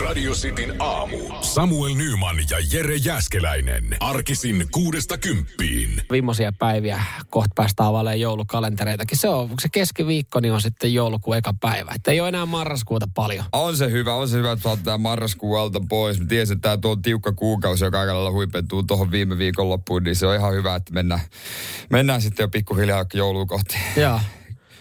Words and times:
Radio 0.00 0.32
Cityn 0.32 0.74
aamu. 0.78 1.18
Samuel 1.40 1.94
Nyman 1.94 2.36
ja 2.50 2.56
Jere 2.72 2.96
Jäskeläinen. 2.96 3.96
Arkisin 4.00 4.66
kuudesta 4.70 5.18
kymppiin. 5.18 6.02
Viimmoisia 6.10 6.52
päiviä 6.58 7.02
kohta 7.30 7.52
päästä 7.54 7.86
availemaan 7.86 8.20
joulukalentereitakin. 8.20 9.18
Se 9.18 9.28
on, 9.28 9.50
se 9.62 9.68
keskiviikko, 9.72 10.40
niin 10.40 10.52
on 10.52 10.60
sitten 10.60 10.94
joulukuun 10.94 11.36
eka 11.36 11.54
päivä. 11.60 11.92
Että 11.94 12.10
ei 12.10 12.20
ole 12.20 12.28
enää 12.28 12.46
marraskuuta 12.46 13.08
paljon. 13.14 13.44
On 13.52 13.76
se 13.76 13.90
hyvä, 13.90 14.14
on 14.14 14.28
se 14.28 14.36
hyvä, 14.36 14.52
että 14.52 14.62
saat 14.62 15.00
marraskuun 15.00 15.60
alta 15.60 15.80
pois. 15.88 16.20
Mä 16.20 16.26
tiesin, 16.26 16.56
että 16.56 16.68
tämä 16.68 16.76
tuo 16.76 16.96
tiukka 16.96 17.32
kuukausi, 17.32 17.84
joka 17.84 18.00
aika 18.00 18.14
lailla 18.14 18.30
huipentuu 18.32 18.82
tuohon 18.82 19.10
viime 19.10 19.38
viikon 19.38 19.68
loppuun, 19.68 20.02
niin 20.02 20.16
se 20.16 20.26
on 20.26 20.36
ihan 20.36 20.54
hyvä, 20.54 20.74
että 20.74 20.92
mennään, 20.92 21.20
mennään 21.90 22.22
sitten 22.22 22.44
jo 22.44 22.48
pikkuhiljaa 22.48 23.04
jouluun 23.14 23.46
kohti. 23.46 23.76
Joo. 23.96 24.20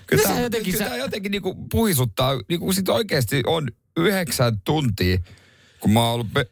Kyllä 0.07 0.23
tämä 0.23 0.39
jotenkin, 0.39 0.73
kyllä 0.73 0.85
sä- 0.85 0.89
tämä 0.89 1.03
jotenkin 1.03 1.31
niinku 1.31 1.55
puhisuttaa, 1.71 2.33
niinku 2.49 2.73
sit 2.73 2.89
oikeasti 2.89 3.43
on 3.45 3.67
yhdeksän 3.97 4.61
tuntia, 4.61 5.17
kun 5.79 5.91
mä 5.91 5.99
oon 6.03 6.13
ollut 6.13 6.33
pe- 6.33 6.49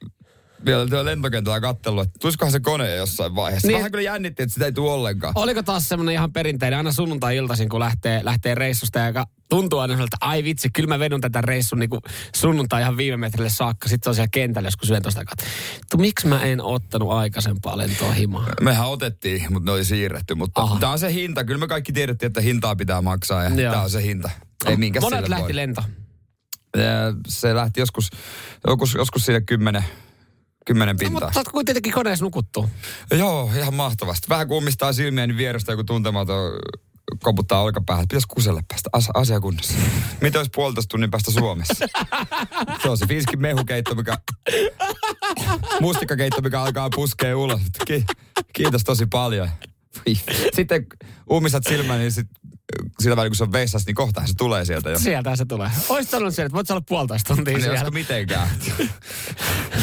vielä 0.66 0.88
tuolla 0.88 1.06
lentokentällä 1.06 1.60
katsellut, 1.62 2.04
että 2.04 2.20
tulisikohan 2.20 2.52
se 2.52 2.60
kone 2.60 2.96
jossain 2.96 3.36
vaiheessa. 3.36 3.68
Niin. 3.68 3.78
Vähän 3.78 3.92
kyllä 3.92 4.04
jännitti, 4.04 4.44
että 4.44 4.54
sitä 4.54 4.66
ei 4.66 4.72
tule 4.72 4.92
ollenkaan. 4.92 5.34
Oliko 5.38 5.64
taas 5.64 5.90
semmoinen 5.90 6.14
ihan 6.14 6.34
perinteinen, 6.34 6.78
aina 6.78 6.92
sunnuntai-iltaisin, 6.92 7.70
kun 7.70 7.80
lähtee, 7.80 8.22
lähtee 8.24 8.56
reissusta, 8.56 9.00
joka 9.00 9.26
tuntuu 9.50 9.80
aina 9.80 9.94
että 9.94 10.18
ai 10.22 10.44
vitsi, 10.44 10.70
kyllä 10.70 10.88
mä 10.88 11.00
vedun 11.00 11.22
tätä 11.22 11.42
reissun 11.42 11.80
niin 11.80 11.90
sunnuntai 12.36 12.82
ihan 12.82 12.98
viime 12.98 13.18
metrille 13.18 13.50
saakka. 13.50 13.90
Sitten 13.90 14.04
se 14.06 14.10
on 14.10 14.16
siellä 14.16 14.30
kentällä, 14.32 14.68
jos 14.68 14.78
kun 14.78 14.88
syön 14.88 15.02
tuosta 15.02 15.26
kautta. 15.26 15.46
Tu, 15.92 15.98
miksi 15.98 16.28
mä 16.28 16.42
en 16.44 16.62
ottanut 16.62 17.12
aikaisempaa 17.12 17.78
lentoa 17.78 18.12
himaa? 18.12 18.46
Mehän 18.62 18.88
otettiin, 18.88 19.54
mutta 19.54 19.72
ne 19.72 19.76
oli 19.76 19.86
siirretty. 19.86 20.36
Mutta 20.36 20.62
Aha. 20.62 20.80
tämä 20.80 20.92
on 20.92 21.00
se 21.00 21.14
hinta. 21.14 21.44
Kyllä 21.44 21.60
me 21.60 21.68
kaikki 21.68 21.94
tiedettiin, 21.94 22.28
että 22.28 22.42
hintaa 22.42 22.76
pitää 22.76 23.02
maksaa 23.02 23.44
ja 23.44 23.50
Joo. 23.50 23.72
tämä 23.72 23.84
on 23.84 23.90
se 23.90 24.04
hinta. 24.04 24.30
Ei 24.66 24.78
minkä 24.78 25.00
Monet 25.00 25.28
lähti 25.28 25.44
voi. 25.44 25.56
lento. 25.56 25.84
Se 27.28 27.56
lähti 27.56 27.80
joskus, 27.80 28.10
joskus, 28.68 28.94
joskus 28.94 29.26
siinä 29.26 29.42
kymmenen, 29.42 29.84
kymmenen 30.66 30.96
No, 30.96 31.00
pintaa. 31.00 31.14
mutta 31.20 31.34
sä 31.34 31.40
oot 31.40 31.48
kuitenkin 31.50 31.94
koneessa 31.94 32.26
nukuttu. 32.26 32.70
Joo, 33.12 33.52
ihan 33.58 33.74
mahtavasti. 33.74 34.30
Vähän 34.30 34.48
kummistaa 34.48 34.94
silmiä, 34.94 35.28
niin 35.28 35.38
vierestä 35.38 35.72
joku 35.72 35.84
tuntematon 35.84 36.52
koputtaa 37.24 37.62
olkapäähän. 37.62 38.08
Pitäisi 38.08 38.28
kuselle 38.28 38.62
päästä 38.68 38.90
as- 38.94 39.10
asiakunnassa. 39.14 39.74
Mitä 40.22 40.40
olisi 40.40 40.52
puolitoista 40.56 40.90
tunnin 40.90 41.12
päästä 41.12 41.32
Suomessa? 41.32 41.88
Se 42.84 42.90
on 42.90 42.98
se 42.98 43.08
fiiskin 43.08 43.42
mehukeitto, 43.42 43.96
mikä... 43.96 44.18
Mustikkakeitto, 45.82 46.42
mikä 46.42 46.62
alkaa 46.62 46.90
puskea 46.96 47.38
ulos. 47.38 47.62
Ki- 47.88 48.06
kiitos 48.54 48.84
tosi 48.84 49.06
paljon. 49.06 49.50
Sitten 50.54 50.86
ummistat 51.32 51.64
silmän, 51.70 52.00
niin 52.00 52.12
sit, 52.12 52.28
sillä 53.00 53.16
välin 53.16 53.30
kun 53.30 53.36
se 53.36 53.44
on 53.44 53.52
vessassa, 53.52 53.88
niin 53.88 53.96
kohtaan 53.96 54.28
se 54.28 54.34
tulee 54.38 54.66
sieltä 54.66 54.90
jo. 54.90 55.00
Sieltä 55.00 55.36
se 55.36 55.46
tulee. 55.46 55.70
Oisit 55.90 56.12
sanonut 56.12 56.36
sen, 56.36 56.46
että 56.46 56.56
voit 56.56 56.68
sä 56.68 56.74
olla 56.74 56.84
puolitoista 56.90 57.36
tuntia 57.36 57.54
Niin 57.54 57.64
siellä. 57.64 57.92
mitenkään? 57.92 58.50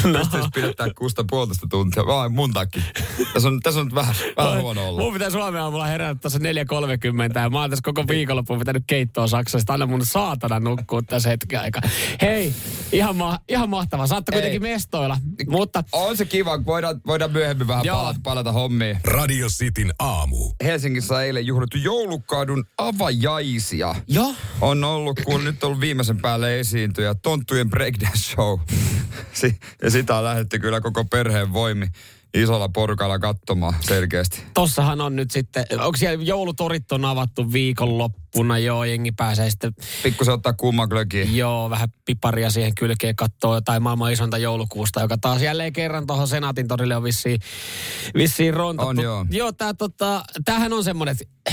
No. 0.12 0.19
Pystyisi 0.19 0.48
pidättää 0.55 0.89
kusta 0.98 1.25
puolitoista 1.30 1.66
tuntia. 1.70 2.06
Vai 2.06 2.28
mun 2.28 2.52
takia. 2.52 2.83
Tässä 3.33 3.48
on, 3.48 3.61
tässä 3.61 3.80
on 3.80 3.94
vähän, 3.94 4.14
vähän 4.36 4.61
huono 4.61 4.89
olla. 4.89 5.00
Mun 5.00 5.12
pitää 5.12 5.30
Suomen 5.30 5.61
aamulla 5.62 5.86
herätä 5.86 6.20
tuossa 6.20 6.39
4.30 6.39 7.41
ja 7.41 7.50
mä 7.50 7.61
oon 7.61 7.70
tässä 7.70 7.83
koko 7.83 8.05
viikonloppuun 8.08 8.58
pitänyt 8.58 8.84
keittoa 8.86 9.27
Saksasta. 9.27 9.72
Anna 9.72 9.86
mun 9.86 10.06
saatana 10.06 10.61
nukkua 10.61 11.02
tässä 11.02 11.28
hetken 11.28 11.61
aikaa. 11.61 11.83
Hei, 12.22 12.55
ihan, 12.92 13.17
ma- 13.17 13.39
ihan 13.48 13.70
mahtavaa. 13.70 14.06
Saatte 14.06 14.33
Ei. 14.33 14.36
kuitenkin 14.36 14.62
mestoilla. 14.62 15.17
Mutta 15.48 15.84
On 15.92 16.17
se 16.17 16.24
kiva, 16.24 16.64
voidaan, 16.67 17.00
voidaan 17.06 17.33
myöhemmin 17.33 17.69
vähän 17.69 17.84
Joo. 17.84 17.97
palata, 17.97 18.20
palata 18.22 18.52
hommiin. 18.52 18.98
Radio 19.05 19.48
Cityn 19.48 19.92
aamu. 19.98 20.52
Helsingissä 20.64 21.22
eilen 21.22 21.47
juhlittu 21.47 21.78
joulukadun 21.78 22.64
avajaisia. 22.78 23.94
joo, 24.08 24.34
On 24.61 24.84
ollut, 24.84 25.20
kun 25.24 25.44
nyt 25.44 25.64
on 25.64 25.67
ollut 25.69 25.80
viimeisen 25.80 26.19
päälle 26.20 26.61
esiintyjä, 26.61 27.14
Tonttujen 27.14 27.70
breakdance 27.70 28.19
show. 28.19 28.58
Si- 29.33 29.58
ja 29.87 29.91
sitä 29.91 30.17
on 30.17 30.25
lähdetty 30.25 30.59
kyllä 30.59 30.81
koko 30.81 31.05
perheen 31.05 31.53
voimi 31.53 31.87
isolla 32.34 32.69
porukalla 32.69 33.19
katsomaan 33.19 33.75
selkeästi. 33.81 34.42
tossahan 34.55 35.01
on 35.01 35.17
nyt 35.17 35.31
sitten, 35.31 35.65
onko 35.73 35.97
siellä 35.97 36.24
joulutorit 36.24 36.92
on 36.92 37.05
avattu 37.05 37.52
viikonloppuna, 37.52 38.58
joo, 38.58 38.85
jengi 38.85 39.13
pääsee 39.13 39.51
sitten, 39.51 39.74
Pikkusen 40.02 40.35
ottaa 40.35 40.52
kumman 40.52 40.89
glögiin. 40.89 41.36
joo, 41.36 41.70
vähän 41.70 41.89
piparia 42.05 42.51
siihen 42.51 42.74
kylkeen 42.74 43.17
kattoo 43.17 43.55
jotain 43.55 43.83
maailman 43.83 44.13
isointa 44.13 44.39
joulukuusta, 44.39 45.01
joka 45.01 45.19
taas 45.19 45.42
jälleen 45.42 45.73
kerran 45.73 46.07
tuohon 46.07 46.29
Senaatin 46.29 46.68
torille 46.68 46.97
on 46.97 47.03
vissiin, 47.03 47.41
vissiin 48.14 48.55
rontattu. 48.55 48.89
On, 48.89 49.01
joo. 49.01 49.27
Joo, 49.30 49.53
tää, 49.53 49.74
tota, 49.74 50.24
tämähän 50.45 50.73
on 50.73 50.85
semmoinen, 50.85 51.17
että 51.20 51.53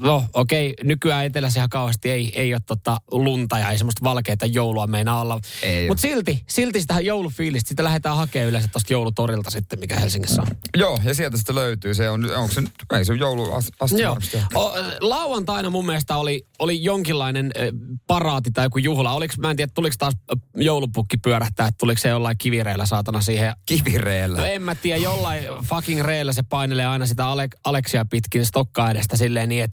No 0.00 0.24
okei, 0.34 0.74
nykyään 0.84 1.26
etelässä 1.26 1.60
ihan 1.60 1.68
kauheasti 1.68 2.10
ei, 2.10 2.32
ei 2.34 2.54
ole 2.54 2.60
tota 2.66 3.00
lunta 3.10 3.58
ja 3.58 3.70
ei 3.70 3.78
semmoista 3.78 4.04
valkeita 4.04 4.46
joulua 4.46 4.86
meinaa 4.86 5.20
olla. 5.20 5.40
Mutta 5.88 6.02
silti, 6.02 6.44
silti 6.48 6.80
sitä 6.80 7.00
joulufiilistä, 7.00 7.68
sitä 7.68 7.84
lähdetään 7.84 8.16
hakemaan 8.16 8.48
yleensä 8.48 8.68
tuosta 8.68 8.92
joulutorilta 8.92 9.50
sitten, 9.50 9.78
mikä 9.78 10.00
Helsingissä 10.00 10.42
on. 10.42 10.48
Joo, 10.76 10.98
ja 11.04 11.14
sieltä 11.14 11.36
sitten 11.36 11.54
löytyy. 11.54 11.94
Se 11.94 12.10
on, 12.10 12.30
onko 12.36 12.54
se 12.54 12.60
nyt, 12.60 12.72
ei 12.98 13.04
se 13.04 13.14
joulu 13.14 13.50
Joo. 13.98 14.18
O, 14.54 14.72
lauantaina 15.00 15.70
mun 15.70 15.86
mielestä 15.86 16.16
oli, 16.16 16.46
oli 16.58 16.84
jonkinlainen 16.84 17.50
ö, 17.56 17.72
paraati 18.06 18.50
tai 18.50 18.66
joku 18.66 18.78
juhla. 18.78 19.12
Oliks, 19.12 19.38
mä 19.38 19.50
en 19.50 19.56
tiedä, 19.56 19.72
tuliko 19.74 19.94
taas 19.98 20.14
joulupukki 20.56 21.16
pyörähtää, 21.16 21.66
että 21.66 21.78
tuliko 21.78 22.00
se 22.00 22.08
jollain 22.08 22.38
kivireillä 22.38 22.86
saatana 22.86 23.20
siihen. 23.20 23.52
Kivireellä. 23.66 24.38
No 24.38 24.44
en 24.44 24.62
mä 24.62 24.74
tiedä, 24.74 25.00
jollain 25.00 25.44
fucking 25.64 26.00
reillä 26.00 26.32
se 26.32 26.42
painelee 26.42 26.86
aina 26.86 27.06
sitä 27.06 27.26
Ale- 27.26 27.48
Aleksia 27.64 28.04
pitkin 28.04 28.46
stokkaa 28.46 28.90
edestä 28.90 29.16
silleen 29.16 29.48
niin, 29.48 29.64
että 29.64 29.71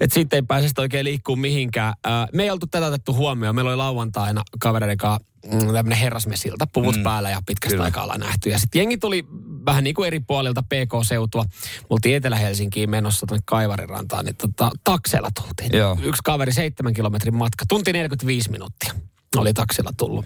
et 0.00 0.12
siitä 0.12 0.36
ei 0.36 0.42
pääse 0.42 0.68
sitä 0.68 0.82
oikein 0.82 1.04
liikkuu 1.04 1.36
mihinkään. 1.36 1.94
Ö, 2.06 2.10
me 2.32 2.42
ei 2.42 2.50
oltu 2.50 2.66
tätä 2.66 2.86
otettu 2.86 3.14
huomioon. 3.14 3.54
Meillä 3.54 3.68
oli 3.68 3.76
lauantaina 3.76 4.42
kavereiden 4.60 4.98
kanssa 4.98 5.26
mm, 5.52 5.58
tämmöinen 5.58 5.98
herrasmesilta, 5.98 6.66
puvut 6.72 6.96
mm. 6.96 7.02
päällä 7.02 7.30
ja 7.30 7.40
pitkästä 7.46 7.74
Kyllä. 7.74 7.84
aikaa 7.84 8.02
ollaan 8.02 8.20
nähty. 8.20 8.50
Ja 8.50 8.58
sitten 8.58 8.78
jengi 8.78 8.98
tuli 8.98 9.24
vähän 9.66 9.84
niin 9.84 9.94
kuin 9.94 10.06
eri 10.06 10.20
puolilta 10.20 10.62
PK-seutua. 10.62 11.44
Me 11.44 11.86
oltiin 11.90 12.16
Etelä-Helsinkiin 12.16 12.90
menossa 12.90 13.26
tuonne 13.26 13.42
Kaivarirantaan, 13.46 14.24
niin 14.24 14.36
tota, 14.36 14.70
takseilla 14.84 15.28
tultiin. 15.42 15.78
Joo. 15.78 15.98
Yksi 16.02 16.20
kaveri 16.24 16.52
seitsemän 16.52 16.94
kilometrin 16.94 17.36
matka, 17.36 17.64
tunti 17.68 17.92
45 17.92 18.50
minuuttia. 18.50 18.92
Oli 19.36 19.52
taksilla 19.52 19.90
tullut. 19.96 20.24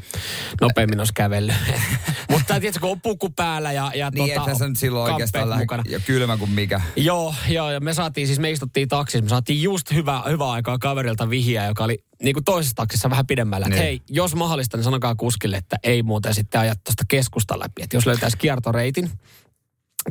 Nopeammin 0.61 0.99
olisi 0.99 1.13
kävellyt. 1.13 1.55
Mutta 2.31 2.61
tiedätkö, 2.61 2.81
kun 2.81 2.91
on 2.91 3.01
puku 3.01 3.31
päällä 3.31 3.73
ja, 3.73 3.93
ja 3.95 4.11
Niin, 4.11 4.29
tota, 4.29 4.51
että 4.51 4.59
sä 4.59 4.69
nyt 4.69 4.79
silloin 4.79 5.13
oikeastaan 5.13 5.51
lähde, 5.51 5.63
mukana. 5.63 5.83
ja 5.89 6.01
kylmä 6.01 6.37
kuin 6.37 6.51
mikä. 6.51 6.81
Joo, 6.97 7.35
joo, 7.49 7.71
ja 7.71 7.81
me 7.81 7.95
saatiin, 7.95 8.27
siis 8.27 8.39
me 8.39 8.51
istuttiin 8.51 8.89
taksissa, 8.89 9.23
me 9.23 9.29
saatiin 9.29 9.63
just 9.63 9.93
hyvä, 9.93 10.23
hyvä 10.29 10.51
aikaa 10.51 10.79
kaverilta 10.79 11.31
vihjeä, 11.31 11.67
joka 11.67 11.85
oli 11.85 12.05
niin 12.23 12.35
kuin 12.35 12.45
toisessa 12.45 12.77
taksissa 12.77 13.11
vähän 13.11 13.27
pidemmällä. 13.27 13.67
Niin. 13.67 13.75
Niin. 13.77 13.83
Hei, 13.83 14.01
jos 14.09 14.35
mahdollista, 14.35 14.77
niin 14.77 14.85
sanokaa 14.85 15.15
kuskille, 15.15 15.57
että 15.57 15.77
ei 15.83 16.03
muuten 16.03 16.35
sitten 16.35 16.61
ajat 16.61 16.85
tuosta 16.85 17.05
keskustan 17.09 17.59
läpi. 17.61 17.83
Että 17.83 17.97
jos 17.97 18.07
löytäisi 18.07 18.39
kiertoreitin, 18.39 19.11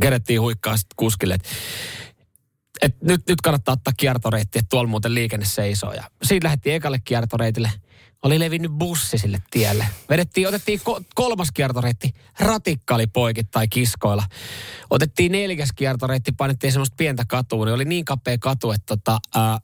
kerettiin 0.02 0.42
huikkaa 0.42 0.78
sitten 0.78 0.96
kuskille, 0.96 1.34
että 1.34 1.50
et 2.82 3.02
nyt, 3.02 3.22
nyt 3.30 3.42
kannattaa 3.42 3.74
ottaa 3.74 3.94
kiertoreitti, 3.98 4.60
että 4.60 4.70
tuolla 4.70 4.90
muuten 4.90 5.16
liikenne 5.16 5.46
seisoo. 5.46 5.94
Ja 5.94 6.04
siitä 6.24 6.46
lähdettiin 6.46 6.76
ekalle 6.76 7.00
kiertoreitille. 7.04 7.72
Oli 8.24 8.40
levinnyt 8.40 8.72
bussi 8.72 9.18
sille 9.18 9.38
tielle. 9.52 9.86
Vedettiin, 10.10 10.48
otettiin 10.48 10.80
ko- 10.80 11.04
kolmas 11.16 11.52
kiertoreitti. 11.54 12.14
Ratikka 12.40 12.96
oli 12.96 13.08
poikittain 13.08 13.70
kiskoilla. 13.70 14.24
Otettiin 14.90 15.32
neljäs 15.32 15.70
kiertoreitti, 15.76 16.32
painettiin 16.32 16.74
semmoista 16.74 16.96
pientä 16.98 17.24
katua. 17.28 17.66
Niin 17.66 17.74
oli 17.74 17.86
niin 17.86 18.06
kapea 18.06 18.38
katu, 18.38 18.72
että 18.72 18.86
tota, 18.86 19.20
ää, 19.36 19.60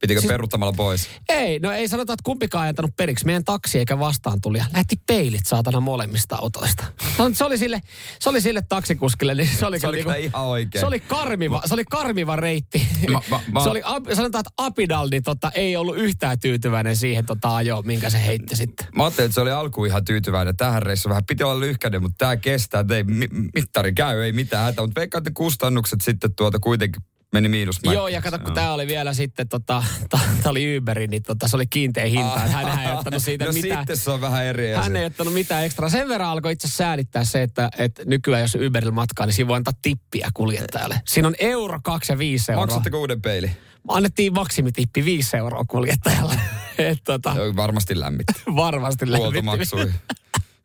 Pitikö 0.00 0.20
Siis- 0.20 0.28
peruuttamalla 0.32 0.72
pois? 0.72 1.08
ei, 1.28 1.58
no 1.58 1.72
ei 1.72 1.88
sanota, 1.88 2.12
että 2.12 2.22
kumpikaan 2.24 2.64
ei 2.66 2.68
antanut 2.68 2.96
periksi. 2.96 3.26
Meidän 3.26 3.44
taksi 3.44 3.78
eikä 3.78 3.98
vastaan 3.98 4.40
tuli. 4.40 4.58
Lähti 4.72 4.96
peilit 5.06 5.46
saatana 5.46 5.80
molemmista 5.80 6.36
autoista. 6.36 6.84
No, 7.18 7.30
se 7.32 7.44
oli 7.44 7.58
sille, 7.58 7.80
se 8.20 8.28
oli 8.28 8.40
sille 8.40 8.62
taksikuskille, 8.68 9.34
niin 9.34 9.48
se 9.58 9.66
oli, 9.66 9.80
Se 9.80 9.86
oli 9.86 9.96
niinku- 9.96 10.12
ihan 10.12 10.42
oikein. 10.46 10.80
se 10.80 10.86
oli 10.86 11.00
karmiva, 11.00 11.62
se 11.66 11.74
oli 11.74 11.84
karmiva 11.84 12.36
reitti. 12.36 12.88
Ma- 13.12 13.22
ma- 13.30 13.40
ma- 13.52 13.62
se 13.62 13.68
oli, 13.70 13.82
sanotaan, 14.14 14.40
että 14.40 14.50
Apidal 14.56 15.08
niin 15.10 15.22
tota, 15.22 15.50
ei 15.54 15.76
ollut 15.76 15.96
yhtään 15.96 16.38
tyytyväinen 16.38 16.96
siihen 16.96 17.26
tota, 17.26 17.56
ajoon, 17.56 17.86
minkä 17.86 18.10
se 18.10 18.26
heitti 18.26 18.56
sitten. 18.56 18.86
Mä 18.96 19.04
ajattelin, 19.04 19.26
että 19.26 19.34
se 19.34 19.40
oli 19.40 19.50
alkuun 19.50 19.86
ihan 19.86 20.04
tyytyväinen. 20.04 20.56
Tähän 20.56 20.82
reissuun 20.82 21.10
vähän 21.10 21.24
piti 21.24 21.42
olla 21.44 21.60
lyhkäinen, 21.60 22.02
mutta 22.02 22.16
tämä 22.18 22.36
kestää. 22.36 22.84
Ei, 22.96 23.04
mi- 23.04 23.28
mittari 23.54 23.92
käy, 23.92 24.22
ei 24.22 24.32
mitään 24.32 24.64
hätä. 24.64 24.82
Mutta 24.82 25.00
veikkaan, 25.00 25.20
että 25.20 25.30
kustannukset 25.34 26.00
sitten 26.00 26.34
tuota 26.34 26.58
kuitenkin 26.58 27.02
meni 27.32 27.48
miinusmerkkiin. 27.48 27.94
Joo, 27.94 28.08
ja 28.08 28.22
kato, 28.22 28.38
kun 28.38 28.54
tämä 28.54 28.72
oli 28.72 28.86
vielä 28.86 29.14
sitten, 29.14 29.48
tota, 29.48 29.84
tämä 30.10 30.50
oli 30.50 30.78
Uberi, 30.78 31.06
niin 31.06 31.22
tota, 31.22 31.48
se 31.48 31.56
oli 31.56 31.66
kiinteä 31.66 32.04
hinta. 32.04 32.34
että 32.44 32.48
Hän 32.48 32.78
ei 32.86 32.92
ottanut 32.92 33.22
siitä 33.22 33.44
no 33.46 33.52
mitään. 33.52 33.80
sitten 33.80 33.96
se 33.96 34.10
on 34.10 34.20
vähän 34.20 34.44
eri 34.44 34.72
Hän 34.72 34.96
ei 34.96 35.04
ottanut 35.04 35.34
mitään 35.34 35.64
ekstra. 35.64 35.88
Sen 35.88 36.08
verran 36.08 36.28
alkoi 36.28 36.52
itse 36.52 36.68
säädittää 36.68 37.24
se, 37.24 37.42
että, 37.42 37.68
että 37.78 38.02
nykyään 38.04 38.42
jos 38.42 38.54
Uberilla 38.66 38.92
matkaa, 38.92 39.26
niin 39.26 39.34
siinä 39.34 39.48
voi 39.48 39.56
antaa 39.56 39.74
tippiä 39.82 40.28
kuljettajalle. 40.34 41.00
Siinä 41.06 41.28
on 41.28 41.34
euro, 41.38 41.78
kaksi 41.82 42.12
ja 42.12 42.18
viisi 42.18 42.52
euroa. 42.52 42.66
Maksatteko 42.66 42.98
uuden 42.98 43.22
peili? 43.22 43.50
Annettiin 43.88 44.32
maksimitippi 44.32 45.04
viisi 45.04 45.36
euroa 45.36 45.64
kuljettajalle. 45.68 46.34
Et, 46.78 46.98
tota, 47.04 47.32
Joo, 47.36 47.56
varmasti 47.56 48.00
lämmitti. 48.00 48.32
varmasti 48.56 49.10
lämmitti. 49.12 49.40
Huoltomaksui. 49.46 49.92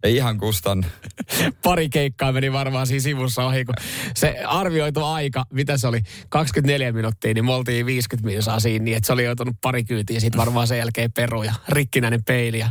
Ei 0.04 0.16
ihan 0.16 0.38
kustan. 0.38 0.86
Pari 1.64 1.90
keikkaa 1.90 2.32
meni 2.32 2.52
varmaan 2.54 2.88
siinä 2.88 3.02
sivussa 3.02 3.46
ohi, 3.46 3.66
kun 3.66 3.76
se 4.16 4.40
arvioitu 4.46 5.04
aika, 5.04 5.46
mitä 5.54 5.78
se 5.78 5.88
oli, 5.88 6.02
24 6.30 6.92
minuuttia, 6.92 7.34
niin 7.34 7.46
me 7.46 7.54
oltiin 7.54 7.86
50 7.86 8.28
minuuttia 8.28 8.60
siinä, 8.60 8.84
niin 8.84 8.98
että 8.98 9.08
se 9.08 9.14
oli 9.14 9.24
joutunut 9.24 9.56
pari 9.62 9.84
kyytiä, 9.84 10.20
sitten 10.20 10.40
varmaan 10.40 10.68
sen 10.68 10.78
jälkeen 10.78 11.12
peruja, 11.12 11.54
rikkinäinen 11.70 12.24
peili 12.24 12.60
ja 12.60 12.70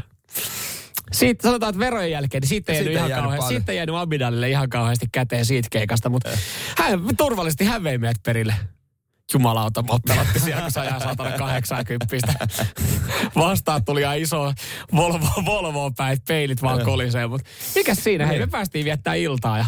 Siitä 1.12 1.43
sanotaan, 1.43 1.70
että 1.70 1.81
verojen 1.81 2.11
jälkeen, 2.11 2.40
niin 2.40 2.49
siitä 2.49 2.73
ei 2.73 2.76
jäänyt, 2.76 2.93
ihan 2.93 3.08
jäänyt 3.11 3.23
kauheasti, 3.23 3.44
paljon. 3.44 3.61
siitä 3.61 3.73
ei 3.73 3.76
jäänyt 3.76 3.94
Abidalille 3.94 4.50
ihan 4.50 4.69
kauheasti 4.69 5.06
käteen 5.12 5.44
siitä 5.44 5.69
keikasta, 5.70 6.08
mutta 6.08 6.31
hän 6.79 7.00
turvallisesti 7.17 7.64
hän 7.64 7.84
vei 7.84 7.99
meidät 7.99 8.23
perille. 8.23 8.55
Jumalauta, 9.34 9.82
mottalotti 9.82 10.40
siellä, 10.40 10.62
kun 10.62 10.70
se 10.73 10.81
ajaa 10.81 11.00
180. 11.00 12.06
Vastaan 13.37 13.84
tuli 13.84 14.00
ihan 14.00 14.19
iso 14.19 14.52
Volvo, 14.96 15.26
Volvo 15.46 15.90
päin, 15.96 16.12
että 16.12 16.25
peilit 16.29 16.62
vaan 16.62 16.84
kolisee, 16.84 17.26
mutta 17.26 17.49
mikä 17.75 17.94
siinä, 17.94 18.26
hei, 18.26 18.38
me 18.38 18.46
päästiin 18.46 18.84
viettää 18.84 19.14
iltaa 19.14 19.58
ja 19.58 19.67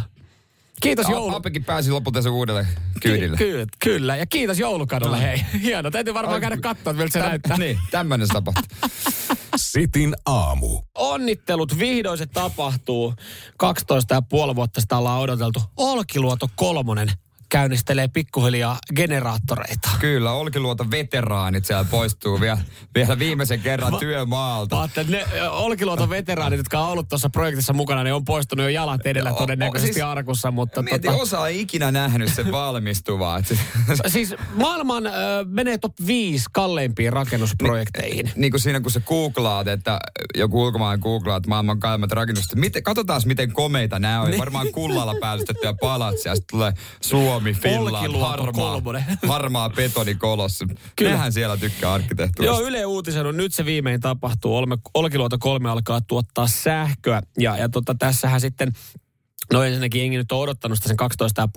kiitos 0.81 1.09
joulu. 1.09 1.35
Apekin 1.35 1.65
pääsi 1.65 1.91
lopulta 1.91 2.23
sen 2.23 2.33
uudelle 2.33 2.67
kyydille. 3.03 3.37
Ky- 3.37 3.67
kyllä, 3.85 4.17
ja 4.17 4.27
kiitos 4.27 4.59
joulukadulle, 4.59 5.17
No. 5.17 5.23
hei. 5.23 5.45
Hieno, 5.63 5.91
täytyy 5.91 6.15
varmaan 6.15 6.35
Ai, 6.35 6.41
käydä 6.41 6.57
katsoa, 6.57 6.93
miltä 6.93 7.13
se 7.13 7.19
Täm- 7.21 7.29
näyttää. 7.29 7.57
Niin, 7.59 7.79
tämmöinen 7.91 8.27
se 8.27 8.33
tapahtui. 8.33 8.79
Sitin 9.57 10.15
aamu. 10.27 10.81
Onnittelut, 10.95 11.79
vihdoin 11.79 12.19
se 12.19 12.27
tapahtuu. 12.27 13.15
12 13.57 14.15
ja 14.15 14.23
puoli 14.23 14.57
vuotta 14.57 14.81
sitä 14.81 14.97
ollaan 14.99 15.21
odoteltu. 15.21 15.63
Olkiluoto 15.77 16.49
kolmonen 16.55 17.09
käynnistelee 17.59 18.09
pikkuhiljaa 18.09 18.79
generaattoreita. 18.97 19.91
Kyllä, 20.01 20.33
Olkiluoto 20.33 20.91
veteraanit 20.91 21.65
siellä 21.65 21.85
poistuu 21.85 22.41
vielä, 22.41 22.59
vielä 22.95 23.19
viimeisen 23.19 23.61
kerran 23.61 23.93
Va- 23.93 23.99
työmaalta. 23.99 24.77
Mä 24.77 25.03
ne 25.09 25.25
ö, 25.37 25.51
Olkiluoton 25.51 26.11
veteraanit, 26.11 26.59
jotka 26.59 26.79
on 26.81 26.89
ollut 26.89 27.09
tuossa 27.09 27.31
projektissa 27.31 27.73
mukana, 27.73 28.03
ne 28.05 28.13
on 28.13 28.25
poistunut 28.25 28.65
jo 28.65 28.69
jalat 28.71 29.07
edellä 29.07 29.31
Joo, 29.31 29.39
todennäköisesti 29.39 29.93
siis- 29.95 30.05
arkussa, 30.07 30.51
mutta 30.51 30.83
Mietin, 30.83 31.11
tota, 31.11 31.23
osa 31.23 31.49
ei 31.49 31.61
ikinä 31.61 31.91
nähnyt 31.91 32.35
sen 32.35 32.53
valmistuvaa. 32.53 33.43
Se- 33.43 33.59
siis 34.07 34.35
maailman 34.55 35.07
ö, 35.07 35.11
menee 35.47 35.79
top 35.79 35.93
5 36.07 36.45
kalleimpiin 36.53 37.13
rakennusprojekteihin. 37.13 38.31
niin 38.37 38.51
kuin 38.51 38.61
siinä, 38.61 38.81
kun 38.81 38.91
sä 38.91 39.01
googlaat, 39.01 39.69
että 39.69 39.99
joku 40.35 40.63
ulkomaan 40.63 40.99
googlaat 40.99 41.47
maailman 41.47 41.81
kalleimmat 41.81 42.13
rakennukset. 42.13 42.55
Miten, 42.55 42.83
katsotaan, 42.83 43.21
miten 43.25 43.53
komeita 43.53 43.99
nämä 43.99 44.21
on. 44.21 44.31
Niin. 44.31 44.39
Varmaan 44.41 44.73
kullalla 44.73 45.15
päällystettyjä 45.21 45.75
palatsia. 45.81 46.33
Ja 46.33 46.37
sitten 46.37 46.59
tulee 46.59 46.73
Suomi, 47.01 47.44
Finland, 47.53 48.05
Olkiluoto 48.05 48.27
harmaa, 48.27 48.83
harmaa 49.29 49.71
betonikolossi. 49.71 50.65
Kyllä. 50.97 51.11
Nehän 51.11 51.33
siellä 51.33 51.57
tykkää 51.57 51.93
arkkitehtuurista. 51.93 52.61
Joo, 52.61 52.69
Yle 52.69 52.87
uutisoinut, 52.87 53.37
nyt 53.37 53.55
se 53.55 53.65
viimein 53.65 54.01
tapahtuu. 54.01 54.57
Olme, 54.57 54.77
Olkiluoto 54.95 55.39
3 55.39 55.71
alkaa 55.71 56.01
tuottaa 56.01 56.47
sähköä. 56.47 57.23
Ja, 57.39 57.57
ja 57.57 57.69
tota, 57.69 57.95
tässähän 57.99 58.41
sitten 58.41 58.73
No 59.53 59.63
ensinnäkin 59.63 60.01
jengi 60.01 60.17
nyt 60.17 60.33
on 60.33 60.39
odottanut 60.39 60.79
sitä 60.79 60.89
sen 60.89 60.97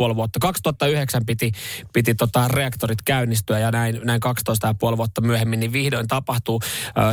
12,5 0.09 0.15
vuotta. 0.15 0.39
2009 0.39 1.25
piti, 1.25 1.51
piti 1.93 2.15
tota 2.15 2.47
reaktorit 2.47 3.01
käynnistyä 3.01 3.59
ja 3.59 3.71
näin, 3.71 3.99
näin 4.03 4.21
12,5 4.91 4.97
vuotta 4.97 5.21
myöhemmin, 5.21 5.59
niin 5.59 5.73
vihdoin 5.73 6.07
tapahtuu 6.07 6.61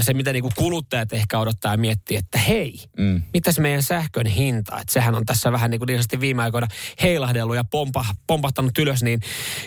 se, 0.00 0.14
mitä 0.14 0.32
niinku 0.32 0.50
kuluttajat 0.56 1.12
ehkä 1.12 1.38
odottaa 1.38 1.72
ja 1.72 1.78
miettii, 1.78 2.16
että 2.16 2.38
hei, 2.38 2.80
mm. 2.98 3.22
mitäs 3.32 3.58
meidän 3.58 3.82
sähkön 3.82 4.26
hinta? 4.26 4.80
Että 4.80 4.92
sehän 4.92 5.14
on 5.14 5.26
tässä 5.26 5.52
vähän 5.52 5.70
niin 5.70 5.78
kuin 5.78 5.86
niin 5.86 6.20
viime 6.20 6.42
aikoina 6.42 6.66
heilahdellut 7.02 7.56
ja 7.56 7.64
pompa, 7.64 8.04
pompahtanut 8.26 8.78
ylös, 8.78 9.02
niin, 9.02 9.20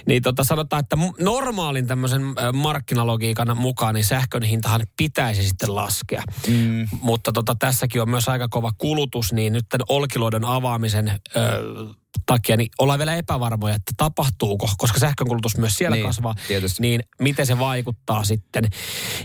niin 0.06 0.24
tota 0.24 0.44
sanotaan, 0.44 0.80
että 0.80 0.98
normaalin 1.20 1.88
tämmöisen 1.88 2.22
markkinalogiikan 2.54 3.58
mukaan, 3.58 3.96
niin 3.96 4.06
sähkön 4.06 4.44
hintahan 4.44 4.82
pitäisi 4.98 5.48
sitten 5.48 5.76
laskea. 5.76 6.24
Mm. 6.48 6.88
Mutta 7.02 7.32
tota, 7.32 7.56
tässäkin 7.56 8.02
on 8.02 8.10
myös 8.10 8.30
aika 8.30 8.48
kova 8.48 8.72
kulutus, 8.78 9.34
niin 9.34 9.54
nyt 9.54 9.66
tämän 9.70 9.86
Olkiluodon 9.90 10.46
avaamisen 10.46 10.97
ö, 11.36 11.86
takia 12.26 12.58
niin 12.58 12.70
ollaan 12.80 13.00
vielä 13.00 13.16
epävarmoja, 13.16 13.76
että 13.76 13.92
tapahtuuko, 13.98 14.70
koska 14.78 15.00
sähkönkulutus 15.00 15.58
myös 15.58 15.76
siellä 15.76 15.96
Niin, 15.96 16.06
kasvaa, 16.06 16.36
tietysti. 16.48 16.82
niin 16.82 17.04
miten 17.20 17.46
se 17.46 17.60
vaikuttaa 17.60 18.24
sitten. 18.24 18.64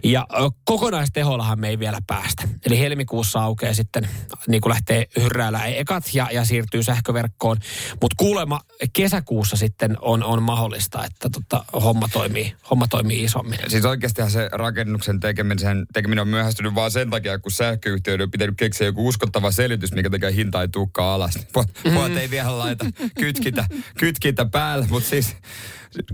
Ja 0.04 0.26
kokonaistehollahan 0.64 1.60
me 1.60 1.68
ei 1.68 1.78
vielä 1.78 1.98
päästä. 2.06 2.48
Eli 2.66 2.78
helmikuussa 2.78 3.42
aukeaa 3.42 3.74
sitten, 3.74 4.08
niin 4.48 4.60
kuin 4.60 4.70
lähtee 4.70 5.06
hyrräillä 5.20 5.64
ekat 5.64 6.04
ja, 6.14 6.28
ja 6.32 6.44
siirtyy 6.44 6.82
sähköverkkoon. 6.82 7.56
Mutta 8.00 8.14
kuulemma 8.18 8.60
kesäkuussa 8.92 9.56
sitten 9.56 9.96
on, 10.00 10.24
on 10.24 10.42
mahdollista, 10.42 11.04
että 11.04 11.30
tota, 11.30 11.64
homma, 11.80 12.08
toimii, 12.12 12.54
homma 12.70 12.86
toimii 12.88 13.24
isommin. 13.24 13.58
Siis 13.68 13.84
oikeastihan 13.84 14.30
se 14.30 14.48
rakennuksen 14.52 15.20
tekeminen, 15.20 15.86
tekeminen 15.92 16.22
on 16.22 16.28
myöhästynyt 16.28 16.74
vaan 16.74 16.90
sen 16.90 17.10
takia, 17.10 17.38
kun 17.38 17.52
sähköyhtiöiden 17.52 18.24
on 18.24 18.30
pitänyt 18.30 18.56
keksiä 18.58 18.86
joku 18.86 19.08
uskottava 19.08 19.50
selitys, 19.50 19.92
mikä 19.92 20.10
tekee 20.10 20.32
hinta 20.34 20.62
ei 20.62 20.68
tukkaa 20.68 21.14
alas. 21.14 21.34
Niin 21.84 21.94
Pojat 21.94 22.16
ei 22.16 22.30
vielä 22.30 22.58
laita 22.58 22.81
kytkintä, 23.20 23.66
kytkintä 23.98 24.44
päälle, 24.44 24.86
mutta 24.90 25.08
siis 25.08 25.36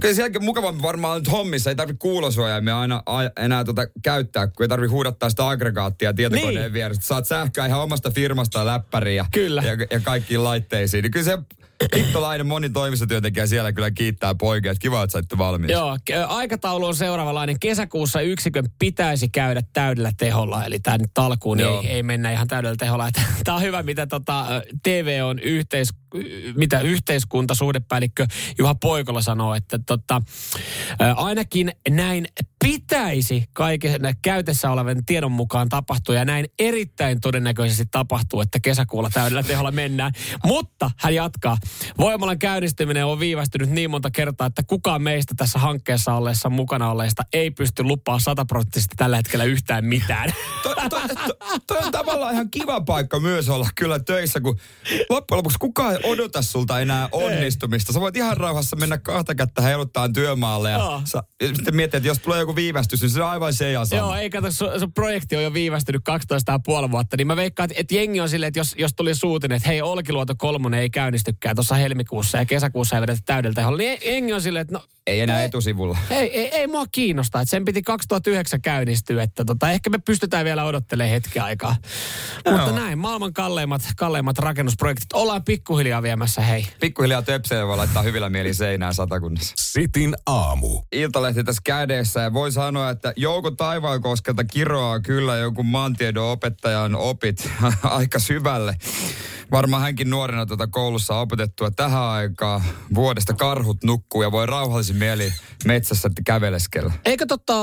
kyllä 0.01 0.15
jälkeen 0.21 0.45
mukavampi 0.45 0.83
varmaan 0.83 1.19
nyt 1.19 1.31
hommissa. 1.33 1.71
Ei 1.71 1.77
tarvitse 1.77 1.99
kuulosuojaimia 1.99 2.81
aina 2.81 3.03
a, 3.07 3.19
enää 3.45 3.65
tota 3.65 3.83
käyttää, 4.03 4.47
kun 4.47 4.65
ei 4.65 4.69
tarvitse 4.69 4.93
huudattaa 4.93 5.31
sitä 5.31 5.49
aggregaattia 5.49 6.15
tietokoneen 6.15 6.55
Niin. 6.63 6.73
vieressä. 6.73 7.03
Saat 7.07 7.27
sähköä 7.27 7.67
ihan 7.67 7.83
omasta 7.83 8.11
firmasta 8.11 8.67
läppäriin 8.67 9.17
ja, 9.17 9.27
Kyllä. 9.33 9.63
ja, 9.63 9.87
ja 9.91 10.01
kaikkiin 10.01 10.45
laitteisiin. 10.45 11.03
Niin 11.03 11.11
kyllä 11.11 11.25
se 11.25 11.39
hittolainen 11.97 12.47
moni 12.47 12.71
toimistotyöntekijä 12.71 13.47
siellä 13.47 13.73
kyllä 13.73 13.91
kiittää 13.91 14.35
poikia, 14.35 14.71
että 14.73 14.83
kiva, 14.83 15.03
että 15.03 15.13
saitte 15.13 15.39
valmiiksi. 15.39 15.73
Joo, 15.73 15.97
aikataulu 16.29 16.87
on 16.87 16.95
seuraavanlainen. 16.95 17.61
Kesäkuussa 17.61 18.21
yksikön 18.21 18.65
pitäisi 18.79 19.29
käydä 19.29 19.63
täydellä 19.73 20.13
teholla, 20.17 20.65
eli 20.65 20.79
tämä 20.79 20.99
nyt 20.99 21.19
alkuun 21.19 21.61
Joo. 21.61 21.81
ei, 21.83 21.89
ei 21.89 22.03
mennä 22.03 22.33
ihan 22.33 22.49
täydellä 22.49 22.77
teholla. 22.79 23.11
Tämä 23.45 23.57
on 23.57 23.63
hyvä, 23.63 23.83
mitä 23.83 24.07
tota, 24.07 24.47
TV 24.83 25.21
on 25.25 25.39
yhteis, 25.39 25.89
mitä 26.57 26.81
yhteiskuntasuhdepäällikkö 26.81 28.27
Juha 28.59 28.75
Poikola 28.75 29.23
sanoo, 29.23 29.55
että 29.55 29.68
tota, 29.87 30.23
ä, 31.01 31.13
ainakin 31.13 31.73
näin 31.91 32.27
pitäisi 32.65 33.45
kaiken 33.53 34.01
käytössä 34.23 34.71
olevan 34.71 35.05
tiedon 35.07 35.33
mukaan 35.33 35.69
tapahtua 35.69 36.15
ja 36.15 36.25
näin 36.25 36.47
erittäin 36.59 37.21
todennäköisesti 37.21 37.85
tapahtuu, 37.91 38.41
että 38.41 38.61
kesäkuulla 38.61 39.11
täydellä 39.11 39.43
teholla 39.43 39.71
mennään. 39.71 40.13
Mutta 40.45 40.91
hän 40.99 41.15
jatkaa. 41.15 41.57
Voimalan 41.99 42.39
käynnistyminen 42.39 43.07
on 43.07 43.21
viivästynyt 43.21 43.71
niin 43.71 43.91
monta 43.91 44.11
kertaa, 44.11 44.47
että 44.47 44.63
kukaan 44.63 45.03
meistä 45.03 45.35
tässä 45.37 45.59
hankkeessa 45.59 46.15
olleessa 46.15 46.51
mukana 46.51 46.91
olleista 46.91 47.23
ei 47.33 47.51
pysty 47.51 47.83
lupaamaan 47.83 48.21
sataprosenttisesti 48.21 48.95
tällä 48.97 49.17
hetkellä 49.17 49.45
yhtään 49.45 49.85
mitään. 49.85 50.33
Toi, 50.63 50.75
toi, 50.91 51.09
toi, 51.09 51.59
toi 51.67 51.79
on 51.79 51.93
tavallaan 51.93 52.35
ihan 52.35 52.51
kiva 52.51 52.81
paikka 52.81 53.21
myös 53.21 53.49
olla 53.49 53.69
kyllä 53.77 53.99
töissä, 53.99 54.41
kun 54.41 54.59
loppujen 55.11 55.39
lopuksi 55.39 55.59
kukaan 55.59 55.93
ei 55.93 56.01
odota 56.05 56.43
sulta 56.43 56.81
enää 56.81 57.09
onnistumista. 57.13 57.93
Sä 57.93 58.01
voit 58.01 58.17
ihan 58.17 58.37
rauhassa 58.37 58.77
mennä 58.77 58.99
kahta 58.99 59.35
kättä 59.35 59.63
heiluttaa 59.63 60.09
työmaalle 60.09 60.71
ja, 60.71 60.79
Joo. 60.79 61.03
sä, 61.05 61.23
ja 61.41 61.49
sitten 61.49 61.77
miettiä, 61.77 61.99
että 61.99 62.09
jos 62.09 62.19
tulee 62.19 62.39
joku 62.39 62.48
viivästys, 62.57 63.01
niin 63.03 63.11
se 63.11 63.23
on 63.23 63.31
aivan 63.31 63.53
se 63.55 63.73
ja 63.73 63.85
sama. 63.85 64.01
Joo, 64.01 64.15
ei 64.15 64.31
kato, 64.31 64.51
sun, 64.53 64.69
sun 64.79 64.93
projekti 64.93 65.37
on 65.37 65.43
jo 65.43 65.55
viivästynyt 65.55 66.03
12,5 66.85 66.91
vuotta, 66.91 67.17
niin 67.17 67.27
mä 67.27 67.37
veikkaan, 67.37 67.71
että, 67.71 67.81
että 67.81 67.95
jengi 67.95 68.21
on 68.21 68.29
silleen, 68.29 68.49
että 68.49 68.61
jos, 68.61 68.75
jos 68.79 68.95
tuli 68.97 69.15
suutinen, 69.15 69.57
että 69.57 69.69
hei, 69.69 69.83
Olkiluoto 69.83 70.35
kolmonen 70.39 70.81
ei 70.81 70.91
käynnistykään 70.91 71.57
tuossa 71.57 71.75
helmikuussa 71.75 72.39
ja 72.39 72.45
kesäkuussa 72.45 72.97
ei 72.97 73.03
vedetä 73.03 73.39
teholla, 73.55 73.79
niin 73.79 73.99
jengi 74.05 74.33
on 74.33 74.43
silleen, 74.43 74.61
että 74.63 74.75
no 74.75 74.83
Ei 75.07 75.21
enää 75.21 75.45
etusivulla. 75.45 75.99
ei, 76.11 76.39
ei, 76.39 76.49
ei 76.49 76.67
mua 76.67 76.85
kiinnosta, 76.93 77.41
että 77.41 77.51
sen 77.51 77.65
piti 77.65 77.83
2009 77.83 78.61
käynnistyä, 78.63 79.23
että 79.23 79.45
tota, 79.45 79.71
ehkä 79.71 79.91
me 79.91 79.99
pystytään 79.99 80.45
vielä 80.45 80.65
odottelemaan 80.65 81.11
hetki 81.11 81.39
aikaa. 81.39 81.77
Mutta 82.51 82.73
näin, 82.73 82.99
maailman 82.99 83.33
kalleimmat, 83.33 83.83
kalleimmat 83.97 84.39
rakennusprojektit 84.39 85.13
ollaan 85.13 85.45
pikkuhiljaa 85.45 86.03
viemässä, 86.03 86.41
hei. 86.43 86.67
Pikkuhiljaa 86.81 87.23
töpsejä 87.23 87.67
voi 87.67 87.77
laittaa 87.77 88.03
hyvillä 88.03 88.31
mielin 88.31 88.55
seinään 88.55 88.95
satakunnassa. 88.95 89.55
Sitin 89.59 90.17
aamu. 90.27 90.83
Iltalehti 90.93 91.45
tässä 91.45 91.63
kädessä 91.65 92.21
ja 92.21 92.33
voi 92.39 92.53
sanoa, 92.53 92.91
että 92.91 93.13
Jouko 93.17 93.51
Taivaakoskelta 93.51 94.45
kiroaa 94.45 95.01
kyllä 95.01 95.37
joku 95.37 95.63
maantiedon 95.63 96.31
opettajan 96.31 96.95
opit 96.95 97.51
aika 97.83 98.19
syvälle. 98.19 98.77
Varmaan 99.53 99.83
hänkin 99.83 100.11
nuorena 100.11 100.47
tuota 100.47 100.67
koulussa 100.67 101.19
opetettua 101.19 101.71
tähän 101.71 102.03
aikaan 102.03 102.63
vuodesta 102.95 103.35
karhut 103.35 103.85
nukkuu 103.85 104.23
ja 104.23 104.33
voi 104.33 104.47
rauhallisin 104.47 104.97
mieli 104.97 105.33
metsässä 105.65 106.11
käveleskellä. 106.25 106.93
Eikö 107.05 107.27
tota, 107.27 107.55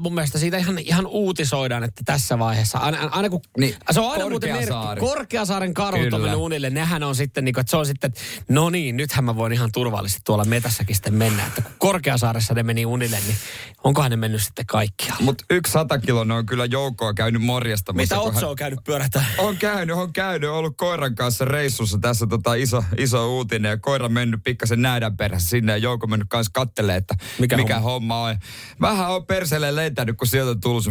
mun 0.00 0.14
mielestä 0.14 0.38
siitä 0.38 0.56
ihan, 0.58 0.78
ihan 0.78 1.06
uutisoidaan, 1.06 1.84
että 1.84 2.02
tässä 2.04 2.38
vaiheessa, 2.38 2.78
aina, 2.78 2.98
aina 3.10 3.30
kun, 3.30 3.40
Niin, 3.58 3.74
se 3.90 4.00
on 4.00 4.10
aina 4.12 4.28
muuten 4.28 4.52
merkki. 4.52 5.00
Korkeasaaren 5.00 5.74
karhut 5.74 6.00
on 6.02 6.06
Kyllä. 6.06 6.18
mennyt 6.18 6.40
unille, 6.40 6.70
nehän 6.70 7.02
on 7.02 7.14
sitten, 7.14 7.44
niin 7.44 7.52
kuin, 7.54 7.60
että 7.60 7.70
se 7.70 7.76
on 7.76 7.86
sitten, 7.86 8.08
että 8.08 8.20
no 8.48 8.70
niin, 8.70 8.96
nythän 8.96 9.24
mä 9.24 9.36
voin 9.36 9.52
ihan 9.52 9.70
turvallisesti 9.72 10.22
tuolla 10.24 10.44
metässäkin 10.44 10.96
sitten 10.96 11.14
mennä, 11.14 11.46
että 11.46 11.62
kun 11.62 11.72
Korkeasaaressa 11.78 12.54
ne 12.54 12.62
meni 12.62 12.86
unille, 12.86 13.18
niin 13.26 13.36
onkohan 13.84 14.10
ne 14.10 14.16
mennyt 14.16 14.42
sitten 14.42 14.66
kaikkialla? 14.66 15.20
Mutta 15.24 15.44
yksi 15.50 15.72
sata 15.72 15.98
kilon 15.98 16.30
on 16.30 16.46
kyllä 16.46 16.64
Joukoa 16.64 17.14
käynyt 17.14 17.42
morjastamassa. 17.42 18.02
Mitä 18.02 18.14
hän- 18.14 18.34
Otso 18.34 18.50
on 18.50 18.56
käynyt 18.56 18.80
pyörätä? 18.84 19.24
On 19.38 19.56
käynyt, 19.56 19.96
on 19.96 20.12
käynyt. 20.12 20.50
On 20.50 20.56
ollut 20.56 20.76
koiran 20.76 21.14
kanssa 21.20 21.44
reissussa. 21.44 21.98
Tässä 21.98 22.26
tota 22.26 22.54
iso, 22.54 22.84
iso 22.98 23.34
uutinen. 23.36 23.70
Ja 23.70 23.76
koira 23.76 24.08
mennyt 24.08 24.40
pikkasen 24.44 24.82
näädän 24.82 25.16
perässä 25.16 25.48
sinne. 25.48 25.72
Ja 25.72 25.76
Jouko 25.78 26.06
mennyt 26.06 26.28
kanssa 26.28 26.50
kattelee, 26.54 26.96
että 26.96 27.14
Mikä 27.38 27.56
mikä, 27.56 27.56
mikä 27.56 27.80
homma. 27.80 28.22
on. 28.22 28.36
Vähän 28.80 29.10
on 29.10 29.26
perseelle 29.26 29.76
lentänyt, 29.76 30.16
kun 30.16 30.26
sieltä 30.26 30.50
on 30.50 30.60
tullut 30.60 30.84
se... 30.84 30.90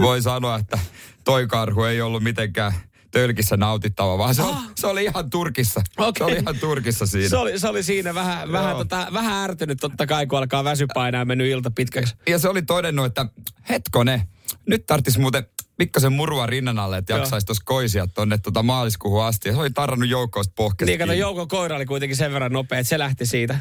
Voi 0.00 0.22
sanoa, 0.22 0.56
että 0.56 0.78
toi 1.24 1.46
karhu 1.46 1.82
ei 1.82 2.00
ollut 2.00 2.22
mitenkään 2.22 2.72
tölkissä 3.10 3.56
nautittava, 3.56 4.18
vaan 4.18 4.34
se, 4.34 4.42
oli, 4.42 4.54
se 4.76 4.86
oli 4.86 5.04
ihan 5.04 5.30
Turkissa. 5.30 5.80
Se 5.80 5.92
Ah. 6.02 6.08
Okei. 6.08 6.26
oli 6.26 6.36
ihan 6.36 6.58
Turkissa 6.58 7.06
siinä. 7.06 7.28
Se 7.28 7.36
oli, 7.36 7.58
se 7.58 7.68
oli 7.68 7.82
siinä 7.82 8.14
vähän, 8.14 8.52
vähän, 8.52 8.76
tota, 8.76 9.06
vähän 9.12 9.50
ärtynyt 9.50 9.78
totta 9.80 10.06
kai, 10.06 10.26
kun 10.26 10.38
alkaa 10.38 10.64
väsy 10.64 10.86
painaa 10.94 11.20
ja 11.20 11.24
mennyt 11.24 11.50
ilta 11.50 11.70
pitkäksi. 11.70 12.14
Ja 12.28 12.38
se 12.38 12.48
oli 12.48 12.62
todennut, 12.62 13.06
että 13.06 13.26
hetkone, 13.68 14.28
nyt 14.66 14.86
tarvitsisi 14.86 15.20
muuten 15.20 15.46
pikkasen 15.80 16.12
murua 16.12 16.46
rinnan 16.46 16.78
alle, 16.78 16.98
että 16.98 17.12
jaksaisi 17.12 17.46
tuossa 17.46 17.62
koisia 17.66 18.06
tonne 18.06 18.38
tota 18.38 18.62
maaliskuuhun 18.62 19.24
asti. 19.24 19.48
Ja 19.48 19.54
se 19.54 19.60
oli 19.60 19.70
tarrannut 19.70 20.08
joukkoista 20.08 20.52
pohkesta. 20.56 20.90
Niin, 20.90 20.98
kato, 20.98 21.12
Jouko 21.12 21.46
koira 21.46 21.76
oli 21.76 21.86
kuitenkin 21.86 22.16
sen 22.16 22.32
verran 22.32 22.52
nopea, 22.52 22.78
että 22.78 22.88
se 22.88 22.98
lähti 22.98 23.26
siitä. 23.26 23.58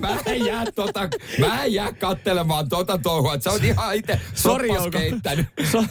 Mä 0.00 0.16
en 0.26 0.46
jää, 0.46 0.64
tota, 0.74 1.08
mä 1.38 1.64
en 1.64 1.74
jää 1.74 1.92
kattelemaan 1.92 2.68
tota 2.68 2.98
touhua, 2.98 3.34
että 3.34 3.44
sä 3.44 3.50
oot 3.50 3.64
ihan 3.64 3.94
itse 3.94 4.20
Sori 4.34 4.68
Jouko. 4.68 4.90
keittänyt. 4.90 5.46
So, 5.72 5.84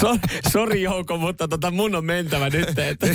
so, 0.00 0.16
sori 0.52 0.82
Jouko, 0.82 1.16
mutta 1.16 1.48
tota 1.48 1.70
mun 1.70 1.94
on 1.94 2.04
mentävä 2.04 2.50
nyt. 2.50 2.78
Että... 2.78 3.06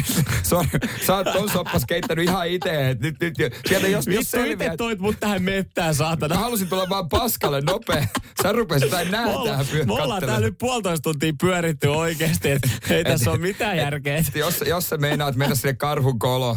Sori, 0.43 0.67
sä 1.08 1.15
oot 1.15 1.27
ton 1.34 1.50
soppas 1.50 1.86
keittänyt 1.86 2.25
ihan 2.25 2.48
itse. 2.48 2.98
Nyt, 3.00 3.15
nyt, 3.22 3.34
sieltä 3.67 3.88
jos, 3.88 4.08
jos 4.08 4.08
Vittu 4.08 4.24
selviää, 4.24 4.67
itse 4.67 4.77
toit 4.77 5.00
mut 5.00 5.15
tähän 5.20 5.43
mettään, 5.43 5.96
saatana. 5.96 6.36
Mä 6.36 6.41
halusin 6.41 6.70
tulla 6.70 6.89
vaan 6.89 7.10
paskalle 7.10 7.62
nopea. 7.62 8.08
Sä 8.43 8.51
rupesit 8.51 8.89
tai 8.89 9.05
olla- 9.25 9.50
tähän 9.50 9.65
pyö- 9.65 9.86
me 9.86 9.93
ollaan 9.93 10.22
täällä 10.22 10.46
nyt 10.46 10.58
puolitoista 10.58 11.03
tuntia 11.03 11.34
pyöritty 11.41 11.88
oikeasti, 11.88 12.51
että 12.51 12.70
ei 12.89 13.03
tässä 13.03 13.31
ole 13.31 13.39
mitään 13.39 13.77
järkeä. 13.77 14.24
Jos, 14.36 14.63
jos 14.67 14.89
sä 14.89 14.98
meinaat 14.98 15.36
mennä 15.36 15.55
sinne 15.55 15.74
karhun 15.74 16.20
kolo 16.20 16.55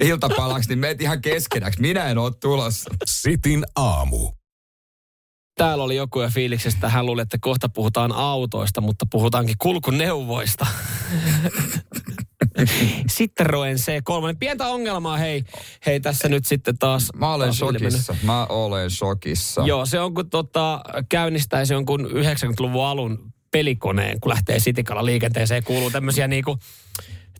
iltapalaksi, 0.00 0.68
niin 0.68 0.78
meet 0.78 1.00
ihan 1.00 1.20
keskenäksi. 1.22 1.80
Minä 1.80 2.04
en 2.04 2.18
oo 2.18 2.30
tulossa. 2.30 2.90
Sitin 3.04 3.64
aamu. 3.76 4.32
Täällä 5.58 5.84
oli 5.84 5.96
joku 5.96 6.20
ja 6.20 6.28
fiiliksestä, 6.28 6.88
hän 6.88 7.06
luuli, 7.06 7.22
että 7.22 7.38
kohta 7.40 7.68
puhutaan 7.68 8.12
autoista, 8.12 8.80
mutta 8.80 9.06
puhutaankin 9.10 9.54
kulkuneuvoista. 9.58 10.66
Citroen 13.10 13.76
C3. 13.76 14.36
Pientä 14.38 14.66
ongelmaa, 14.68 15.16
hei, 15.16 15.44
hei 15.86 16.00
tässä 16.00 16.28
nyt 16.28 16.46
sitten 16.46 16.78
taas. 16.78 17.08
Mä 17.16 17.34
olen 17.34 17.46
taas 17.48 17.60
ilmennyt. 17.60 17.92
shokissa. 17.92 18.16
Mä 18.22 18.46
olen 18.46 18.90
shokissa. 18.90 19.62
Joo, 19.66 19.86
se 19.86 20.00
on 20.00 20.14
kun 20.14 20.30
tota, 20.30 20.80
käynnistäisi 21.08 21.72
jonkun 21.72 22.00
90-luvun 22.10 22.86
alun 22.86 23.32
pelikoneen, 23.50 24.20
kun 24.20 24.30
lähtee 24.30 24.58
sitikalla 24.58 25.04
liikenteeseen, 25.04 25.64
kuuluu 25.64 25.90
tämmöisiä 25.90 26.28
niinku, 26.28 26.58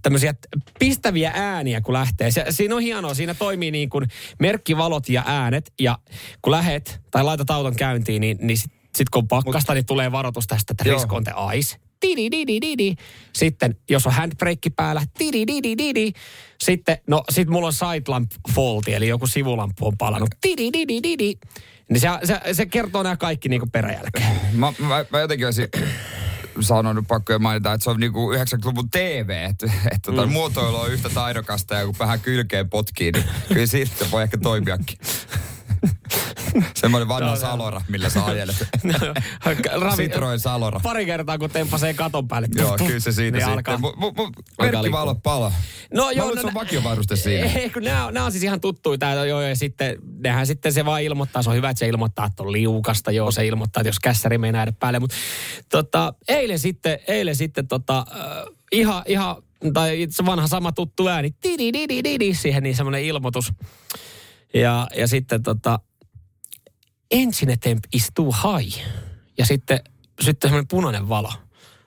tämmöisiä 0.03 0.35
pistäviä 0.79 1.33
ääniä, 1.35 1.81
kun 1.81 1.95
lähtee. 1.95 2.31
Se, 2.31 2.45
siinä 2.51 2.75
on 2.75 2.83
hienoa, 2.83 3.15
siinä 3.15 3.35
toimii 3.35 3.71
niin 3.71 3.91
kuin 3.91 4.09
merkkivalot 4.39 5.09
ja 5.09 5.23
äänet, 5.27 5.73
ja 5.81 5.99
kun 6.43 6.51
lähet 6.51 7.01
tai 7.11 7.25
laitat 7.25 7.51
auton 7.51 7.77
käyntiin, 7.77 8.21
niin, 8.21 8.39
niin 8.41 8.59
sitten 8.59 8.79
sit 8.97 9.09
kun 9.09 9.23
on 9.23 9.29
pakkasta, 9.29 9.75
niin 9.75 9.87
tulee 9.87 10.13
varoitus 10.13 10.47
tästä, 10.47 10.73
että 10.73 10.85
risk 10.85 11.13
on 11.13 11.25
the 11.25 11.33
ice. 11.55 11.77
Tidididididi. 12.01 12.95
Sitten, 13.33 13.77
jos 13.91 14.07
on 14.07 14.13
handbrake 14.13 14.71
päällä, 14.77 15.03
tidididididi. 15.19 16.13
Sitten, 16.65 16.99
no 17.07 17.23
sit 17.31 17.49
mulla 17.49 17.67
on 17.67 17.73
side 17.73 18.03
lamp 18.09 18.31
faulti, 18.55 18.95
eli 18.95 19.09
joku 19.09 19.27
sivulamppu 19.27 19.87
on 19.87 19.99
palannut. 19.99 20.31
Tidididididi. 20.41 21.35
Niin 21.91 22.01
se, 22.01 22.09
se, 22.25 22.55
se 22.55 22.67
kertoo 22.67 23.03
nämä 23.03 23.17
kaikki 23.17 23.49
niinku 23.49 23.67
peräjälkeen. 23.73 24.41
Mä, 24.53 24.73
mä, 24.79 25.05
mä 25.11 25.21
jotenkin 25.21 25.47
olisin 25.47 25.69
sanonut 26.61 27.09
pakko 27.09 27.33
jo 27.33 27.39
mainita, 27.39 27.73
että 27.73 27.85
se 27.85 27.91
on 27.91 28.01
niinku 28.01 28.33
90-luvun 28.33 28.91
TV, 28.91 29.47
että 29.51 29.67
et, 29.93 30.03
tota, 30.03 30.27
mm. 30.27 30.33
muotoilu 30.33 30.77
on 30.77 30.93
yhtä 30.93 31.09
taidokasta 31.09 31.75
ja 31.75 31.87
kun 31.87 31.95
vähän 31.99 32.21
kylkeen 32.21 32.71
potkii, 32.71 33.13
niin 33.13 33.25
kyllä 33.49 33.67
siitä 33.67 34.07
voi 34.11 34.23
ehkä 34.23 34.39
toimiakin. 34.39 34.99
Semmoinen 36.81 37.09
vanha 37.09 37.37
Salora, 37.37 37.81
millä 37.89 38.09
sä 38.11 38.25
ajelet. 38.25 38.57
Ravi- 39.81 39.97
Citroen 39.97 40.41
Salora. 40.41 40.81
Pari 40.81 41.07
kertaa, 41.07 41.39
kun 41.39 41.51
tempasee 41.51 41.95
katon 41.95 42.29
päälle. 42.29 42.49
Joo, 42.55 42.77
kyllä 42.87 43.01
se 43.01 43.13
siitä 43.13 43.39
niin 43.39 43.47
sitten. 43.47 43.53
alkaa. 43.75 43.79
Mu, 43.79 43.93
mu, 43.97 44.13
mu, 44.17 44.23
alkaa 44.25 44.35
merkkivalo 44.59 45.11
liikkua. 45.13 45.33
palo. 45.33 45.53
No 45.95 46.05
Mä 46.05 46.13
joo, 46.13 46.29
no, 46.29 46.35
se 46.35 46.41
on 46.41 46.47
nä- 46.47 46.55
vakiovaruste 46.55 47.17
siinä. 47.17 47.47
Ei, 47.53 47.71
kun 47.71 47.83
nämä, 47.83 48.11
nämä 48.13 48.27
on 48.27 48.33
siis 48.33 48.45
ihan 48.45 48.61
tuttuja. 48.61 48.99
Tää, 48.99 49.25
joo, 49.25 49.41
ja 49.41 49.57
sitten, 49.57 49.97
nehän 50.19 50.47
sitten 50.47 50.73
se 50.73 50.85
vaan 50.85 51.03
ilmoittaa, 51.03 51.43
se 51.43 51.51
on 51.51 51.57
hyvä, 51.57 51.71
että 51.71 51.79
se 51.79 51.89
ilmoittaa, 51.89 52.27
että 52.27 52.43
on 52.43 52.53
liukasta. 52.53 53.11
Joo, 53.11 53.31
se 53.31 53.47
ilmoittaa, 53.47 53.81
että 53.81 53.89
jos 53.89 54.01
kässäri 54.01 54.39
meinaa 54.39 54.59
jäädä 54.59 54.73
päälle. 54.73 54.99
Mutta 54.99 55.17
tota, 55.71 56.15
eilen 56.29 56.59
sitten, 56.59 56.99
eilen 57.09 57.37
sitten 57.37 57.69
tota, 57.69 57.99
äh, 57.99 58.55
ihan, 58.73 59.03
ihan, 59.07 59.37
tai 59.75 60.07
se 60.11 60.27
vanha 60.27 60.47
sama 60.47 60.73
tuttu 60.73 61.09
ääni, 61.09 61.31
tidididididi, 61.41 62.35
siihen 62.35 62.63
niin 62.63 62.77
semmoinen 62.77 63.03
ilmoitus. 63.05 63.53
Ja, 64.55 64.87
ja 64.97 65.09
sitten 65.09 65.43
tota, 65.43 65.81
engine 67.11 67.57
temp 67.57 67.85
is 67.93 68.09
too 68.15 68.33
high. 68.33 68.79
Ja 69.39 69.47
sitten, 69.47 69.81
sitten 70.21 70.49
semmoinen 70.49 70.69
punainen 70.69 71.09
valo. 71.09 71.33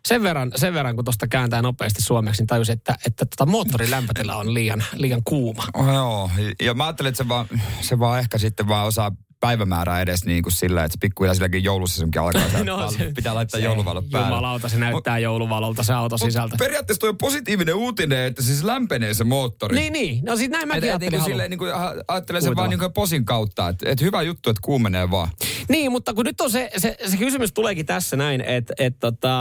Sen 0.08 0.24
verran, 0.24 0.52
sen 0.56 0.74
verran 0.74 0.96
kun 0.96 1.06
tuosta 1.06 1.28
kääntää 1.28 1.62
nopeasti 1.62 2.02
suomeksi, 2.02 2.42
niin 2.42 2.48
tajusin, 2.48 2.74
että, 2.74 2.96
että 3.06 3.26
tota 3.26 3.46
moottorin 3.46 3.92
lämpötila 3.92 4.36
on 4.36 4.54
liian, 4.54 4.84
liian 4.94 5.22
kuuma. 5.24 5.64
Oh, 5.74 5.94
joo, 5.94 6.32
ja 6.62 6.74
mä 6.74 6.86
ajattelin, 6.86 7.10
että 7.10 7.24
se 7.24 7.28
vaan, 7.28 7.48
se 7.82 8.00
vaan 8.00 8.20
ehkä 8.20 8.38
sitten 8.38 8.68
vaan 8.68 8.88
osaa 8.88 9.12
päivämäärää 9.42 10.02
edes 10.02 10.26
niin 10.26 10.44
kuin 10.44 10.54
sillä, 10.54 10.84
että 10.84 10.98
pikkuhiljaa 11.02 11.34
silläkin 11.34 11.64
joulusesonkin 11.64 12.22
alkaa. 12.22 12.42
no, 12.64 12.92
se- 12.92 13.12
pitää 13.16 13.36
laittaa 13.36 13.60
se- 13.60 13.66
jouluvalot 13.66 14.10
päälle. 14.12 14.28
Jumalauta, 14.28 14.70
se 14.70 14.78
näyttää 14.78 15.20
jouluvalolta 15.20 15.84
se 15.84 15.94
auto 15.94 16.18
sisältä. 16.18 16.56
Periaatteessa 16.60 17.00
toi 17.00 17.10
on 17.10 17.18
positiivinen 17.18 17.76
uutinen, 17.76 18.26
että 18.26 18.42
siis 18.44 18.64
lämpenee 18.64 19.14
se 19.14 19.24
moottori. 19.24 19.76
Niin, 19.76 19.94
niin. 19.94 20.26
No 20.26 20.36
siis 20.36 20.50
näin 20.50 20.68
mäkin 20.68 20.84
et, 20.84 20.84
niin 20.84 20.92
ajattelin 20.92 21.26
silleen, 21.26 21.50
niin 21.50 21.58
kuin, 21.58 21.72
ajattelen 22.08 22.42
sen 22.42 22.56
vaan 22.56 22.70
niin 22.70 22.80
kuin 22.80 22.94
posin 22.94 23.26
kautta, 23.26 23.70
että 23.70 23.90
et 23.90 24.02
hyvä 24.02 24.22
juttu, 24.22 24.50
että 24.50 24.62
kuumenee 24.64 25.12
vaan. 25.12 25.30
Niin, 25.70 25.92
mutta 25.92 26.14
kun 26.14 26.26
nyt 26.26 26.42
on 26.42 26.52
se, 26.52 26.70
se, 26.78 26.98
se 27.08 27.18
kysymys 27.18 27.54
tuleekin 27.54 27.86
tässä 27.86 28.18
näin, 28.18 28.42
että 28.42 28.74
et, 28.78 29.00
tota, 29.00 29.32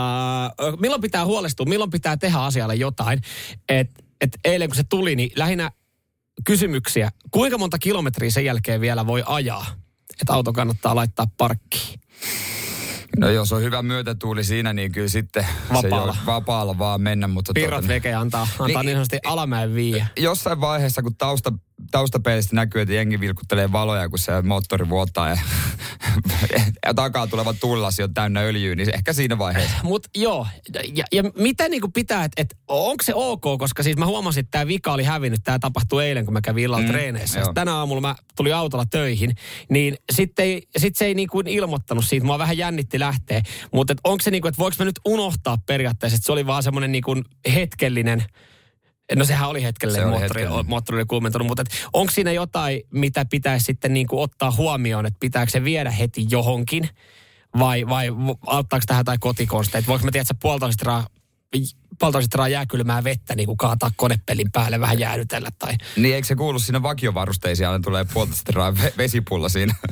milloin 0.79 1.01
pitää 1.01 1.25
huolestua, 1.25 1.65
milloin 1.65 1.91
pitää 1.91 2.17
tehdä 2.17 2.37
asialle 2.37 2.75
jotain. 2.75 3.21
Että 3.69 4.03
et 4.21 4.37
eilen 4.45 4.69
kun 4.69 4.75
se 4.75 4.83
tuli, 4.83 5.15
niin 5.15 5.31
lähinnä 5.35 5.71
kysymyksiä, 6.45 7.11
kuinka 7.31 7.57
monta 7.57 7.77
kilometriä 7.79 8.31
sen 8.31 8.45
jälkeen 8.45 8.81
vielä 8.81 9.07
voi 9.07 9.23
ajaa, 9.25 9.65
että 10.21 10.33
auto 10.33 10.53
kannattaa 10.53 10.95
laittaa 10.95 11.25
parkkiin. 11.37 11.99
No 13.17 13.29
jos 13.29 13.53
on 13.53 13.61
hyvä 13.61 13.81
myötätuuli 13.81 14.43
siinä, 14.43 14.73
niin 14.73 14.91
kyllä 14.91 15.07
sitten 15.07 15.45
Vapaalla. 15.73 16.13
se 16.13 16.19
jo, 16.19 16.25
vapaalla 16.25 16.77
vaan 16.77 17.01
mennä. 17.01 17.27
Mutta 17.27 17.51
Pirrat 17.53 17.79
tuota, 17.79 17.87
veke 17.87 18.13
antaa, 18.13 18.41
antaa 18.41 18.67
niin, 18.67 18.75
Niin- 18.77 18.85
niin 18.85 18.95
sanotusti 18.95 19.19
alamäen 19.25 19.75
viiä. 19.75 20.07
jossain 20.19 20.61
vaiheessa, 20.61 21.01
kun 21.01 21.15
tausta, 21.15 21.53
taustapeilistä 21.91 22.55
näkyy, 22.55 22.81
että 22.81 22.93
jengi 22.93 23.19
vilkuttelee 23.19 23.71
valoja, 23.71 24.09
kun 24.09 24.19
se 24.19 24.41
moottori 24.41 24.89
vuotaa 24.89 25.29
ja, 25.29 25.37
ja 26.85 26.93
takaa 26.93 27.27
tuleva 27.27 27.53
tullasi 27.53 28.03
on 28.03 28.13
täynnä 28.13 28.39
öljyä, 28.39 28.75
niin 28.75 28.95
ehkä 28.95 29.13
siinä 29.13 29.37
vaiheessa. 29.37 29.77
Mutta 29.83 30.09
joo, 30.15 30.47
ja, 30.95 31.05
ja 31.11 31.23
mitä 31.37 31.69
niinku 31.69 31.87
pitää, 31.87 32.23
että 32.23 32.41
et, 32.41 32.57
onko 32.67 33.03
se 33.03 33.13
ok, 33.15 33.43
koska 33.59 33.83
siis 33.83 33.97
mä 33.97 34.05
huomasin, 34.05 34.39
että 34.39 34.51
tämä 34.51 34.67
vika 34.67 34.93
oli 34.93 35.03
hävinnyt, 35.03 35.41
tämä 35.43 35.59
tapahtui 35.59 36.05
eilen, 36.05 36.25
kun 36.25 36.33
mä 36.33 36.41
kävin 36.41 36.63
illalla 36.63 36.85
mm, 36.85 36.91
treeneissä. 36.91 37.41
tänä 37.53 37.75
aamulla 37.75 38.01
mä 38.01 38.15
tulin 38.35 38.55
autolla 38.55 38.85
töihin, 38.85 39.35
niin 39.69 39.97
sitten 40.11 40.61
sit 40.77 40.95
se 40.95 41.05
ei 41.05 41.13
niinku 41.13 41.43
ilmoittanut 41.45 42.05
siitä, 42.05 42.25
mua 42.25 42.39
vähän 42.39 42.57
jännitti 42.57 42.99
lähteä. 42.99 43.41
Mutta 43.73 43.95
onko 44.03 44.21
se 44.21 44.31
niinku, 44.31 44.47
että 44.47 44.59
voiko 44.59 44.75
mä 44.79 44.85
nyt 44.85 44.99
unohtaa 45.05 45.57
periaatteessa, 45.65 46.15
että 46.15 46.25
se 46.25 46.31
oli 46.31 46.47
vaan 46.47 46.63
semmoinen 46.63 46.91
niinku 46.91 47.15
hetkellinen, 47.53 48.23
No 49.15 49.25
sehän 49.25 49.49
oli 49.49 49.63
hetkellinen, 49.63 50.01
Se 50.01 50.09
moottori, 50.09 50.41
hetkellinen. 50.41 50.69
moottori 50.69 50.97
oli 50.97 51.05
kuumentunut, 51.05 51.47
mutta 51.47 51.63
onko 51.93 52.11
siinä 52.11 52.31
jotain, 52.31 52.81
mitä 52.91 53.25
pitäisi 53.25 53.65
sitten 53.65 53.93
niinku 53.93 54.21
ottaa 54.21 54.51
huomioon, 54.51 55.05
että 55.05 55.17
pitääkö 55.19 55.51
se 55.51 55.63
viedä 55.63 55.91
heti 55.91 56.25
johonkin? 56.29 56.89
Vai, 57.59 57.87
vai 57.87 58.07
auttaako 58.47 58.83
tähän 58.87 58.99
jotain 59.01 59.19
kotikonsteita? 59.19 59.87
Voinko 59.87 60.05
mä 60.05 60.11
tiedä, 60.11 60.21
että 60.21 60.35
puolitoista 60.41 61.03
puolitoista 62.01 62.25
litraa 62.25 62.47
jääkylmää 62.47 63.03
vettä 63.03 63.35
niin 63.35 63.45
kuin 63.45 63.57
kaataa 63.57 63.91
konepellin 63.95 64.51
päälle 64.51 64.79
vähän 64.79 64.99
jäädytellä 64.99 65.49
tai... 65.59 65.73
Niin 65.95 66.15
eikö 66.15 66.27
se 66.27 66.35
kuulu 66.35 66.59
siinä 66.59 66.83
vakiovarusteisiin, 66.83 67.67
aina 67.67 67.79
tulee 67.83 68.05
litraa 68.29 68.71
ve- 68.71 68.93
vesipullo 68.97 69.49
siinä. 69.49 69.75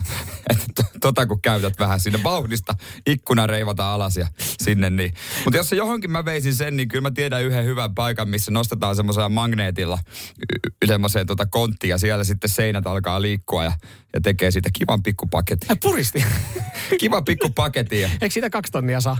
Tota 1.02 1.26
kun 1.26 1.42
käytät 1.42 1.80
vähän 1.80 2.00
siinä 2.00 2.20
vauhdista, 2.24 2.76
ikkuna 3.08 3.48
reivata 3.48 3.94
alas 3.94 4.18
ja 4.18 4.28
sinne 4.38 4.90
niin. 4.90 5.14
Mutta 5.44 5.58
jos 5.58 5.70
se 5.70 5.76
johonkin 5.76 6.12
mä 6.12 6.26
veisin 6.26 6.56
sen, 6.56 6.78
niin 6.78 6.88
kyllä 6.88 7.02
mä 7.02 7.12
tiedän 7.12 7.44
yhden 7.44 7.66
hyvän 7.66 7.96
paikan, 7.96 8.30
missä 8.30 8.52
nostetaan 8.52 8.96
semmoisella 8.96 9.30
magneetilla 9.30 10.00
y- 10.40 10.88
semmoiseen 10.88 11.28
tota 11.28 11.46
konttiin 11.46 11.90
ja 11.90 11.98
siellä 11.98 12.24
sitten 12.24 12.50
seinät 12.50 12.88
alkaa 12.88 13.22
liikkua 13.22 13.64
ja, 13.64 13.72
ja 14.14 14.22
tekee 14.22 14.52
siitä 14.52 14.70
kivan 14.74 15.04
pikkupaketin. 15.04 15.72
Ai 15.72 15.76
puristi. 15.82 16.24
Kiva 17.00 17.22
pikkupaketin. 17.22 18.02
Ja... 18.02 18.10
Eikö 18.14 18.30
siitä 18.30 18.50
kaksi 18.50 18.72
tonnia 18.72 19.02
saa? 19.02 19.18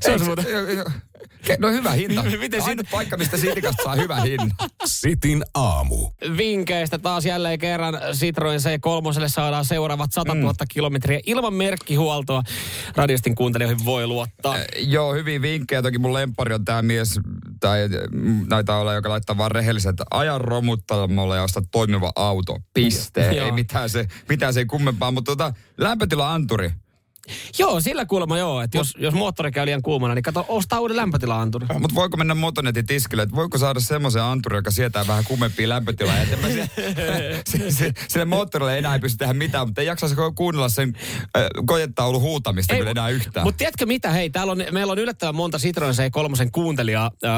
se 0.00 0.12
on 0.12 0.24
muuten... 0.24 0.44
No 1.58 1.70
hyvä 1.70 1.90
hinta. 1.90 2.22
Miten 2.22 2.62
Ainut 2.62 2.86
paikka, 2.90 3.16
mistä 3.16 3.36
sitikasta 3.36 3.82
saa 3.82 3.94
hyvä 3.94 4.20
hinta. 4.20 4.68
Sitin 4.84 5.44
aamu. 5.54 6.10
Vinkkeistä 6.36 6.98
taas 6.98 7.26
jälleen 7.26 7.58
kerran 7.58 7.98
Citroen 8.12 8.60
C3 8.60 9.28
saadaan 9.28 9.64
seuraavat 9.64 10.12
100 10.12 10.34
000 10.34 10.54
kilometriä 10.68 11.20
ilman 11.26 11.54
merkkihuoltoa. 11.54 12.42
Radiostin 12.96 13.34
kuuntelijoihin 13.34 13.84
voi 13.84 14.06
luottaa. 14.06 14.56
Joo, 14.76 15.14
hyviä 15.14 15.42
vinkkejä. 15.42 15.82
Toki 15.82 15.98
mun 15.98 16.14
lempari 16.14 16.54
on 16.54 16.64
tämä 16.64 16.82
mies, 16.82 17.20
tai 17.60 17.88
mm, 18.10 18.46
näitä 18.48 18.76
olla, 18.76 18.94
joka 18.94 19.08
laittaa 19.08 19.38
vaan 19.38 19.50
rehelliset, 19.50 19.90
että 19.90 20.04
aja 20.10 20.38
romuttamolle 20.38 21.36
ja 21.36 21.42
osta 21.42 21.62
toimiva 21.70 22.12
auto. 22.16 22.58
Piste. 22.74 23.28
Ei 23.28 23.52
mitään 23.52 23.90
se, 23.90 24.08
mitään 24.28 24.54
se 24.54 24.60
ei 24.60 24.66
kummempaa. 24.66 25.10
Mutta 25.10 25.32
tota, 25.32 25.54
lämpötila-anturi. 25.78 26.70
Joo, 27.58 27.80
sillä 27.80 28.06
kuulemma 28.06 28.38
joo, 28.38 28.60
että 28.60 28.78
jos, 28.78 28.94
jos 28.98 29.14
moottori 29.14 29.52
käy 29.52 29.66
liian 29.66 29.82
kuumana, 29.82 30.14
niin 30.14 30.22
kato, 30.22 30.44
ostaa 30.48 30.80
uuden 30.80 30.96
lämpötila-anturi. 30.96 31.66
Mutta 31.78 31.94
voiko 31.94 32.16
mennä 32.16 32.34
Motonetin 32.34 32.86
tiskille, 32.86 33.22
että 33.22 33.36
voiko 33.36 33.58
saada 33.58 33.80
semmoisen 33.80 34.22
anturin, 34.22 34.56
joka 34.56 34.70
sietää 34.70 35.06
vähän 35.06 35.24
kuumempia 35.24 35.68
lämpötilaa? 35.68 36.16
Ja 36.16 36.22
että 36.22 36.36
se, 36.48 36.70
se, 37.46 37.70
se, 37.70 37.92
sille 38.08 38.24
moottorille 38.24 38.78
enää 38.78 38.94
ei 38.94 39.00
pysty 39.00 39.18
tehdä 39.18 39.34
mitään, 39.34 39.68
mutta 39.68 39.80
ei 39.80 39.86
jaksaisi 39.86 40.16
kuunnella 40.34 40.68
sen 40.68 40.92
äh, 41.36 41.42
kojetaulun 41.66 42.20
huutamista 42.20 42.76
kyllä 42.76 42.90
enää 42.90 43.08
yhtään. 43.08 43.46
Mutta 43.46 43.58
tiedätkö 43.58 43.86
mitä, 43.86 44.10
hei, 44.10 44.30
täällä 44.30 44.50
on, 44.50 44.64
meillä 44.70 44.92
on 44.92 44.98
yllättävän 44.98 45.34
monta 45.34 45.58
Citroen 45.58 45.94
C3 45.94 46.48
kuuntelijaa 46.52 47.10
äh, 47.24 47.30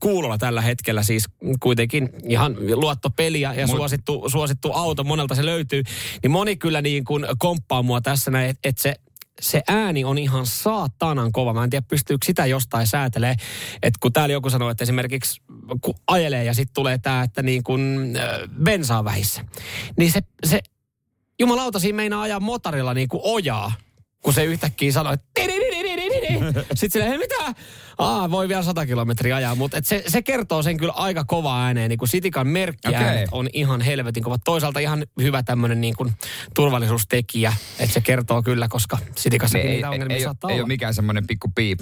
kuulolla 0.00 0.38
tällä 0.38 0.60
hetkellä, 0.60 1.02
siis 1.02 1.24
kuitenkin 1.60 2.08
ihan 2.24 2.56
luottopeliä 2.74 3.54
ja 3.54 3.66
Mut... 3.66 3.76
suosittu, 3.76 4.24
suosittu 4.28 4.72
auto, 4.72 5.04
monelta 5.04 5.34
se 5.34 5.44
löytyy, 5.44 5.82
niin 6.22 6.30
moni 6.30 6.56
kyllä 6.56 6.82
niin 6.82 7.04
kuin 7.04 7.26
komppaa 7.38 7.82
mua 7.82 8.00
tässä 8.00 8.30
näin, 8.30 8.50
että 8.50 8.68
et 8.68 8.78
se 8.78 8.94
se 9.40 9.62
ääni 9.68 10.04
on 10.04 10.18
ihan 10.18 10.46
saatanan 10.46 11.32
kova. 11.32 11.54
Mä 11.54 11.64
en 11.64 11.70
tiedä, 11.70 11.86
pystyykö 11.88 12.26
sitä 12.26 12.46
jostain 12.46 12.86
säätelee. 12.86 13.34
Että 13.82 13.98
kun 14.00 14.12
täällä 14.12 14.32
joku 14.32 14.50
sanoo, 14.50 14.70
että 14.70 14.84
esimerkiksi 14.84 15.42
kun 15.80 15.94
ajelee 16.06 16.44
ja 16.44 16.54
sitten 16.54 16.74
tulee 16.74 16.98
tämä, 16.98 17.22
että 17.22 17.42
niin 17.42 17.62
kun 17.62 18.12
äh, 18.16 18.64
bensaa 18.64 19.04
vähissä. 19.04 19.44
Niin 19.96 20.12
se, 20.12 20.20
se 20.44 20.60
jumalauta 21.38 21.78
siinä 21.78 21.96
meinaa 21.96 22.22
ajaa 22.22 22.40
motorilla 22.40 22.94
niin 22.94 23.08
kuin 23.08 23.20
ojaa, 23.24 23.72
kun 24.22 24.34
se 24.34 24.44
yhtäkkiä 24.44 24.92
sanoo, 24.92 25.12
että 25.12 25.30
sitten 26.74 27.02
silleen, 27.02 27.20
mitä? 27.20 27.54
Aa, 28.00 28.30
voi 28.30 28.48
vielä 28.48 28.62
100 28.62 28.86
kilometriä 28.86 29.36
ajaa, 29.36 29.54
mutta 29.54 29.78
se, 29.82 30.04
se 30.06 30.22
kertoo 30.22 30.62
sen 30.62 30.76
kyllä 30.76 30.92
aika 30.92 31.24
kova 31.24 31.62
ääneen, 31.62 31.88
niin 31.88 31.98
kuin 31.98 32.08
Sitikan 32.08 32.46
merkki 32.46 32.88
okay. 32.88 33.26
on 33.32 33.48
ihan 33.52 33.80
helvetin 33.80 34.22
kova. 34.22 34.38
Toisaalta 34.38 34.80
ihan 34.80 35.06
hyvä 35.22 35.42
tämmöinen 35.42 35.80
niin 35.80 35.94
kuin 35.96 36.12
turvallisuustekijä, 36.54 37.52
että 37.78 37.94
se 37.94 38.00
kertoo 38.00 38.42
kyllä, 38.42 38.68
koska 38.68 38.98
Sitikassa 39.16 39.58
ei, 39.58 39.68
niitä 39.68 39.90
ongelmia 39.90 40.16
ei, 40.16 40.22
saattaa 40.22 40.50
ei, 40.50 40.52
olla. 40.52 40.58
Ei 40.58 40.62
ole 40.62 40.68
mikään 40.68 40.94
semmoinen 40.94 41.26
pikku 41.26 41.48
piip. 41.54 41.80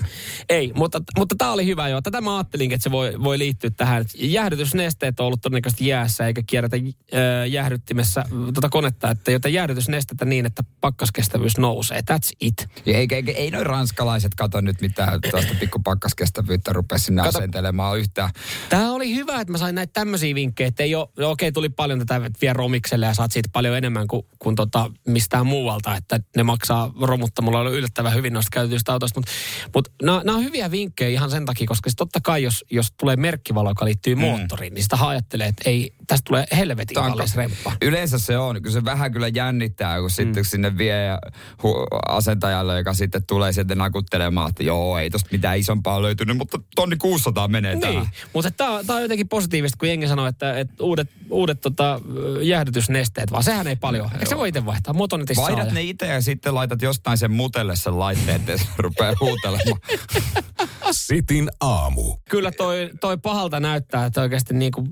Ei, 0.48 0.72
mutta, 0.74 1.00
mutta 1.18 1.34
tämä 1.38 1.52
oli 1.52 1.66
hyvä 1.66 1.88
jo. 1.88 2.00
Tätä 2.02 2.20
mä 2.20 2.36
ajattelin, 2.36 2.72
että 2.72 2.82
se 2.82 2.90
voi, 2.90 3.12
voi 3.22 3.38
liittyä 3.38 3.70
tähän. 3.70 4.04
Jäähdytysnesteet 4.18 5.20
on 5.20 5.26
ollut 5.26 5.40
todennäköisesti 5.40 5.86
jäässä 5.86 6.26
eikä 6.26 6.42
kierrätä 6.46 6.76
äh, 6.76 7.48
jäähdyttimessä 7.48 8.24
tuota 8.30 8.68
konetta, 8.68 9.10
että 9.10 9.30
joten 9.30 9.52
jäähdytysnestettä 9.52 10.24
niin, 10.24 10.46
että 10.46 10.62
pakkaskestävyys 10.80 11.58
nousee. 11.58 12.00
That's 12.12 12.30
it. 12.40 12.68
Eikä, 12.86 13.16
eikä, 13.16 13.32
ei 13.32 13.50
noin 13.50 13.66
ranskalaiset 13.66 14.34
kato 14.34 14.60
nyt 14.60 14.80
mitään 14.80 15.20
tuosta 15.30 15.54
pikku 15.60 15.78
pakkaskestävyyttä 16.08 16.72
rupea 16.72 16.98
sinne 16.98 17.22
Kato, 17.22 17.38
asentelemaan 17.38 17.98
yhtään. 17.98 18.30
Tämä 18.68 18.92
oli 18.92 19.14
hyvä, 19.14 19.40
että 19.40 19.52
mä 19.52 19.58
sain 19.58 19.74
näitä 19.74 19.92
tämmöisiä 19.92 20.34
vinkkejä, 20.34 20.68
että 20.68 20.82
ei 20.82 20.94
ole, 20.94 21.08
no 21.18 21.30
okei, 21.30 21.52
tuli 21.52 21.68
paljon 21.68 21.98
tätä 21.98 22.30
vielä 22.40 22.52
romikselle 22.52 23.06
ja 23.06 23.14
saat 23.14 23.32
siitä 23.32 23.48
paljon 23.52 23.76
enemmän 23.76 24.08
kuin, 24.08 24.26
kuin 24.38 24.56
tota, 24.56 24.90
mistään 25.06 25.46
muualta, 25.46 25.96
että 25.96 26.20
ne 26.36 26.42
maksaa 26.42 26.92
romuttamalla 27.00 27.60
on 27.60 27.72
yllättävän 27.72 28.14
hyvin 28.14 28.32
noista 28.32 28.50
käytetyistä 28.52 28.92
autoista, 28.92 29.20
mutta, 29.20 29.32
mutta 29.74 29.90
nämä, 30.02 30.22
nämä 30.24 30.38
on 30.38 30.44
hyviä 30.44 30.70
vinkkejä 30.70 31.10
ihan 31.10 31.30
sen 31.30 31.44
takia, 31.44 31.66
koska 31.66 31.90
totta 31.96 32.18
kai 32.22 32.42
jos, 32.42 32.64
jos 32.70 32.92
tulee 32.92 33.16
merkkivalo, 33.16 33.70
joka 33.70 33.84
liittyy 33.84 34.14
mm. 34.14 34.20
moottoriin, 34.20 34.74
niin 34.74 34.82
sitä 34.82 34.96
ajattelee, 35.00 35.46
että 35.46 35.70
ei, 35.70 35.94
tästä 36.06 36.24
tulee 36.26 36.44
helvetin 36.56 36.94
kallis 36.94 37.36
remppa. 37.36 37.72
Yleensä 37.82 38.18
se 38.18 38.38
on, 38.38 38.62
kun 38.62 38.72
se 38.72 38.84
vähän 38.84 39.12
kyllä 39.12 39.28
jännittää, 39.28 39.96
kun 39.96 40.06
mm. 40.06 40.10
sitten 40.10 40.44
sinne 40.44 40.78
vie 40.78 41.18
hu- 41.62 41.98
asentajalle, 42.08 42.78
joka 42.78 42.94
sitten 42.94 43.26
tulee 43.26 43.52
sieltä 43.52 43.74
nakuttelemaan, 43.74 44.48
että 44.48 44.62
joo, 44.62 44.98
ei 44.98 45.10
tosta 45.10 45.28
mitään 45.32 45.58
isompaa 45.58 45.87
löytynyt, 45.96 46.36
mutta 46.36 46.58
tonni 46.74 46.96
600 46.96 47.48
menee 47.48 47.74
niin. 47.74 47.80
tähän. 47.80 48.08
Mutta 48.34 48.50
tämä 48.50 48.96
on 48.96 49.02
jotenkin 49.02 49.28
positiivista, 49.28 49.78
kun 49.78 49.88
jengi 49.88 50.08
sanoo, 50.08 50.26
että, 50.26 50.58
että 50.58 50.84
uudet, 50.84 51.10
uudet 51.30 51.60
tota, 51.60 52.00
jäähdytysnesteet, 52.42 53.32
vaan 53.32 53.42
sehän 53.42 53.66
ei 53.66 53.76
paljon. 53.76 54.10
Eikö 54.12 54.26
se 54.26 54.36
voi 54.36 54.48
itse 54.48 54.66
vaihtaa? 54.66 54.94
Motonetissa 54.94 55.42
Vaihdat 55.42 55.72
ne 55.72 55.82
itse 55.82 56.06
ja 56.06 56.20
sitten 56.20 56.54
laitat 56.54 56.82
jostain 56.82 57.18
sen 57.18 57.30
mutelle 57.30 57.76
sen 57.76 57.98
laitteen, 57.98 58.36
että 58.36 58.56
se 58.56 58.64
rupeaa 58.78 59.14
huutelemaan. 59.20 59.80
Sitin 60.90 61.50
aamu. 61.60 62.16
Kyllä 62.30 62.50
toi, 62.52 62.90
toi 63.00 63.16
pahalta 63.16 63.60
näyttää, 63.60 64.06
että 64.06 64.20
oikeasti 64.20 64.54
niin 64.54 64.72
kuin 64.72 64.88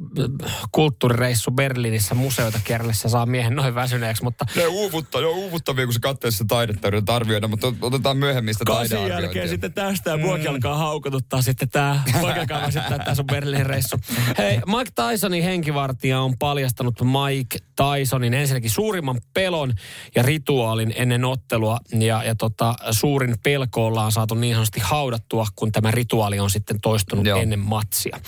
kulttuurireissu 0.72 1.50
Berliinissä 1.50 2.14
museoita 2.14 2.60
kierrellessä 2.64 3.08
saa 3.08 3.26
miehen 3.26 3.54
noin 3.54 3.74
väsyneeksi, 3.74 4.22
mutta... 4.22 4.46
Ne 4.56 4.66
uuvuttaa, 4.66 5.20
jo 5.20 5.30
uuvuttavia, 5.30 5.84
kun 5.84 5.94
se 5.94 6.00
katsoo 6.00 6.30
sitä 6.30 6.44
taidetta 6.48 7.14
arvioida, 7.16 7.48
mutta 7.48 7.72
otetaan 7.80 8.16
myöhemmin 8.16 8.54
sitä 8.54 8.64
taidearviointia. 8.64 9.24
jälkeen 9.24 9.48
sitten 9.48 9.72
tästä 9.72 10.10
ja 10.10 10.16
mm. 10.16 10.24
alkaa 10.48 10.78
haukotuttaa 10.86 11.42
sitten 11.42 11.68
tämä, 11.68 12.02
alkaa 12.22 12.62
väsyttää 12.62 12.98
tämä 12.98 13.14
sun 13.14 13.26
Berliinin 13.26 13.66
reissu. 13.66 13.96
Hei, 14.38 14.60
Mike 14.66 14.90
Tysonin 14.94 15.42
henkivartija 15.44 16.20
on 16.20 16.38
paljastanut 16.38 16.94
Mike 17.00 17.58
Tysonin 17.76 18.34
ensinnäkin 18.34 18.70
suurimman 18.70 19.20
pelon 19.34 19.74
ja 20.14 20.22
rituaalin 20.22 20.92
ennen 20.96 21.24
ottelua 21.24 21.78
ja, 21.98 22.22
ja 22.22 22.34
tota, 22.34 22.74
suurin 22.90 23.34
pelko 23.42 23.86
ollaan 23.86 24.12
saatu 24.12 24.34
niin 24.34 24.54
sanotusti 24.54 24.80
haudattua, 24.80 25.46
kun 25.56 25.72
tämä 25.72 25.90
rituaali 25.90 26.40
on 26.40 26.50
sitten 26.50 26.80
toistunut 26.80 27.26
Joo. 27.26 27.40
ennen 27.40 27.60
matsia. 27.60 28.20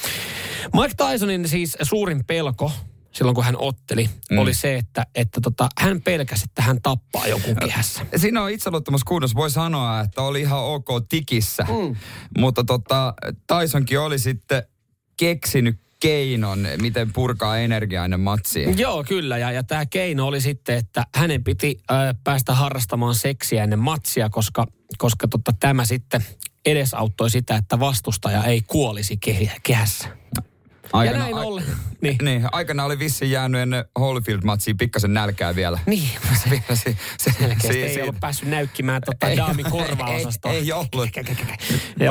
Mike 0.74 0.94
Tysonin 0.96 1.48
siis 1.48 1.76
suurin 1.82 2.24
pelko 2.24 2.72
silloin 3.18 3.34
kun 3.34 3.44
hän 3.44 3.56
otteli, 3.58 4.10
mm. 4.30 4.38
oli 4.38 4.54
se, 4.54 4.76
että, 4.76 5.06
että 5.14 5.40
tota, 5.40 5.68
hän 5.78 6.02
pelkäsi, 6.02 6.44
että 6.48 6.62
hän 6.62 6.82
tappaa 6.82 7.26
jonkun 7.26 7.56
kehässä. 7.56 8.06
Siinä 8.16 8.42
on 8.42 8.50
itseluottamus 8.50 9.04
kunnossa. 9.04 9.36
Voi 9.36 9.50
sanoa, 9.50 10.00
että 10.00 10.22
oli 10.22 10.40
ihan 10.40 10.60
ok 10.60 10.88
tikissä. 11.08 11.62
Mm. 11.62 11.96
Mutta 12.38 12.64
tota, 12.64 13.14
Tysonkin 13.46 14.00
oli 14.00 14.18
sitten 14.18 14.62
keksinyt 15.16 15.80
keinon, 16.00 16.68
miten 16.80 17.12
purkaa 17.12 17.58
energiaa 17.58 18.04
ennen 18.04 18.20
matsia. 18.20 18.70
Joo, 18.70 19.04
kyllä. 19.04 19.38
Ja, 19.38 19.52
ja 19.52 19.62
tämä 19.62 19.86
keino 19.86 20.26
oli 20.26 20.40
sitten, 20.40 20.76
että 20.76 21.04
hänen 21.14 21.44
piti 21.44 21.80
äh, 21.90 22.14
päästä 22.24 22.54
harrastamaan 22.54 23.14
seksiä 23.14 23.64
ennen 23.64 23.78
matsia, 23.78 24.30
koska, 24.30 24.66
koska 24.98 25.28
tota, 25.28 25.52
tämä 25.60 25.84
sitten 25.84 26.24
edesauttoi 26.66 27.30
sitä, 27.30 27.56
että 27.56 27.80
vastustaja 27.80 28.44
ei 28.44 28.60
kuolisi 28.60 29.18
kehässä. 29.62 30.08
Aikana, 30.92 31.18
ja 31.18 31.22
näin 31.22 31.46
ollen. 31.46 31.64
Niin. 32.00 32.16
niin. 32.22 32.46
aikana 32.52 32.84
oli 32.84 32.98
vissi 32.98 33.30
jäänyt 33.30 33.60
ennen 33.60 33.84
Holyfield-matsia 33.98 34.74
pikkasen 34.78 35.14
nälkää 35.14 35.56
vielä. 35.56 35.78
Niin. 35.86 36.08
vielä 36.50 36.62
se, 36.74 36.96
se, 37.18 37.30
Selkeästi 37.38 37.72
se, 37.72 37.82
ei 37.82 37.94
se, 37.94 38.02
ollut 38.02 38.20
päässyt 38.20 38.48
näykkimään 38.48 39.02
tota 39.06 39.36
daamin 39.36 39.70
korvaosastoa. 39.70 40.52
Ei, 40.52 40.58
ei 40.58 40.72
ollut. 40.72 41.10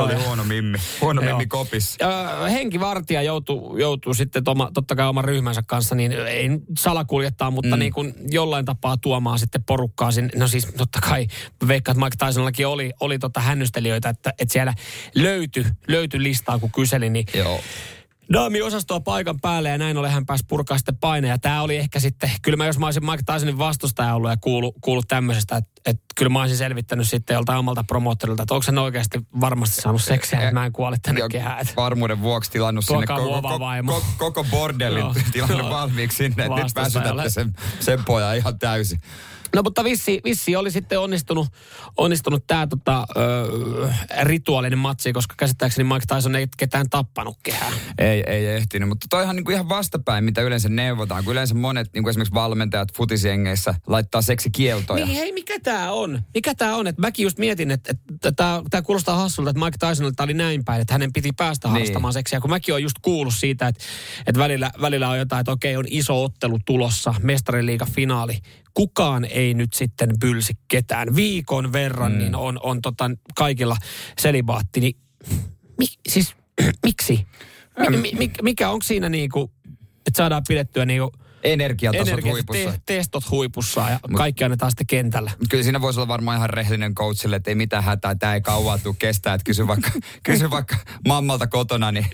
oli 0.00 0.14
huono 0.14 0.44
mimmi. 0.44 0.78
Huono 1.00 1.22
mimmi 1.22 1.46
kopissa. 1.46 1.98
henkivartija 2.50 3.22
joutuu, 3.22 3.78
joutuu 3.78 4.14
sitten 4.14 4.44
toma, 4.44 4.70
totta 4.74 4.96
kai 4.96 5.08
oman 5.08 5.24
ryhmänsä 5.24 5.62
kanssa, 5.66 5.94
niin 5.94 6.12
ei 6.12 6.50
salakuljettaa, 6.78 7.50
mutta 7.50 7.76
mm. 7.76 7.80
niin 7.80 7.92
kuin 7.92 8.14
jollain 8.30 8.64
tapaa 8.64 8.96
tuomaan 8.96 9.38
sitten 9.38 9.64
porukkaa 9.64 10.10
sinne. 10.10 10.30
No 10.36 10.48
siis 10.48 10.66
totta 10.76 11.00
kai 11.00 11.26
veikkaan, 11.68 11.96
että 11.96 12.04
Mike 12.04 12.26
Tysonallakin 12.26 12.66
oli, 12.66 12.92
oli 13.00 13.18
tota 13.18 13.40
hännystelijöitä, 13.40 14.08
että, 14.08 14.32
että 14.38 14.52
siellä 14.52 14.74
löytyi 15.14 15.64
löyty 15.88 16.22
listaa, 16.22 16.58
kun 16.58 16.72
kyseli, 16.72 17.10
niin 17.10 17.26
Joo 17.34 17.60
Daami-osastoa 18.32 19.00
paikan 19.00 19.40
päälle 19.40 19.68
ja 19.68 19.78
näin 19.78 19.96
ollen 19.96 20.10
hän 20.10 20.26
pääsi 20.26 20.44
purkaa 20.48 20.78
sitten 20.78 20.96
paineja. 20.96 21.38
Tämä 21.38 21.62
oli 21.62 21.76
ehkä 21.76 22.00
sitten, 22.00 22.30
kyllä 22.42 22.56
mä 22.56 22.66
jos 22.66 22.78
mä 22.78 22.86
olisin 22.86 23.06
Mike 23.06 23.22
Tysonin 23.32 23.58
vastustaja 23.58 24.14
ollut 24.14 24.30
ja 24.30 24.36
kuullut, 24.36 24.74
kuullut 24.80 25.08
tämmöisestä, 25.08 25.56
että, 25.56 25.70
että 25.86 26.04
kyllä 26.16 26.28
mä 26.28 26.40
olisin 26.40 26.58
selvittänyt 26.58 27.08
sitten 27.08 27.34
joltain 27.34 27.58
omalta 27.58 27.84
promoottorilta, 27.84 28.42
että 28.42 28.54
onko 28.54 28.62
se 28.62 28.80
oikeasti 28.80 29.18
varmasti 29.40 29.80
saanut 29.80 30.02
seksiä, 30.02 30.38
että 30.38 30.52
mä 30.52 30.66
en 30.66 30.72
kuole 30.72 30.96
tänne 31.02 31.20
kehään. 31.30 31.66
Varmuuden 31.76 32.20
vuoksi 32.20 32.50
tilannut 32.50 32.84
sinne 32.84 33.06
koko, 33.06 33.40
koko, 33.42 33.58
koko, 33.86 34.02
koko 34.18 34.44
bordellin, 34.44 35.04
tilannut 35.32 35.70
valmiiksi 35.70 36.16
sinne, 36.16 36.44
että 36.44 36.60
nyt 37.22 37.32
sen, 37.32 37.54
sen 37.80 38.04
pojan 38.04 38.36
ihan 38.36 38.58
täysin. 38.58 39.00
No 39.54 39.62
mutta 39.62 39.84
vissi, 39.84 40.20
vissi 40.24 40.56
oli 40.56 40.70
sitten 40.70 41.00
onnistunut, 41.00 41.48
onnistunut 41.96 42.46
tämä 42.46 42.66
tota, 42.66 43.06
rituaalinen 44.22 44.78
matsi, 44.78 45.12
koska 45.12 45.34
käsittääkseni 45.38 45.88
Mike 45.88 46.14
Tyson 46.14 46.36
ei 46.36 46.48
ketään 46.56 46.90
tappanut 46.90 47.38
kehää. 47.42 47.72
Ei, 47.98 48.24
ei 48.26 48.46
ehtinyt, 48.46 48.88
mutta 48.88 49.06
toihan 49.10 49.36
niinku 49.36 49.50
ihan 49.50 49.68
vastapäin, 49.68 50.24
mitä 50.24 50.42
yleensä 50.42 50.68
neuvotaan. 50.68 51.24
Kun 51.24 51.32
yleensä 51.32 51.54
monet, 51.54 51.88
niinku 51.92 52.10
esimerkiksi 52.10 52.34
valmentajat 52.34 52.96
futisjengeissä, 52.96 53.74
laittaa 53.86 54.22
seksikieltoja. 54.22 55.06
Niin 55.06 55.16
hei, 55.16 55.32
mikä 55.32 55.60
tämä 55.60 55.92
on? 55.92 56.22
Mikä 56.34 56.54
tämä 56.54 56.76
on? 56.76 56.86
Että 56.86 57.00
mäkin 57.00 57.24
just 57.24 57.38
mietin, 57.38 57.70
että, 57.70 57.94
että 58.24 58.62
tämä 58.70 58.82
kuulostaa 58.82 59.16
hassulta, 59.16 59.50
että 59.50 59.64
Mike 59.64 59.88
Tysonilta 59.88 60.22
oli 60.22 60.34
näin 60.34 60.64
päin, 60.64 60.80
että 60.80 60.94
hänen 60.94 61.12
piti 61.12 61.32
päästä 61.32 61.68
niin. 61.68 61.72
harrastamaan 61.72 62.12
seksiä. 62.12 62.40
Kun 62.40 62.50
mäkin 62.50 62.74
olen 62.74 62.82
just 62.82 62.96
kuullut 63.02 63.34
siitä, 63.34 63.68
että, 63.68 63.84
että 64.26 64.38
välillä, 64.38 64.70
välillä 64.80 65.08
on 65.08 65.18
jotain, 65.18 65.40
että 65.40 65.52
okei, 65.52 65.76
on 65.76 65.84
iso 65.90 66.24
ottelu 66.24 66.58
tulossa, 66.66 67.14
mestariliiga 67.22 67.86
finaali 67.86 68.38
kukaan 68.74 69.24
ei 69.24 69.54
nyt 69.54 69.72
sitten 69.72 70.10
pylsi 70.20 70.52
ketään. 70.68 71.16
Viikon 71.16 71.72
verran 71.72 72.12
mm. 72.12 72.18
niin 72.18 72.34
on, 72.34 72.58
on 72.62 72.82
tota 72.82 73.10
kaikilla 73.34 73.76
selibaatti. 74.18 74.80
Niin, 74.80 74.96
mi, 75.78 75.86
siis 76.08 76.34
miksi? 76.86 77.26
Mi, 77.90 78.12
mi, 78.18 78.30
mikä 78.42 78.70
on 78.70 78.82
siinä 78.82 79.08
niinku, 79.08 79.50
että 80.06 80.16
saadaan 80.16 80.42
pidettyä 80.48 80.84
niinku 80.84 81.12
energiatasot 81.44 82.08
Energia, 82.08 82.32
huipussa. 82.32 82.72
Te, 82.72 82.80
testot 82.86 83.30
huipussa 83.30 83.80
ja 83.90 84.00
Mut, 84.08 84.18
kaikki 84.18 84.44
annetaan 84.44 84.70
sitten 84.70 84.86
kentällä. 84.86 85.30
Kyllä 85.50 85.64
siinä 85.64 85.80
voisi 85.80 86.00
olla 86.00 86.08
varmaan 86.08 86.36
ihan 86.36 86.50
rehellinen 86.50 86.94
coachille, 86.94 87.36
että 87.36 87.50
ei 87.50 87.54
mitään 87.54 87.84
hätää, 87.84 88.14
tämä 88.14 88.34
ei 88.34 88.40
kauan 88.40 88.80
tule 88.80 88.94
kestää. 88.98 89.34
Että 89.34 89.44
kysy 89.44 89.66
vaikka, 89.66 89.90
kysy 90.22 90.50
vaikka 90.50 90.76
mammalta 91.08 91.46
kotona, 91.46 91.92
niin 91.92 92.06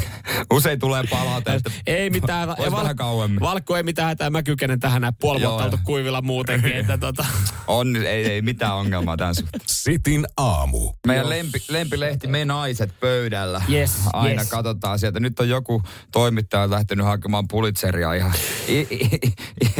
Usein 0.52 0.78
tulee 0.78 1.04
palaute, 1.10 1.54
että 1.54 1.70
Ei 1.86 2.10
mitään. 2.10 2.48
Vois 2.48 2.72
vähän 2.72 2.96
kauemmin. 2.96 3.40
Valkku 3.40 3.74
ei 3.74 3.82
mitään 3.82 4.08
hätää. 4.08 4.30
Mä 4.30 4.42
kykenen 4.42 4.80
tähän 4.80 5.02
näin 5.02 5.14
puoli 5.20 5.40
vuotta 5.40 5.64
oltu 5.64 5.78
kuivilla 5.84 6.22
muutenkin. 6.22 6.72
Että 6.72 6.98
tota. 6.98 7.26
on, 7.66 7.96
ei, 7.96 8.26
ei 8.30 8.42
mitään 8.42 8.74
ongelmaa 8.74 9.16
tämän 9.16 9.34
suhteen. 9.34 9.60
Sitin 9.66 10.26
aamu. 10.36 10.92
Meidän 11.06 11.28
lempi, 11.28 11.58
lempilehti 11.68 12.26
Me 12.26 12.44
Naiset 12.44 13.00
pöydällä. 13.00 13.62
Yes, 13.70 13.92
Aina 14.12 14.40
yes. 14.40 14.50
katsotaan 14.50 14.98
sieltä. 14.98 15.20
Nyt 15.20 15.40
on 15.40 15.48
joku 15.48 15.82
toimittaja 16.12 16.70
lähtenyt 16.70 17.06
hakemaan 17.06 17.48
Pulitzeria 17.48 18.14
ihan, 18.14 18.32
i, 18.68 18.86
i, 18.90 19.20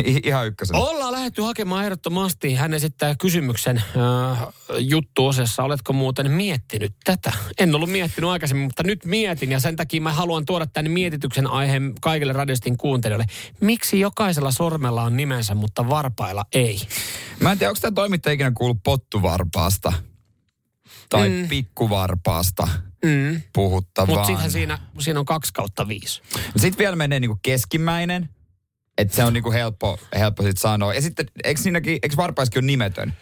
i, 0.05 0.21
ihan 0.25 0.47
ykkösenä. 0.47 0.79
Ollaan 0.79 1.13
lähdetty 1.13 1.43
hakemaan 1.43 1.85
ehdottomasti. 1.85 2.55
Hän 2.55 2.75
esittää 2.75 3.15
kysymyksen 3.21 3.77
äh, 3.77 4.47
juttuosessa. 4.79 5.63
Oletko 5.63 5.93
muuten 5.93 6.31
miettinyt 6.31 6.93
tätä? 7.05 7.33
En 7.59 7.75
ollut 7.75 7.91
miettinyt 7.91 8.31
aikaisemmin, 8.31 8.65
mutta 8.65 8.83
nyt 8.83 9.05
mietin. 9.05 9.51
Ja 9.53 9.61
sen 9.61 9.77
takia 9.77 10.01
mä 10.01 10.13
haluan 10.13 10.47
tuoda 10.47 10.67
tänne 10.67 10.91
mietityksen 10.91 11.47
aiheen 11.47 11.93
kaikille 12.01 12.33
radiostin 12.33 12.77
kuuntelijoille. 12.79 13.27
Miksi 13.61 14.01
jokaisella 14.01 14.51
sormella 14.53 15.03
on 15.03 15.17
nimensä, 15.17 15.55
mutta 15.55 15.89
varpailla 15.89 16.45
ei? 16.53 16.81
Mä 17.41 17.53
en 17.53 17.59
tiedä, 17.59 17.71
onko 17.71 17.81
tämä 17.81 17.93
toimittaja 17.95 18.33
ikinä 18.33 18.53
kuullut 18.55 18.79
pottuvarpaasta 18.85 19.93
tai 21.09 21.29
Mm. 21.29 21.49
pikkuvarpaasta 21.49 22.69
Mm. 23.05 23.43
puhuttavaan. 23.53 24.31
Mutta 24.31 24.51
siinä, 24.51 24.79
siinä 24.99 25.21
on 25.21 25.27
kaksi 25.27 25.53
kautta 25.53 25.89
viisi. 25.89 26.23
Sitten 26.57 26.79
vielä 26.79 26.97
menee 26.97 27.21
niinku 27.21 27.39
keskimmäinen, 27.43 28.29
että 28.99 29.17
se 29.17 29.25
on 29.25 29.33
niinku 29.33 29.53
helppo, 29.53 29.99
helppo 30.19 30.43
sit 30.43 30.59
sanoa. 30.59 30.95
Ja 30.95 31.03
sitten, 31.03 31.27
eikö 31.45 31.61
siinäkin, 31.61 31.99
eikö 32.03 32.17
varpaiskin 32.17 32.61
ole 32.61 32.67
nimetön? 32.67 33.15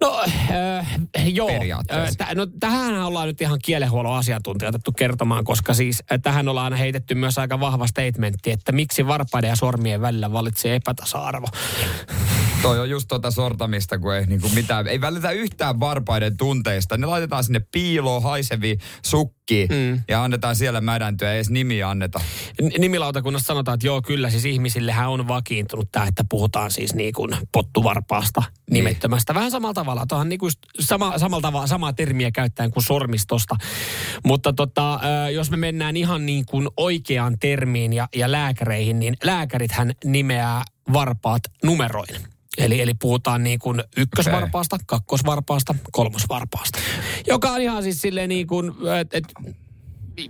No, 0.00 0.22
äh, 0.50 1.00
joo. 1.26 1.48
Periaatteessa. 1.48 2.24
Äh, 2.24 2.30
t- 2.30 2.34
no, 2.34 2.46
tähän 2.60 3.02
ollaan 3.02 3.26
nyt 3.28 3.40
ihan 3.40 3.58
kielenhuollon 3.64 4.16
asiantuntija 4.16 4.68
otettu 4.68 4.92
kertomaan, 4.92 5.44
koska 5.44 5.74
siis 5.74 6.02
äh, 6.12 6.18
tähän 6.22 6.48
ollaan 6.48 6.72
heitetty 6.72 7.14
myös 7.14 7.38
aika 7.38 7.60
vahva 7.60 7.86
statementti, 7.86 8.50
että 8.50 8.72
miksi 8.72 9.06
varpaiden 9.06 9.48
ja 9.48 9.56
sormien 9.56 10.00
välillä 10.00 10.32
valitsee 10.32 10.74
epätasa-arvo. 10.74 11.46
Toi 12.62 12.80
on 12.80 12.90
just 12.90 13.08
tota 13.08 13.30
sortamista, 13.30 13.98
kun 13.98 14.14
ei 14.14 14.26
niinku 14.26 14.48
mitään, 14.54 14.86
ei 14.86 15.00
välitä 15.00 15.30
yhtään 15.30 15.80
varpaiden 15.80 16.36
tunteista. 16.36 16.96
Ne 16.96 17.06
laitetaan 17.06 17.44
sinne 17.44 17.60
piiloon 17.72 18.22
haiseviin 18.22 18.78
sukkiin 19.02 19.68
mm. 19.68 20.02
ja 20.08 20.24
annetaan 20.24 20.56
siellä 20.56 20.80
mädäntyä, 20.80 21.30
ei 21.30 21.36
edes 21.36 21.50
nimiä 21.50 21.90
anneta. 21.90 22.20
N- 22.62 22.80
Nimilautakunnassa 22.80 23.46
sanotaan, 23.46 23.74
että 23.74 23.86
joo, 23.86 24.02
kyllä 24.02 24.30
siis 24.30 24.44
ihmisillehän 24.44 25.08
on 25.08 25.28
vakiintunut 25.28 25.88
tämä, 25.92 26.06
että 26.06 26.24
puhutaan 26.28 26.70
siis 26.70 26.94
niin 26.94 27.12
kuin 27.14 27.36
pottuvarpaasta 27.52 28.42
nimettömästä. 28.70 29.34
Vähän 29.34 29.50
samalla 29.50 29.74
tavalla, 29.74 30.06
tuohan 30.06 30.28
niin 30.28 30.38
kuin 30.38 30.52
sama, 30.80 31.18
samalla 31.18 31.42
tavalla, 31.42 31.66
samaa 31.66 31.92
termiä 31.92 32.30
käyttäen 32.30 32.70
kuin 32.70 32.84
sormistosta. 32.84 33.56
Mutta 34.24 34.52
tota, 34.52 35.00
jos 35.34 35.50
me 35.50 35.56
mennään 35.56 35.96
ihan 35.96 36.26
niin 36.26 36.46
kuin 36.46 36.68
oikeaan 36.76 37.38
termiin 37.38 37.92
ja, 37.92 38.08
ja 38.16 38.32
lääkäreihin, 38.32 39.00
niin 39.00 39.16
lääkärithän 39.24 39.92
nimeää 40.04 40.64
varpaat 40.92 41.42
numeroin. 41.64 42.39
Eli, 42.60 42.80
eli 42.80 42.94
puhutaan 42.94 43.42
niin 43.42 43.58
kuin 43.58 43.82
ykkösvarpaasta, 43.96 44.76
okay. 44.76 44.84
kakkosvarpaasta, 44.86 45.74
kolmosvarpaasta. 45.92 46.78
Joka 47.26 47.50
on 47.50 47.60
ihan 47.60 47.82
siis 47.82 48.00
silleen 48.00 48.28
niin 48.28 48.46
kuin, 48.46 48.72
että 49.00 49.18
et, 49.18 49.24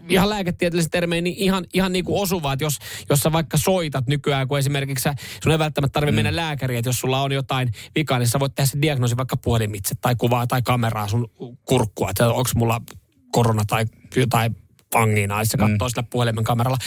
ihan 0.08 0.30
lääketieteellisen 0.30 0.90
termein 0.90 1.24
niin 1.24 1.36
ihan, 1.36 1.64
ihan 1.74 1.92
niin 1.92 2.04
kuin 2.04 2.22
osuva, 2.22 2.52
että 2.52 2.64
jos, 2.64 2.78
jos 3.10 3.20
sä 3.20 3.32
vaikka 3.32 3.56
soitat 3.56 4.06
nykyään, 4.06 4.48
kun 4.48 4.58
esimerkiksi 4.58 5.02
sä, 5.02 5.14
sun 5.42 5.52
ei 5.52 5.58
välttämättä 5.58 5.92
tarvitse 5.92 6.12
mm. 6.12 6.24
mennä 6.24 6.42
lääkäriin, 6.42 6.78
että 6.78 6.88
jos 6.88 7.00
sulla 7.00 7.22
on 7.22 7.32
jotain 7.32 7.72
vikaa, 7.94 8.18
niin 8.18 8.28
sä 8.28 8.40
voit 8.40 8.54
tehdä 8.54 8.66
se 8.66 8.82
diagnoosi 8.82 9.16
vaikka 9.16 9.36
puhelimitse 9.36 9.94
tai 10.00 10.16
kuvaa 10.16 10.46
tai 10.46 10.62
kameraa 10.62 11.08
sun 11.08 11.30
kurkkua, 11.64 12.10
että 12.10 12.28
onko 12.28 12.50
mulla 12.54 12.80
korona 13.32 13.64
tai 13.64 13.84
jotain 14.16 14.56
angiinaa, 14.94 15.44
se 15.44 15.58
katsoo 15.58 15.88
mm. 15.88 15.90
sillä 15.90 16.02
puhelimen 16.02 16.44
kameralla. 16.44 16.78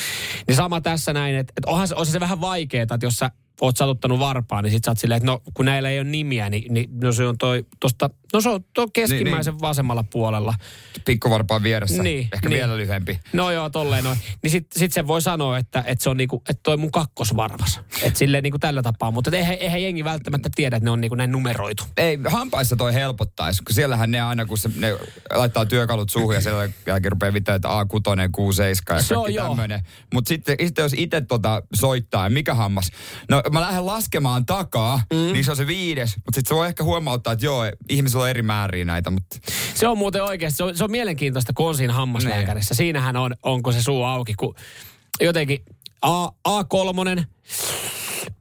Niin 0.47 0.56
sama 0.56 0.82
tässä 0.82 1.13
näin, 1.13 1.36
että, 1.36 1.53
että 1.58 1.71
onhan 1.71 1.88
se, 1.88 1.95
on 1.95 2.06
se 2.06 2.19
vähän 2.19 2.41
vaikeaa, 2.41 2.84
että 2.84 2.97
jos 3.01 3.15
sä 3.15 3.32
oot 3.65 3.78
satuttanut 3.78 4.19
varpaan, 4.19 4.63
niin 4.63 4.71
sit 4.71 4.84
sä 4.84 4.91
oot 4.91 4.97
silleen, 4.97 5.17
että 5.17 5.32
no 5.32 5.41
kun 5.54 5.65
näillä 5.65 5.89
ei 5.89 5.99
ole 5.99 6.08
nimiä, 6.10 6.49
niin, 6.49 6.73
niin 6.73 6.89
no 7.02 7.12
se 7.12 7.28
on 7.28 7.38
toi 7.38 7.65
tosta, 7.80 8.10
no 8.34 8.41
se 8.41 8.49
on 8.49 8.65
tuo 8.73 8.88
keskimmäisen 8.93 9.52
niin, 9.52 9.58
niin. 9.58 9.62
vasemmalla 9.62 10.04
puolella. 10.04 10.54
Pikkuvarpaan 11.06 11.63
vieressä, 11.63 12.04
Niin, 12.04 12.30
ehkä 12.34 12.49
niin. 12.49 12.58
vielä 12.58 12.78
lyhyempi. 12.78 13.19
No 13.34 13.52
joo, 13.52 13.69
tolleen 13.69 14.04
noin. 14.04 14.17
Niin 14.43 14.52
sit, 14.52 14.67
sit 14.76 14.93
se 14.93 15.08
voi 15.08 15.21
sanoa, 15.21 15.58
että, 15.58 15.84
että 15.88 16.04
se 16.04 16.10
on 16.10 16.17
niinku, 16.17 16.41
että 16.49 16.60
toi 16.63 16.78
mun 16.78 16.91
kakkosvarvas. 16.91 17.80
Että 18.02 18.19
silleen 18.19 18.43
niinku 18.43 18.60
tällä 18.60 18.82
tapaa. 18.82 19.12
Mutta 19.12 19.30
et 19.30 19.34
eihän, 19.34 19.56
eihän 19.60 19.84
jengi 19.84 20.04
välttämättä 20.04 20.49
tiedä, 20.56 20.76
että 20.76 20.86
ne 20.88 20.91
on 20.91 21.02
niinku 21.02 21.15
näin 21.15 21.32
numeroitu. 21.32 21.84
Ei, 21.97 22.19
hampaissa 22.26 22.76
toi 22.76 22.93
helpottaisi, 22.93 23.63
kun 23.63 23.76
siellähän 23.76 24.12
ne 24.12 24.21
aina, 24.21 24.45
kun 24.45 24.58
se, 24.58 24.69
ne 24.76 24.97
laittaa 25.36 25.65
työkalut 25.65 26.10
suuhun 26.10 26.36
ja 26.36 26.41
siellä 26.41 26.69
jälkeen 26.88 27.12
rupeaa 27.12 27.34
vitää, 27.34 27.56
että 27.56 27.67
A6, 27.67 27.73
Q7 28.38 28.95
ja 28.95 29.02
Se 29.02 29.17
on 29.17 29.23
kaikki 29.23 29.41
tämmöinen. 29.41 29.82
Mutta 30.13 30.30
sitten, 30.30 30.56
sitten 30.60 30.84
jos 30.84 30.93
itse 30.97 31.21
tota 31.21 31.63
soittaa, 31.73 32.30
mikä 32.30 32.54
hammas? 32.54 32.91
No 33.30 33.43
mä 33.54 33.62
lähden 33.62 33.86
laskemaan 33.86 34.46
takaa, 34.46 35.02
mm. 35.13 35.34
niin 35.34 35.46
se 35.46 35.52
on 35.52 35.58
se 35.58 35.68
viides. 35.68 36.16
Mutta 36.16 36.36
sitten 36.36 36.50
se 36.50 36.56
voi 36.56 36.68
ehkä 36.68 36.84
huomauttaa, 36.84 37.34
että 37.34 37.46
joo, 37.46 37.63
ihmisillä 37.89 38.24
on 38.24 38.30
eri 38.30 38.42
määriä 38.42 38.86
näitä, 38.86 39.10
mutta 39.10 39.38
Se 39.74 39.88
on 39.88 39.98
muuten 39.98 40.24
oikeasti, 40.24 40.58
se 40.58 40.63
on, 40.63 40.78
se 40.78 40.84
on 40.84 40.92
mielenkiintoista 40.92 41.54
konsin 41.56 41.89
hammaslääkärissä. 41.89 42.76
Siinähän 42.76 43.16
on, 43.16 43.36
onko 43.44 43.72
se 43.72 43.82
suu 43.82 44.04
auki, 44.04 44.34
kun 44.34 44.56
jotenkin 45.22 45.66
A, 46.02 46.28
A3, 46.28 47.24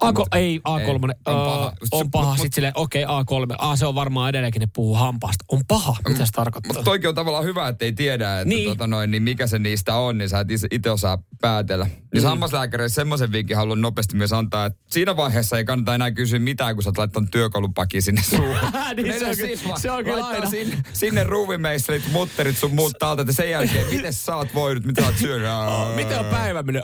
A3, 0.04 0.24
ei 0.38 0.58
A3, 0.68 0.70
Ei, 0.78 1.34
on 1.34 1.44
paha. 1.44 1.72
on 1.92 2.04
Se- 2.04 2.08
paha. 2.12 2.36
Sitten 2.36 2.52
silleen, 2.54 2.72
okei, 2.76 3.04
okay, 3.04 3.44
A3, 3.46 3.54
A, 3.58 3.76
se 3.76 3.86
on 3.86 3.94
varmaan 3.94 4.28
edelleenkin, 4.28 4.60
ne 4.60 4.68
puhuu 4.74 4.94
hampaasta. 4.94 5.44
On 5.48 5.60
paha, 5.68 5.96
mitä 6.08 6.26
se 6.26 6.32
tarkoittaa? 6.32 6.68
Mutta 6.72 6.84
toikin 6.84 7.08
on 7.08 7.14
tavallaan 7.14 7.44
hyvä, 7.44 7.68
että 7.68 7.84
ei 7.84 7.92
tiedä, 7.92 8.40
että 8.40 8.48
Niin. 8.48 8.68
Tota 8.68 8.86
noin, 8.86 9.10
niin 9.10 9.22
mikä 9.22 9.46
se 9.46 9.58
niistä 9.58 9.94
on, 9.96 10.18
niin 10.18 10.28
sä 10.28 10.40
et 10.40 10.48
itse 10.70 10.90
osaa 10.90 11.18
päätellä. 11.40 11.86
Niin 12.14 12.22
mm. 12.22 12.28
hammaslääkäreissä 12.28 12.94
semmoisen 12.94 13.32
vinkin 13.32 13.56
haluan 13.56 13.80
nopeasti 13.80 14.16
myös 14.16 14.32
antaa, 14.32 14.66
että 14.66 14.78
siinä 14.90 15.16
vaiheessa 15.16 15.58
ei 15.58 15.64
kannata 15.64 15.94
enää 15.94 16.10
kysyä 16.10 16.38
mitään, 16.38 16.74
kun 16.74 16.82
sä 16.82 16.88
oot 16.88 16.98
laittanut 16.98 17.30
työkalupakin 17.30 18.02
sinne 18.02 18.22
suuhun. 18.22 18.56
Niin 18.96 19.06
se 19.18 19.26
on 19.28 19.36
kyllä- 19.36 19.56
siis 19.56 19.64
se 19.76 19.90
on 19.90 20.04
kyllä 20.04 20.26
aina. 20.26 20.50
Sinne, 20.50 20.76
sinne 20.92 21.24
ruuvimeisselit, 21.24 22.02
mutterit 22.12 22.58
sun 22.58 22.74
muut 22.74 22.92
talta, 22.98 23.22
että 23.22 23.32
sen 23.32 23.50
jälkeen, 23.50 23.86
miten 23.90 24.12
sä 24.12 24.36
oot 24.36 24.54
voinut, 24.54 24.84
mitä 24.84 25.00
sä 25.02 25.06
oot 25.06 25.16
syönyt. 25.16 25.48
Miten 25.96 26.18
on 26.18 26.24
päivä 26.24 26.62
mennyt? 26.62 26.82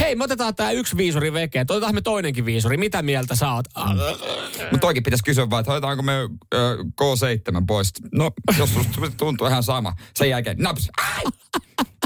Hei, 0.00 0.14
me 0.16 0.24
otetaan 0.24 0.54
tää 0.54 0.70
yksi 0.70 0.96
viisuri 0.96 1.32
vekeä. 1.32 1.64
Otetaan 1.70 1.94
me 1.94 2.02
toinenkin 2.06 2.44
viisuri. 2.44 2.76
Mitä 2.76 3.02
mieltä 3.02 3.34
sä 3.34 3.52
oot? 3.52 3.66
Mm. 3.76 3.84
Mutta 4.62 4.78
toikin 4.78 5.02
pitäisi 5.02 5.24
kysyä 5.24 5.50
vaan, 5.50 5.60
että 5.60 5.72
hoitaanko 5.72 6.02
me 6.02 6.12
ö, 6.54 6.76
K7 6.78 7.64
pois. 7.66 7.92
No, 8.14 8.30
jos 8.58 8.70
tuntuu 9.16 9.46
ihan 9.46 9.62
sama. 9.62 9.92
Sen 10.14 10.30
jälkeen, 10.30 10.56
naps! 10.58 10.88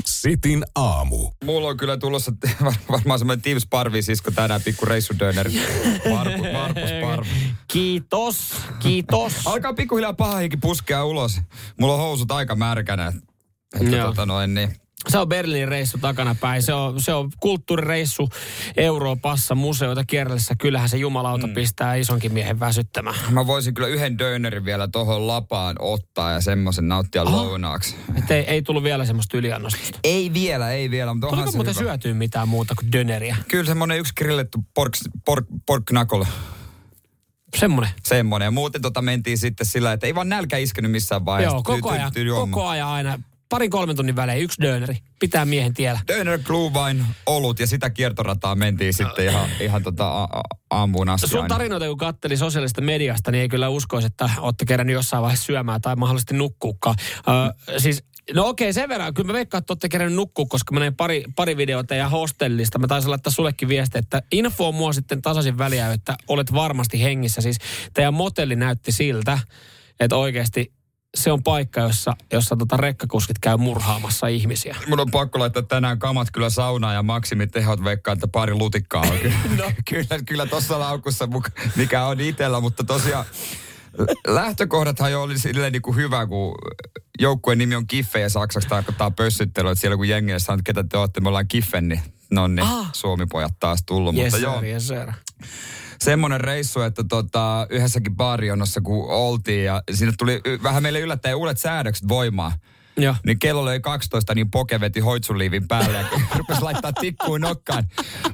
Sitin 0.07 0.65
aamu. 0.75 1.31
Mulla 1.45 1.69
on 1.69 1.77
kyllä 1.77 1.97
tulossa 1.97 2.33
var- 2.65 2.75
varmaan 2.91 3.19
semmoinen 3.19 3.43
Teams 3.43 3.67
Parvi-sisko 3.71 4.31
tänään, 4.31 4.63
pikku 4.63 4.87
reissudöneri. 4.87 5.53
Varpu, 6.11 6.43
varpus 6.53 6.91
parvi. 7.03 7.29
Kiitos, 7.69 8.55
kiitos. 8.79 9.33
Alkaa 9.45 9.73
pikkuhiljaa 9.75 10.13
pahahikin 10.13 10.61
puskea 10.61 11.05
ulos. 11.05 11.41
Mulla 11.81 11.95
on 11.95 12.01
housut 12.01 12.31
aika 12.31 12.55
märkänä. 12.55 13.13
Että 13.81 13.97
Joo. 13.97 14.07
tota 14.07 14.27
noin, 14.27 14.55
niin. 14.55 14.77
Se 15.09 15.19
on 15.19 15.29
Berliinin 15.29 15.69
reissu 15.69 15.99
takana 15.99 16.37
päin. 16.41 16.63
Se 16.63 16.73
on, 16.73 17.01
se 17.01 17.15
on 17.15 17.31
kulttuurireissu 17.41 18.29
Euroopassa, 18.77 19.55
museoita 19.55 20.05
kierrellessä. 20.05 20.55
Kyllähän 20.59 20.89
se 20.89 20.97
jumalauta 20.97 21.47
mm. 21.47 21.55
pistää 21.55 21.95
isonkin 21.95 22.33
miehen 22.33 22.61
väsyttämään. 22.61 23.17
Mä 23.31 23.47
voisin 23.47 23.75
kyllä 23.75 23.89
yhden 23.89 24.19
dönerin 24.19 24.65
vielä 24.65 24.89
tohon 24.89 25.27
lapaan 25.27 25.77
ottaa 25.79 26.33
ja 26.33 26.41
semmoisen 26.41 26.89
nauttia 26.89 27.23
Aha. 27.23 27.37
lounaaksi. 27.37 27.97
Et 28.19 28.31
ei, 28.31 28.45
ei 28.45 28.63
tullut 28.63 28.83
vielä 28.83 29.05
semmoista 29.05 29.37
yliannostusta. 29.37 29.99
Ei 30.05 30.33
vielä, 30.33 30.71
ei 30.71 30.91
vielä, 30.91 31.15
mutta 31.15 31.27
Tuliko 31.27 31.53
muuten 31.53 31.75
hyvä. 31.75 31.85
syötyä 31.85 32.15
mitään 32.15 32.49
muuta 32.49 32.75
kuin 32.75 32.93
döneriä? 32.93 33.37
Kyllä 33.49 33.65
semmonen 33.65 33.99
yksi 33.99 34.13
grillettu 34.17 34.59
pork, 34.75 34.93
pork, 35.25 35.47
pork 35.67 35.85
knuckle. 35.85 36.27
Semmoinen. 37.57 37.93
Semmonen. 38.03 38.47
Ja 38.47 38.51
muuten 38.51 38.83
tota 38.83 39.03
mentiin 39.03 39.39
sitten 39.39 39.67
sillä, 39.67 39.93
että 39.93 40.07
ei 40.07 40.15
vaan 40.15 40.29
nälkä 40.29 40.57
iskenyt 40.57 40.91
missään 40.91 41.25
vaiheessa. 41.25 41.57
Joo, 41.57 41.63
koko 41.63 41.91
ajan, 41.91 42.13
koko 42.41 42.69
ajan 42.69 42.89
aina. 42.89 43.19
Parin 43.51 43.71
kolmen 43.71 43.97
tunnin 43.97 44.17
välein 44.17 44.43
yksi 44.43 44.63
döneri. 44.63 44.97
Pitää 45.21 45.45
miehen 45.45 45.75
tiellä. 45.75 46.01
Döner, 46.09 46.39
glühwein, 46.39 47.05
olut 47.27 47.61
ja 47.61 47.67
sitä 47.67 47.91
kiertorataa 47.91 48.55
mentiin 48.55 48.95
sitten 48.95 49.25
ihan, 49.25 49.49
ihan 49.61 49.83
tota 49.83 50.09
a- 50.09 50.25
a- 50.25 50.43
aamuun 50.71 51.09
asti 51.09 51.29
Sun 51.29 51.49
tarinoita, 51.49 51.87
kun 51.87 51.99
katteli 51.99 52.37
sosiaalista 52.37 52.81
mediasta, 52.81 53.31
niin 53.31 53.43
ei 53.43 53.49
kyllä 53.49 53.69
uskoisi, 53.69 54.07
että 54.07 54.31
olette 54.39 54.65
kerännyt 54.65 54.95
jossain 54.95 55.23
vaiheessa 55.23 55.45
syömään 55.47 55.81
tai 55.81 55.97
mahdollisesti 55.97 56.35
nukkuukaan. 56.35 56.97
Ö, 57.75 57.79
siis, 57.81 58.05
no 58.35 58.49
okei, 58.49 58.73
sen 58.73 58.89
verran. 58.89 59.15
Kyllä 59.15 59.27
mä 59.27 59.33
veikkaan, 59.33 59.59
että 59.59 59.73
olette 59.73 59.89
kerännyt 59.89 60.17
nukkua, 60.17 60.47
koska 60.49 60.75
mä 60.75 60.81
näin 60.81 60.97
pari, 60.97 61.25
pari 61.37 61.57
videota 61.57 61.95
ja 61.95 62.09
hostellista. 62.09 62.79
Mä 62.79 62.87
taisin 62.87 63.11
laittaa 63.11 63.33
sullekin 63.33 63.69
viesti, 63.69 63.99
että 63.99 64.23
info 64.33 64.73
mua 64.73 64.93
sitten 64.93 65.23
tasaisin 65.23 65.59
väliä, 65.59 65.93
että 65.93 66.17
olet 66.29 66.53
varmasti 66.53 67.03
hengissä. 67.03 67.41
Siis 67.41 67.59
teidän 67.95 68.15
motelli 68.15 68.57
näytti 68.57 68.93
siltä, 68.93 69.39
että 70.01 70.17
oikeasti 70.17 70.73
se 71.14 71.33
on 71.33 71.42
paikka, 71.42 71.81
jossa, 71.81 72.16
jossa 72.33 72.57
tota 72.57 72.77
rekkakuskit 72.77 73.38
käy 73.38 73.57
murhaamassa 73.57 74.27
ihmisiä. 74.27 74.77
Mun 74.88 75.01
on 75.01 75.11
pakko 75.11 75.38
laittaa 75.38 75.62
tänään 75.62 75.99
kamat 75.99 76.29
kyllä 76.31 76.51
saunaan 76.51 76.94
ja 76.94 77.03
maksimitehot 77.03 77.85
veikkaa, 77.85 78.12
että 78.14 78.29
pari 78.29 78.55
lutikkaa 78.55 79.03
on 79.03 79.18
kyllä, 79.18 79.35
no. 79.64 79.73
kyllä, 79.90 80.23
kyllä 80.27 80.46
tossa 80.46 80.79
laukussa, 80.81 81.29
mikä 81.77 82.05
on 82.05 82.20
itellä, 82.20 82.61
mutta 82.61 82.85
tosiaan 82.85 83.25
lähtökohdathan 84.27 85.12
jo 85.12 85.23
oli 85.23 85.38
silleen 85.38 85.73
niin 85.73 85.83
kuin 85.83 85.96
hyvä, 85.96 86.27
kun 86.27 86.55
joukkueen 87.20 87.59
nimi 87.59 87.75
on 87.75 87.87
Kiffe 87.87 88.20
ja 88.20 88.29
saksaksi 88.29 88.68
tarkoittaa 88.68 89.11
pössyttely, 89.11 89.70
että 89.70 89.81
siellä 89.81 89.96
kun 89.96 90.09
jengi 90.09 90.40
sanoo, 90.40 90.59
että 90.59 90.73
ketä 90.73 90.85
te 90.88 90.99
olette, 90.99 91.20
me 91.20 91.29
ollaan 91.29 91.49
Kiffen, 91.49 91.88
niin 91.88 92.01
no 92.31 92.49
niin, 92.49 92.66
Ah. 92.66 92.90
Suomi-pojat 92.92 93.53
taas 93.61 93.83
tullut. 93.87 94.14
Yes, 94.14 94.25
Mutta 94.25 94.37
sir, 94.37 94.44
joo, 94.44 94.62
yes, 94.62 94.88
sir. 94.88 95.12
Semmoinen 96.05 96.41
reissu, 96.41 96.81
että 96.81 97.05
tota, 97.05 97.67
yhdessäkin 97.71 98.17
baarionossa 98.17 98.81
kun 98.81 99.11
oltiin 99.11 99.65
ja 99.65 99.83
sinne 99.93 100.15
tuli 100.19 100.41
y- 100.45 100.59
vähän 100.63 100.83
meille 100.83 101.01
yllättäen 101.01 101.37
uudet 101.37 101.59
säädökset 101.59 102.09
voimaan. 102.09 102.53
Joo. 102.97 103.15
Niin 103.27 103.39
kello 103.39 103.63
oli 103.63 103.81
12, 103.81 104.35
niin 104.35 104.51
poke 104.51 104.81
veti 104.81 105.01
hoitsuliivin 105.01 105.69
päälle 105.69 105.99
ja 105.99 106.05
rupesi 106.39 106.63
laittaa 106.63 106.93
tikkuun 106.93 107.41
nokkaan. 107.41 107.85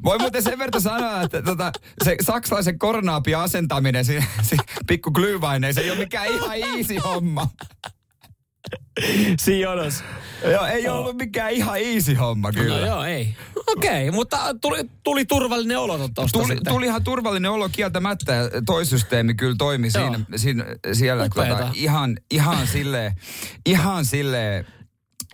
Voi 0.05 0.19
muuten 0.19 0.43
sen 0.43 0.59
verran 0.59 0.83
sanoa, 0.83 1.23
että 1.23 1.43
tota, 1.43 1.73
se 2.05 2.17
saksalaisen 2.23 2.79
koronaapian 2.79 3.43
asentaminen 3.43 4.05
siinä, 4.05 4.27
siinä 4.43 4.65
pikku 4.87 5.11
glühwein, 5.11 5.75
se 5.75 5.81
ei 5.81 5.91
ole 5.91 5.99
mikään 5.99 6.27
ihan 6.27 6.57
easy 6.59 6.99
homma. 6.99 7.49
Siinä 9.41 9.71
jonossa. 9.71 10.05
Joo, 10.51 10.67
ei 10.67 10.89
ollut 10.89 11.17
mikään 11.17 11.51
ihan 11.51 11.79
easy 11.81 12.15
homma 12.15 12.53
kyllä. 12.53 12.81
No 12.81 12.87
joo, 12.87 13.05
ei. 13.05 13.37
Okei, 13.67 14.09
okay, 14.09 14.11
mutta 14.11 14.39
tuli, 14.61 14.91
tuli 15.05 15.25
turvallinen 15.25 15.79
olo 15.79 15.99
tosta 16.15 16.39
Tuli, 16.39 16.47
sitten. 16.47 16.73
tulihan 16.75 17.05
turvallinen 17.05 17.51
olo 17.51 17.69
kieltämättä 17.69 18.33
ja 18.35 18.51
toi 18.67 18.87
systeemi 18.87 19.35
kyllä 19.35 19.55
toimi 19.59 19.89
Joo. 19.95 20.03
siinä, 20.05 20.27
siinä, 20.37 20.65
siellä 20.93 21.29
tota, 21.29 21.71
ihan, 21.75 22.17
ihan 22.31 22.67
sille 22.67 23.15
ihan 23.67 24.05
sille 24.05 24.65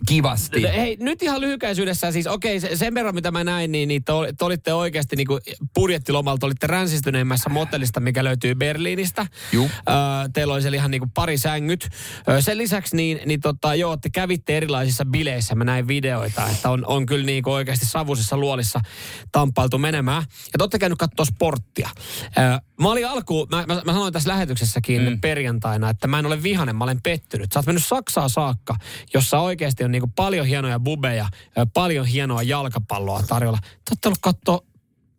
kivasti. 0.07 0.61
No, 0.61 0.69
Hei, 0.69 0.97
nyt 1.01 1.23
ihan 1.23 1.41
lyhykäisyydessä, 1.41 2.13
siis 2.13 2.27
okei, 2.27 2.61
se, 2.61 2.77
sen 2.77 2.95
verran 2.95 3.15
mitä 3.15 3.31
mä 3.31 3.45
näin, 3.45 3.73
niin, 3.73 3.89
niin 3.89 4.05
te, 4.05 4.13
te 4.39 4.45
olitte 4.45 4.73
oikeasti 4.73 5.17
niin 5.17 5.27
budjettilomalta, 5.75 6.47
olitte 6.47 6.67
ränsistyneimmässä 6.67 7.51
motellista, 7.51 8.01
mikä 8.01 8.25
löytyy 8.25 8.55
Berliinistä. 8.55 9.27
Juu. 9.53 9.71
Öö, 9.89 9.95
teillä 10.35 10.55
oli 10.55 10.63
siellä 10.63 10.77
ihan 10.77 10.91
niin 10.91 11.01
kuin 11.01 11.11
pari 11.11 11.39
sängyt. 11.39 11.89
Öö, 12.29 12.41
sen 12.41 12.59
lisäksi 12.59 12.97
niin, 12.97 13.21
niin 13.27 13.41
tota, 13.41 13.75
joo, 13.75 13.97
te 13.97 14.11
kävitte 14.11 14.57
erilaisissa 14.57 15.05
bileissä, 15.05 15.55
mä 15.55 15.65
näin 15.65 15.89
videoita, 15.89 16.49
että 16.49 16.71
on, 16.71 16.87
on 16.87 17.07
kyllä 17.07 17.27
niin 17.27 17.49
oikeasti 17.49 17.87
savusissa 17.87 18.37
luolissa 18.37 18.81
tampailtu 19.33 19.79
menemään. 19.79 20.23
Ja 20.23 20.59
te 20.59 20.63
olette 20.63 20.79
käynyt 20.79 20.99
katsoa 20.99 21.25
sporttia. 21.25 21.91
Öö, 22.39 22.59
mä 22.81 22.91
olin 22.91 23.09
alkuun, 23.09 23.47
mä, 23.51 23.65
mä, 23.67 23.83
mä 23.85 23.93
sanoin 23.93 24.13
tässä 24.13 24.31
lähetyksessäkin 24.31 25.03
mm. 25.03 25.21
perjantaina, 25.21 25.91
että 25.91 26.07
mä 26.07 26.19
en 26.19 26.27
ole 26.27 26.43
vihanen, 26.43 26.77
mä 26.77 26.85
olen 26.85 27.03
pettynyt. 27.03 27.53
Sä 27.53 27.59
oot 27.59 27.67
mennyt 27.67 27.85
Saksaa 27.85 28.29
saakka, 28.29 28.77
jossa 29.15 29.39
oikeasti 29.39 29.85
on 29.85 29.92
niin 29.93 30.03
kuin 30.03 30.13
paljon 30.13 30.47
hienoja 30.47 30.81
bubeja, 30.81 31.29
paljon 31.75 32.07
hienoa 32.07 32.43
jalkapalloa 32.43 33.23
tarjolla. 33.23 33.59
Te 33.63 33.91
olette 33.91 34.09
ollut 34.09 34.19
katsoa 34.21 34.61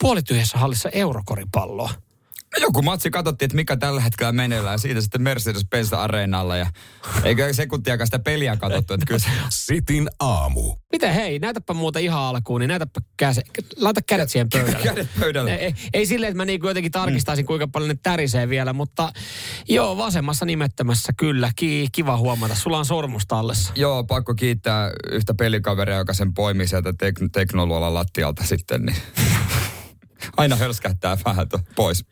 puolityhjässä 0.02 0.58
hallissa 0.58 0.90
eurokoripalloa. 0.90 1.90
No 2.58 2.62
joku 2.62 2.82
matsi 2.82 3.12
katsottiin, 3.12 3.46
että 3.46 3.56
mikä 3.56 3.78
tällä 3.78 4.02
hetkellä 4.02 4.32
meneillään. 4.32 4.80
Siitä 4.80 5.02
sitten 5.02 5.22
Mercedes-Benz 5.22 5.96
Areenalla 5.98 6.58
ja 6.58 6.68
eikä 7.24 7.54
sekuntiakaan 7.54 8.08
sitä 8.08 8.20
peliä 8.20 8.58
katsottu. 8.58 8.94
Että 8.94 9.06
kyllä 9.06 9.20
se, 9.20 9.30
Sitin 9.50 10.10
aamu. 10.20 10.76
Miten 10.92 11.14
hei, 11.14 11.40
näytäpä 11.40 11.74
muuta 11.74 12.00
ihan 12.00 12.22
alkuun, 12.22 12.62
niin 12.62 12.70
näytäpä 12.70 13.02
käse, 13.18 13.42
laita 13.78 14.02
kädet 14.02 14.30
siihen 14.30 14.50
pöydälle. 14.50 14.84
kädet 14.84 15.08
pöydälle. 15.20 15.54
Ei, 15.54 15.66
ei, 15.66 15.74
ei 15.94 16.06
silleen, 16.06 16.30
että 16.30 16.38
mä 16.38 16.46
niinku 16.46 16.68
jotenkin 16.68 16.92
tarkistaisin, 16.92 17.46
kuinka 17.46 17.68
paljon 17.68 17.90
ne 17.90 17.96
tärisee 18.04 18.50
vielä, 18.50 18.74
mutta 18.74 19.12
joo, 19.70 19.98
vasemmassa 19.98 20.46
nimettömässä 20.46 21.14
kyllä. 21.18 21.52
Ki, 21.56 21.88
kiva 21.92 22.18
huomata. 22.18 22.56
Sulla 22.56 22.78
on 22.78 22.86
sormus 22.86 23.24
tallessa. 23.28 23.74
Joo, 23.76 24.04
pakko 24.04 24.36
kiittää 24.36 24.92
yhtä 25.12 25.34
pelikaveria, 25.34 25.98
joka 25.98 26.14
sen 26.14 26.34
poimi 26.34 26.68
sieltä 26.68 26.90
tek- 26.92 27.30
teknoluolan 27.32 27.94
lattialta 27.94 28.44
sitten. 28.44 28.82
Niin. 28.82 28.98
Aina 30.38 30.56
hörskähtää 30.56 31.18
vähän 31.26 31.48
pois. 31.76 32.06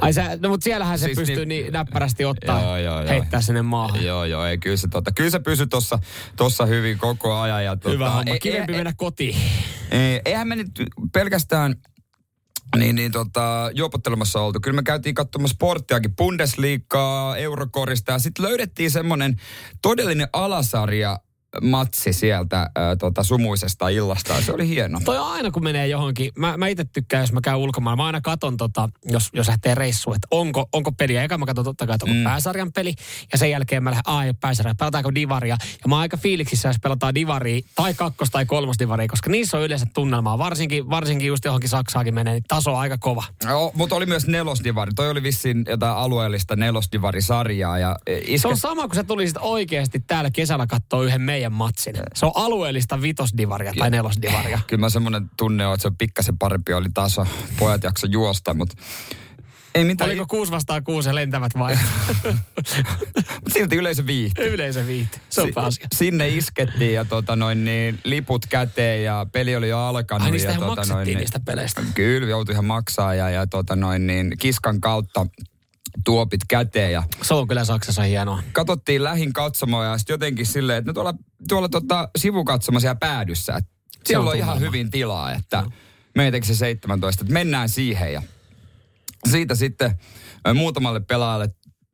Ai 0.00 0.12
sä, 0.12 0.36
no 0.40 0.48
mutta 0.48 0.64
siellähän 0.64 0.98
se 0.98 1.04
Siis 1.04 1.18
pystyy 1.18 1.36
niin- 1.36 1.48
niin 1.48 1.72
näppärästi 1.72 2.24
ottaa, 2.24 2.60
Joo, 2.62 2.76
joo, 2.76 3.00
joo. 3.00 3.08
heittää 3.08 3.40
sinne 3.40 3.62
maahan. 3.62 4.04
Joo, 4.04 4.24
joo, 4.24 4.44
ei, 4.46 4.58
kyllä 4.58 4.76
se, 4.76 4.88
tota, 4.88 5.12
kyllä 5.12 5.30
se 5.30 5.38
pysy 5.40 5.66
tossa, 5.66 5.98
tossa 6.36 6.66
hyvin 6.66 6.98
koko 6.98 7.34
ajan. 7.40 7.64
Ja, 7.64 7.76
tota, 7.76 7.90
Hyvä 7.90 8.10
homma. 8.10 8.32
ei- 8.32 8.38
Kivempi 8.38 8.72
ei- 8.72 8.76
mennä 8.78 8.92
kotiin. 8.96 9.36
Ei, 9.90 10.20
eihän 10.24 10.48
me 10.48 10.56
nyt 10.56 10.70
pelkästään 11.12 11.74
niin, 12.76 12.96
niin 12.96 13.12
tota, 13.12 13.70
juopottelemassa 13.74 14.40
oltu. 14.40 14.60
Kyllä 14.60 14.76
me 14.76 14.82
käytiin 14.82 15.14
katsomassa 15.14 15.54
sporttiakin, 15.54 16.16
Bundesliigaa, 16.16 17.36
Eurokorista 17.36 18.12
ja 18.12 18.18
sitten 18.18 18.44
löydettiin 18.44 18.90
semmoinen 18.90 19.36
todellinen 19.82 20.28
alasarja 20.32 21.18
matsi 21.62 22.12
sieltä 22.12 22.60
äh, 22.60 22.70
tota, 22.98 23.22
sumuisesta 23.22 23.88
illasta 23.88 24.42
se 24.42 24.52
oli 24.52 24.68
hieno. 24.68 25.00
Toi 25.04 25.18
aina 25.18 25.50
kun 25.50 25.64
menee 25.64 25.86
johonkin, 25.86 26.32
mä, 26.36 26.56
mä 26.56 26.68
itse 26.68 26.84
tykkään, 26.84 27.20
jos 27.20 27.32
mä 27.32 27.40
käyn 27.40 27.56
ulkomailla, 27.56 27.96
mä 27.96 28.06
aina 28.06 28.20
katon 28.20 28.56
tota, 28.56 28.88
jos, 29.04 29.28
jos 29.32 29.48
lähtee 29.48 29.74
reissuun, 29.74 30.16
että 30.16 30.28
onko, 30.30 30.68
onko 30.72 30.92
peliä. 30.92 31.24
Eka 31.24 31.38
mä 31.38 31.46
katson 31.46 31.64
totta 31.64 31.86
kai, 31.86 31.94
että 31.94 32.04
onko 32.04 32.14
mm. 32.14 32.24
pääsarjan 32.24 32.72
peli, 32.72 32.94
ja 33.32 33.38
sen 33.38 33.50
jälkeen 33.50 33.82
mä 33.82 33.90
lähden, 33.90 34.02
aah, 34.06 34.22
ei 34.22 34.28
ole 34.28 34.36
pääsarja, 34.40 34.74
pelataanko 34.74 35.14
divaria. 35.14 35.56
Ja 35.82 35.88
mä 35.88 35.94
oon 35.94 36.02
aika 36.02 36.16
fiiliksissä, 36.16 36.68
jos 36.68 36.76
pelataan 36.82 37.14
divaria, 37.14 37.60
tai 37.74 37.94
kakkos- 37.94 38.30
tai 38.30 38.46
kolmosdivaria, 38.46 39.08
koska 39.08 39.30
niissä 39.30 39.56
on 39.56 39.62
yleensä 39.62 39.86
tunnelmaa. 39.94 40.38
Varsinkin, 40.38 40.90
varsinkin 40.90 41.28
just 41.28 41.44
johonkin 41.44 41.68
Saksaakin 41.68 42.14
menee, 42.14 42.32
niin 42.34 42.44
taso 42.48 42.72
on 42.72 42.80
aika 42.80 42.98
kova. 42.98 43.24
No, 43.44 43.72
mutta 43.74 43.96
oli 43.96 44.06
myös 44.06 44.26
nelosdivari. 44.26 44.92
Toi 44.96 45.10
oli 45.10 45.22
vissiin 45.22 45.64
jotain 45.68 45.96
alueellista 45.96 46.56
nelosdivarisarjaa. 46.56 47.78
Ja 47.78 47.96
e, 48.06 48.14
Se 48.14 48.22
iskä... 48.26 48.48
on 48.48 48.56
sama, 48.56 48.88
kun 48.88 48.94
sä 48.94 49.04
tulisit 49.04 49.36
oikeasti 49.40 50.00
täällä 50.06 50.30
kesällä 50.30 50.66
katsoa 50.66 51.04
yhden 51.04 51.22
meidän 51.22 51.37
matsin. 51.50 51.94
Se 52.14 52.26
on 52.26 52.32
alueellista 52.34 53.02
vitosdivaria 53.02 53.72
tai 53.78 53.90
nelosdivaria. 53.90 54.60
Kyllä 54.66 54.80
mä 54.80 54.90
semmoinen 54.90 55.30
tunne 55.36 55.66
on, 55.66 55.74
että 55.74 55.82
se 55.82 55.88
on 55.88 55.96
pikkasen 55.96 56.38
parempi 56.38 56.72
oli 56.72 56.88
taso. 56.94 57.26
Pojat 57.58 57.82
jakso 57.82 58.06
juosta, 58.06 58.54
mutta 58.54 58.76
ei 59.74 59.84
mitään. 59.84 60.10
Oliko 60.10 60.26
kuusi 60.26 60.52
vastaan 60.52 60.84
kuusi 60.84 61.08
ja 61.08 61.14
lentävät 61.14 61.52
vai? 61.58 61.78
Silti 63.52 63.76
yleisö 63.76 64.06
viihti. 64.06 64.42
Yleisö 64.42 64.86
viitti. 64.86 65.20
Se 65.28 65.42
on 65.42 65.54
pääasia. 65.54 65.86
Sinne 65.94 66.28
iskettiin 66.28 66.94
ja 66.94 67.04
tota 67.04 67.36
noin, 67.36 67.64
niin, 67.64 67.98
liput 68.04 68.46
käteen 68.46 69.04
ja 69.04 69.26
peli 69.32 69.56
oli 69.56 69.68
jo 69.68 69.78
alkanut. 69.78 70.26
Ai 70.26 70.30
niistä 70.30 70.52
ja, 70.52 70.58
tota 70.58 70.84
noin, 70.84 71.18
niistä 71.18 71.40
peleistä. 71.40 71.82
Kyllä, 71.94 72.28
joutui 72.28 72.52
ihan 72.52 72.64
maksaa 72.64 73.14
ja, 73.14 73.30
ja 73.30 73.46
tota 73.46 73.76
noin, 73.76 74.06
niin, 74.06 74.34
kiskan 74.38 74.80
kautta 74.80 75.26
tuopit 76.04 76.40
käteen 76.48 76.92
ja 76.92 77.02
Se 77.22 77.34
on 77.34 77.48
kyllä 77.48 77.64
Saksassa 77.64 78.02
hienoa. 78.02 78.42
katsottiin 78.52 79.04
lähin 79.04 79.32
katsomoa 79.32 79.84
ja 79.84 79.98
sitten 79.98 80.14
jotenkin 80.14 80.46
silleen, 80.46 80.78
että 80.78 80.88
no 80.90 80.94
tuolla, 80.94 81.14
tuolla 81.48 81.68
tota, 81.68 82.08
sivukatsomassa 82.18 82.82
siellä 82.82 82.98
päädyssä, 82.98 83.56
että 83.56 83.70
siellä 84.04 84.22
on 84.22 84.28
on 84.28 84.36
ihan 84.36 84.60
hyvin 84.60 84.90
tilaa, 84.90 85.32
että 85.32 85.64
meitäkö 86.16 86.46
se 86.46 86.54
17, 86.54 87.22
että 87.24 87.32
mennään 87.32 87.68
siihen 87.68 88.12
ja 88.12 88.22
siitä 89.30 89.54
sitten 89.54 89.98
muutamalle 90.54 91.00
pelaajalle 91.00 91.48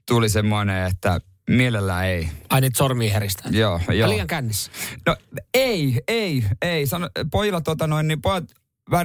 tuli 0.08 0.28
semmoinen, 0.28 0.86
että 0.86 1.20
mielellään 1.50 2.06
ei. 2.06 2.28
Ai 2.48 2.60
niitä 2.60 2.78
sormia 2.78 3.12
heristää. 3.12 3.50
Joo, 3.50 3.80
Ja 3.88 3.94
joo. 3.94 4.08
liian 4.08 4.26
kännissä. 4.26 4.70
No 5.06 5.16
ei, 5.54 6.00
ei, 6.08 6.44
ei. 6.62 6.86
Sano, 6.86 7.08
pojilla 7.30 7.60
tota 7.60 7.86
noin, 7.86 8.08
niin 8.08 8.22
pojat 8.22 8.44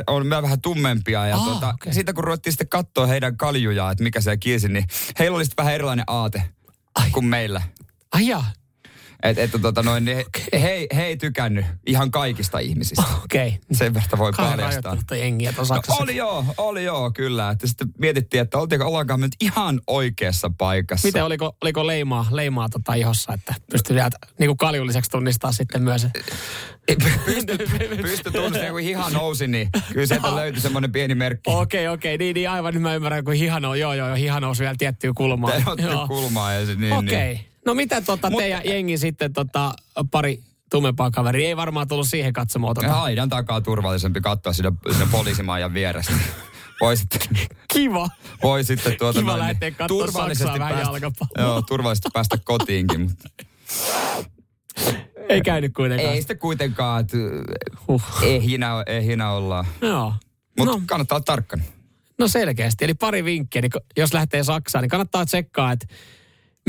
on 0.07 0.29
vähän 0.29 0.61
tummempia 0.61 1.27
ja 1.27 1.37
Aa, 1.37 1.45
tota, 1.45 1.69
okei. 1.69 1.93
siitä 1.93 2.13
kun 2.13 2.23
ruvettiin 2.23 2.53
sitten 2.53 2.69
katsoa 2.69 3.07
heidän 3.07 3.37
kaljujaan, 3.37 3.91
että 3.91 4.03
mikä 4.03 4.21
se 4.21 4.37
kiisi, 4.37 4.67
niin 4.69 4.85
heillä 5.19 5.35
oli 5.35 5.45
sitten 5.45 5.63
vähän 5.63 5.75
erilainen 5.75 6.05
aate 6.07 6.43
Ai. 6.95 7.09
kuin 7.11 7.25
meillä. 7.25 7.61
Ai 8.11 8.27
jaa. 8.27 8.45
Että 9.23 9.43
et, 9.43 9.51
tota 9.61 9.83
noin, 9.83 10.05
niin 10.05 10.17
he, 10.17 10.59
he, 10.61 10.87
he 10.95 11.05
ei 11.05 11.17
tykännyt 11.17 11.65
ihan 11.85 12.11
kaikista 12.11 12.59
ihmisistä. 12.59 13.03
Okei. 13.23 13.47
Okay. 13.47 13.59
Sen 13.71 13.93
verran 13.93 14.17
voi 14.17 14.31
Kai 14.31 14.49
paljastaa. 14.49 14.97
jengiä 15.17 15.53
No, 15.57 15.95
oli 15.99 16.15
joo, 16.15 16.45
oli 16.57 16.83
joo, 16.83 17.11
kyllä. 17.11 17.49
Että 17.49 17.67
sitten 17.67 17.87
mietittiin, 17.97 18.41
että 18.41 18.57
oltiinko 18.57 18.87
ollaankaan 18.87 19.19
nyt 19.19 19.35
ihan 19.41 19.81
oikeassa 19.87 20.51
paikassa. 20.57 21.07
Miten 21.07 21.23
oliko, 21.23 21.55
oliko 21.61 21.87
leimaa, 21.87 22.27
leimaa 22.31 22.69
tota 22.69 22.93
ihossa, 22.93 23.33
että 23.33 23.55
pystyi 23.71 23.95
vielä 23.95 24.09
niin 24.39 24.47
kuin 24.47 24.57
kaljulliseksi 24.57 25.11
tunnistaa 25.11 25.51
sitten 25.51 25.83
myös. 25.83 26.07
Pysty, 27.25 27.57
pysty 28.01 28.31
tunnistamaan, 28.31 28.71
kun 28.71 28.81
hiha 28.81 29.09
nousi, 29.09 29.47
niin 29.47 29.69
kyllä 29.93 30.07
sieltä 30.07 30.35
löytyi 30.35 30.61
semmoinen 30.61 30.91
pieni 30.91 31.15
merkki. 31.15 31.51
Okei, 31.51 31.87
okei, 31.87 32.17
niin, 32.17 32.33
niin 32.33 32.49
aivan 32.49 32.73
nyt 32.73 32.83
mä 32.83 32.95
ymmärrän, 32.95 33.23
kun 33.23 33.33
hiha 33.33 33.59
nousi, 33.59 33.79
joo, 33.79 33.93
joo, 33.93 34.07
joo, 34.07 34.15
hiha 34.15 34.39
nousi 34.39 34.61
vielä 34.63 34.75
tiettyä 34.77 35.11
kulmaa. 35.15 35.51
Te 35.51 35.63
otti 35.65 35.83
kulmaa 36.07 36.53
ja 36.53 36.65
se, 36.65 36.75
niin, 36.75 36.93
Okei. 36.93 37.33
niin. 37.33 37.48
No 37.69 37.73
mitä 37.75 38.01
tota, 38.01 38.29
Mut- 38.29 38.37
teidän 38.37 38.61
jengi 38.65 38.97
sitten 38.97 39.33
tota, 39.33 39.73
pari 40.11 40.39
tummempaa 40.71 41.11
kaveria, 41.11 41.47
ei 41.47 41.57
varmaan 41.57 41.87
tullut 41.87 42.07
siihen 42.07 42.33
katsomaan 42.33 42.75
tota. 42.75 43.01
Aidan 43.01 43.29
takaa 43.29 43.61
turvallisempi 43.61 44.21
katsoa 44.21 44.53
siinä, 44.53 44.71
siinä 44.91 45.07
poliisimaajan 45.11 45.73
vierestä. 45.73 46.13
Voi 46.81 46.97
sitten, 46.97 47.21
Kiva. 47.73 48.09
voi 48.43 48.63
sitten 48.63 48.95
tuota 48.97 49.19
Kiva 49.19 49.37
noin, 49.37 49.57
Saksaa 50.11 50.59
vähän 50.59 50.77
päästä, 51.01 51.25
joo, 51.37 51.61
turvallisesti 51.61 52.09
päästä 52.13 52.37
kotiinkin. 52.43 53.01
mutta 53.01 53.29
Ei 55.29 55.41
käynyt 55.41 55.73
kuitenkaan. 55.73 56.13
Ei 56.13 56.17
sitten 56.21 56.39
kuitenkaan, 56.39 57.01
että 57.01 57.17
Huh. 57.87 58.03
ehjinä, 58.23 58.83
ehjinä 58.87 59.31
ollaan. 59.31 59.65
Joo. 59.81 60.13
Mutta 60.57 60.73
No, 60.75 60.81
kannattaa 60.85 61.15
olla 61.15 61.23
tarkkana. 61.23 61.63
no 62.19 62.27
selkeästi. 62.27 62.85
Eli 62.85 62.93
pari 62.93 63.23
vinkkiä, 63.25 63.61
niin 63.61 63.71
jos 63.97 64.13
lähtee 64.13 64.43
Saksaan, 64.43 64.81
niin 64.81 64.89
kannattaa 64.89 65.25
tsekkaa, 65.25 65.71
että 65.71 65.87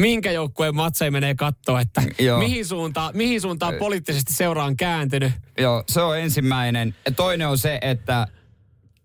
minkä 0.00 0.32
joukkueen 0.32 0.76
matseja 0.76 1.10
menee 1.10 1.34
katsoa, 1.34 1.80
että 1.80 2.02
Joo. 2.18 2.38
mihin 2.38 2.66
suuntaan, 2.66 3.16
mihin 3.16 3.40
suuntaan 3.40 3.74
poliittisesti 3.74 4.32
seura 4.32 4.64
on 4.64 4.76
kääntynyt. 4.76 5.32
Joo, 5.58 5.84
se 5.88 6.00
on 6.00 6.18
ensimmäinen. 6.18 6.94
Ja 7.06 7.12
toinen 7.12 7.48
on 7.48 7.58
se, 7.58 7.78
että 7.82 8.26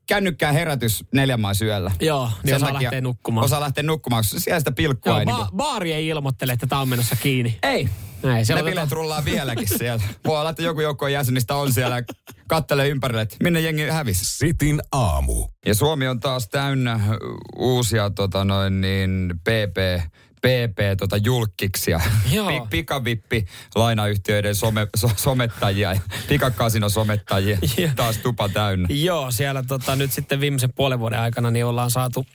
kännykkää 0.07 0.51
herätys 0.51 1.03
neljän 1.11 1.39
maan 1.39 1.55
syöllä. 1.55 1.91
Joo, 2.01 2.25
niin 2.25 2.35
Sen 2.45 2.55
osaa 2.55 2.71
takia 2.71 2.85
lähteä 2.85 3.01
nukkumaan. 3.01 3.45
Osaa 3.45 3.59
lähteä 3.61 3.83
nukkumaan, 3.83 4.23
koska 4.23 4.39
siellä 4.39 4.59
sitä 4.59 4.71
pilkkua 4.71 5.11
Joo, 5.11 5.19
ei 5.19 5.25
ba- 5.25 5.37
niinku- 5.37 5.55
baari 5.55 5.93
ei 5.93 6.07
ilmoittele, 6.07 6.53
että 6.53 6.67
tämä 6.67 6.81
on 6.81 6.89
menossa 6.89 7.15
kiinni. 7.15 7.59
Ei, 7.63 7.89
Näin, 8.23 8.45
ne 8.55 8.63
bileet 8.63 8.91
rullaa 8.91 9.25
vieläkin 9.25 9.67
siellä. 9.77 10.03
Voi 10.25 10.39
olla, 10.39 10.49
että 10.49 10.61
joku 10.63 10.81
joukkojen 10.81 11.13
jäsenistä 11.13 11.55
on 11.55 11.73
siellä 11.73 11.95
ja 11.95 12.03
kattelee 12.47 12.87
ympärille, 12.87 13.21
että 13.21 13.37
minne 13.43 13.59
jengi 13.59 13.83
hävisi. 13.89 14.25
Sitin 14.25 14.81
aamu. 14.91 15.47
Ja 15.65 15.75
Suomi 15.75 16.07
on 16.07 16.19
taas 16.19 16.47
täynnä 16.49 16.99
uusia 17.55 18.09
tota 18.09 18.45
noin 18.45 18.81
niin 18.81 19.33
PP, 19.43 20.01
PP 20.45 20.97
tota 20.97 21.17
julkkiksia. 21.17 22.01
Joo. 22.31 22.47
Pi, 22.47 22.67
pikavippi 22.69 23.45
lainayhtiöiden 23.75 24.55
some, 24.55 24.87
so, 24.97 25.09
somettajia 25.15 25.93
ja 25.93 25.99
pikakasino 26.27 26.89
somettajia. 26.89 27.57
Taas 27.95 28.17
tupa 28.17 28.49
täynnä. 28.49 28.87
Joo, 28.91 29.31
siellä 29.31 29.63
tota, 29.63 29.95
nyt 29.95 30.11
sitten 30.11 30.39
viimeisen 30.39 30.73
puolen 30.73 30.99
vuoden 30.99 31.19
aikana 31.19 31.51
niin 31.51 31.65
ollaan 31.65 31.91
saatu 31.91 32.25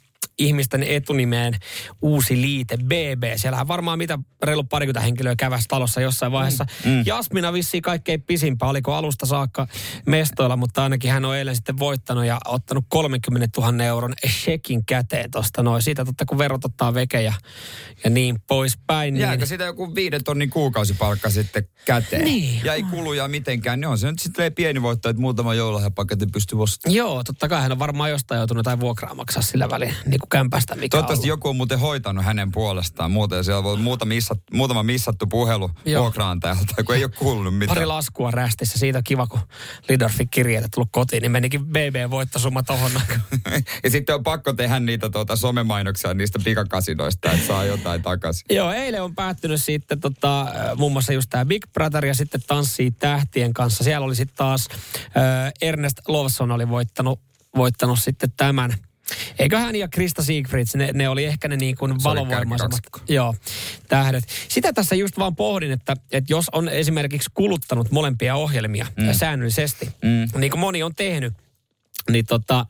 ihmisten 0.41 0.83
etunimeen 0.83 1.55
uusi 2.03 2.41
liite 2.41 2.77
BB. 2.77 3.23
Siellähän 3.37 3.69
varmaan 3.69 3.99
mitä 3.99 4.19
reilu 4.43 4.65
parikymmentä 4.65 5.01
henkilöä 5.01 5.37
käväsi 5.37 5.69
talossa 5.69 6.01
jossain 6.01 6.33
vaiheessa. 6.33 6.67
Mm. 6.85 7.03
Jasmina 7.07 7.53
vissiin 7.53 7.83
kaikkein 7.83 8.23
pisimpää, 8.23 8.69
oliko 8.69 8.95
alusta 8.95 9.27
saakka 9.27 9.67
mestoilla, 10.07 10.57
mutta 10.57 10.83
ainakin 10.83 11.11
hän 11.11 11.25
on 11.25 11.37
eilen 11.37 11.57
sitten 11.57 11.79
voittanut 11.79 12.25
ja 12.25 12.39
ottanut 12.45 12.85
30 12.89 13.61
000 13.61 13.85
euron 13.85 14.15
shekin 14.29 14.85
käteen 14.85 15.31
tuosta 15.31 15.63
noin. 15.63 15.83
Siitä 15.83 16.05
totta 16.05 16.25
kun 16.25 16.39
verot 16.39 16.65
ottaa 16.65 16.95
veke 16.95 17.23
ja, 17.23 17.33
ja 18.05 18.11
niin 18.11 18.37
poispäin. 18.47 19.17
Jääkö 19.17 19.37
Niin, 19.37 19.47
siitä 19.47 19.65
joku 19.65 19.95
viiden 19.95 20.25
tonnin 20.25 20.51
kuukausipalkka 20.51 21.31
sitten 21.31 21.69
käteen? 21.85 22.25
Niin. 22.25 22.61
Ja 22.65 22.75
ei 22.75 22.83
kuluja 22.83 23.29
mitenkään. 23.29 23.81
Ne 23.81 23.87
on 23.87 23.99
se 23.99 24.11
nyt 24.11 24.19
sitten 24.19 24.55
pieni 24.55 24.83
voitto, 24.83 25.09
että 25.09 25.23
muutama 25.23 25.55
joululahjapaketin 25.55 26.33
pystyy 26.33 26.63
ostamaan. 26.63 26.97
joo, 26.97 27.25
totta 27.25 27.49
kai 27.49 27.63
hän 27.63 27.73
on 27.73 27.79
varmaan 27.79 28.11
jostain 28.11 28.39
joutunut 28.39 28.61
jotain 28.61 28.81
vuokraa 28.81 29.15
maksaa 29.15 29.43
sillä 29.43 29.71
välin, 29.71 29.95
niin 30.11 30.21
kuin 30.21 30.29
kämpästä, 30.29 30.75
mikä 30.75 30.89
Toivottavasti 30.89 31.27
on 31.27 31.29
joku 31.29 31.49
on 31.49 31.57
muuten 31.57 31.79
hoitanut 31.79 32.25
hänen 32.25 32.53
puolestaan. 32.53 33.11
Muuten 33.11 33.45
siellä 33.45 33.63
voi 33.63 33.77
muutama, 33.77 34.09
missat, 34.09 34.39
muutama 34.53 34.83
missattu 34.83 35.27
puhelu 35.27 35.71
vuokraantajalta, 35.99 36.85
kun 36.87 36.95
ei 36.95 37.05
ole 37.05 37.13
kuulunut 37.19 37.59
mitään. 37.59 37.75
Pari 37.75 37.87
laskua 37.87 38.31
rästissä. 38.31 38.79
Siitä 38.79 38.99
on 38.99 39.05
kiva, 39.05 39.27
kun 39.27 39.41
Lidorfin 39.89 40.29
kirjeet 40.29 40.65
tullut 40.75 40.89
kotiin, 40.93 41.23
niin 41.23 41.33
menikin 41.33 41.67
BB-voittosumma 41.67 42.63
tohon. 42.63 42.91
ja 43.85 43.91
sitten 43.91 44.15
on 44.15 44.23
pakko 44.23 44.53
tehdä 44.53 44.81
niitä 44.81 45.11
tuota, 45.11 45.37
somemainoksia 45.37 46.15
niistä 46.15 46.39
pikakasinoista, 46.45 47.33
että 47.33 47.47
saa 47.47 47.65
jotain 47.65 48.03
takaisin. 48.03 48.47
Joo, 48.57 48.73
eilen 48.73 49.03
on 49.03 49.15
päättynyt 49.15 49.63
sitten 49.63 50.01
tota, 50.01 50.47
muun 50.77 50.93
muassa 50.93 51.13
just 51.13 51.31
tämä 51.31 51.45
Big 51.45 51.67
Brother 51.73 52.07
ja 52.07 52.15
sitten 52.15 52.41
Tanssii 52.47 52.91
tähtien 52.91 53.55
kanssa. 53.55 53.85
Siellä 53.85 54.05
oli 54.05 54.17
sitten 54.17 54.37
taas 54.37 54.69
äh, 55.05 55.53
Ernest 55.63 55.97
Lovson 56.09 56.51
oli 56.51 56.69
voittanut, 56.69 57.21
voittanut 57.57 57.99
sitten 57.99 58.33
tämän. 58.37 58.75
Eikö 59.39 59.59
hän 59.59 59.77
ja 59.77 59.89
Krista 59.89 60.23
Siegfrieds, 60.23 60.75
ne, 60.75 60.91
ne 60.95 61.09
oli 61.09 61.25
ehkä 61.25 61.49
ne 61.49 61.57
niin 61.57 61.77
kuin 61.77 61.95
valovoimaisemmat 62.05 62.81
joo, 63.09 63.35
tähdet. 63.89 64.25
Sitä 64.49 64.73
tässä 64.73 64.95
just 64.95 65.19
vaan 65.19 65.37
pohdin, 65.37 65.73
että, 65.73 65.97
että 66.13 66.33
jos 66.33 66.49
on 66.53 66.69
esimerkiksi 66.69 67.31
kuluttanut 67.35 67.91
molempia 67.91 68.37
ohjelmia 68.37 68.87
mm. 68.97 69.13
säännöllisesti, 69.13 69.89
mm. 70.03 70.41
niin 70.41 70.51
kuin 70.51 70.61
moni 70.61 70.83
on 70.83 70.95
tehnyt, 70.95 71.35
niin 72.11 72.27
tota, 72.27 72.67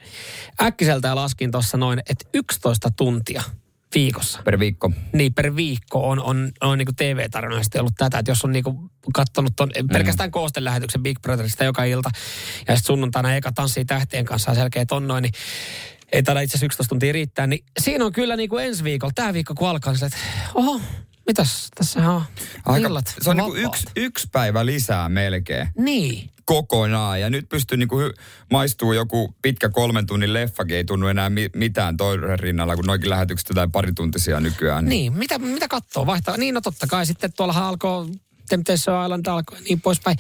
äkkiseltään 0.63 1.17
laskin 1.17 1.51
tuossa 1.51 1.77
noin, 1.77 1.99
että 1.99 2.25
11 2.35 2.91
tuntia 2.97 3.43
viikossa 3.95 4.43
Per 4.45 4.59
viikko. 4.59 4.93
niin 5.13 5.35
per 5.35 5.57
viikko 5.57 6.09
on, 6.09 6.23
on, 6.23 6.53
on 6.61 6.79
niin 6.79 6.97
TV-tarinoista 6.97 7.81
ollut 7.81 7.95
tätä, 7.97 8.19
että 8.19 8.31
jos 8.31 8.45
on 8.45 8.53
niin 8.53 8.65
katsonut 9.15 9.53
ton, 9.57 9.71
pelkästään 9.93 10.31
koostelähetyksen 10.31 11.03
Big 11.03 11.21
Brotherista 11.23 11.65
joka 11.65 11.85
ilta 11.85 12.11
ja 12.69 12.77
sitten 12.77 12.87
sunnuntaina 12.87 13.35
eka 13.35 13.53
tanssii 13.53 13.85
tähtien 13.85 14.25
kanssa 14.25 14.51
ja 14.51 14.55
selkeä 14.55 14.85
on 14.91 15.09
noin, 15.09 15.23
niin 15.23 15.33
ei 16.13 16.23
taida 16.23 16.41
itse 16.41 16.53
asiassa 16.55 16.67
11 16.67 16.89
tuntia 16.89 17.13
riittää, 17.13 17.47
niin 17.47 17.65
siinä 17.81 18.05
on 18.05 18.13
kyllä 18.13 18.37
niin 18.37 18.49
kuin 18.51 18.65
ensi 18.65 18.85
viikolla, 18.85 19.13
tämä 19.15 19.33
viikko 19.33 19.55
kun 19.55 19.69
alkaa, 19.69 19.93
niin 19.93 20.05
että 20.05 20.19
oho, 20.55 20.81
mitäs, 21.27 21.69
tässä 21.75 22.11
on 22.11 22.23
Aika, 22.67 22.89
illat 22.89 23.15
se 23.21 23.31
on 23.31 23.37
vapaat. 23.37 23.57
yksi, 23.59 23.85
yksi 23.97 24.29
päivä 24.33 24.67
lisää 24.67 25.09
melkein 25.09 25.69
Niin, 25.79 26.31
kokonaan. 26.45 27.21
Ja 27.21 27.31
nyt 27.31 27.49
pystyy 27.49 27.79
niinku 27.79 28.01
hy- 28.01 28.15
maistuu 28.51 28.93
joku 28.93 29.35
pitkä 29.43 29.69
kolmen 29.69 30.07
tunnin 30.07 30.33
leffakin, 30.33 30.77
ei 30.77 30.85
tunnu 30.85 31.07
enää 31.07 31.31
mi- 31.31 31.51
mitään 31.57 31.97
toisen 31.97 32.39
rinnalla, 32.39 32.77
kun 32.77 32.85
noikin 32.87 33.11
lähetykset 33.11 33.49
jotain 33.49 33.73
parituntisia 33.73 34.41
nykyään. 34.41 34.85
niin, 34.85 35.13
mitä, 35.13 35.39
mitä 35.39 35.69
katsoo, 35.69 36.07
vaihtaa, 36.07 36.37
niin 36.37 36.55
no 36.55 36.61
totta 36.61 36.87
kai 36.87 37.07
sitten 37.07 37.33
tuollahan 37.33 37.65
alkoi 37.65 38.07
Temptation 38.49 39.05
Island 39.05 39.27
alkoi 39.27 39.59
ja 39.59 39.63
niin 39.65 39.81
poispäin. 39.81 40.17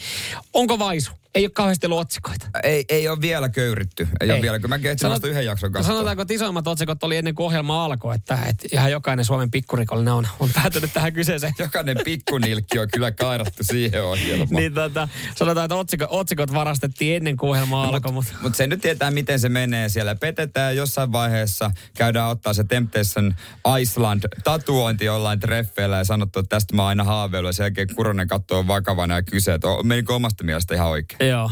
Onko 0.54 0.78
vaisu? 0.78 1.10
Ei 1.34 1.44
ole 1.44 1.50
kauheasti 1.50 1.86
ollut 1.86 1.98
otsikoita. 1.98 2.46
Ei, 2.62 2.84
ei 2.88 3.08
ole 3.08 3.20
vielä 3.20 3.48
köyritty. 3.48 4.08
Ei, 4.20 4.28
ei. 4.28 4.32
ole 4.32 4.42
vielä, 4.42 4.58
mäkin 4.68 4.90
etsin 4.90 5.10
Sanot- 5.10 5.26
yhden 5.26 5.44
jakson 5.44 5.72
kanssa. 5.72 5.92
Sanotaanko, 5.92 6.22
että 6.22 6.34
isoimmat 6.34 6.66
otsikot 6.66 7.02
oli 7.04 7.16
ennen 7.16 7.34
kuin 7.34 7.46
ohjelma 7.46 7.84
alkoi, 7.84 8.14
että, 8.14 8.38
että 8.48 8.68
ihan 8.72 8.90
jokainen 8.90 9.24
Suomen 9.24 9.50
pikkurikollinen 9.50 10.12
on, 10.14 10.26
on 10.40 10.50
päätynyt 10.54 10.92
tähän 10.92 11.12
kyseeseen. 11.12 11.52
Jokainen 11.58 11.96
pikkunilkki 12.04 12.78
on 12.78 12.88
kyllä 12.92 13.12
kairattu 13.12 13.64
siihen 13.64 14.04
ohjelmaan. 14.04 14.48
niin 14.50 14.74
tota, 14.74 15.08
sanotaan, 15.36 15.64
että 15.64 15.74
otsikot, 15.74 16.08
otsikot 16.10 16.54
varastettiin 16.54 17.16
ennen 17.16 17.36
kuin 17.36 17.50
ohjelma 17.50 17.84
alkoi, 17.84 18.12
mutta 18.12 18.32
Mutta 18.42 18.56
se 18.56 18.66
nyt 18.66 18.80
tietää, 18.80 19.10
miten 19.10 19.40
se 19.40 19.48
menee 19.48 19.88
siellä. 19.88 20.14
Petetään 20.14 20.76
jossain 20.76 21.12
vaiheessa, 21.12 21.70
käydään 21.96 22.30
ottaa 22.30 22.52
se 22.54 22.64
Temptation 22.64 23.34
Iceland 23.80 24.22
tatuointi 24.44 25.04
jollain 25.04 25.40
treffeillä 25.40 25.96
ja 25.96 26.04
sanottu, 26.04 26.38
että 26.38 26.56
tästä 26.56 26.76
mä 26.76 26.82
oon 26.82 26.88
aina 26.88 27.04
haaveillut. 27.04 27.48
Ja 27.48 27.52
sen 27.52 27.64
jälkeen 27.64 27.94
Kuronen 27.96 28.28
katsoo 28.28 28.66
vakavana 28.66 29.14
ja 29.14 29.22
kysyy, 29.22 29.54
että 29.54 29.68
on- 29.68 29.86
menikö 29.86 30.14
omasta 30.14 30.44
mielestä 30.44 30.74
ihan 30.74 30.88
oikein. 30.88 31.19
Joo. 31.20 31.50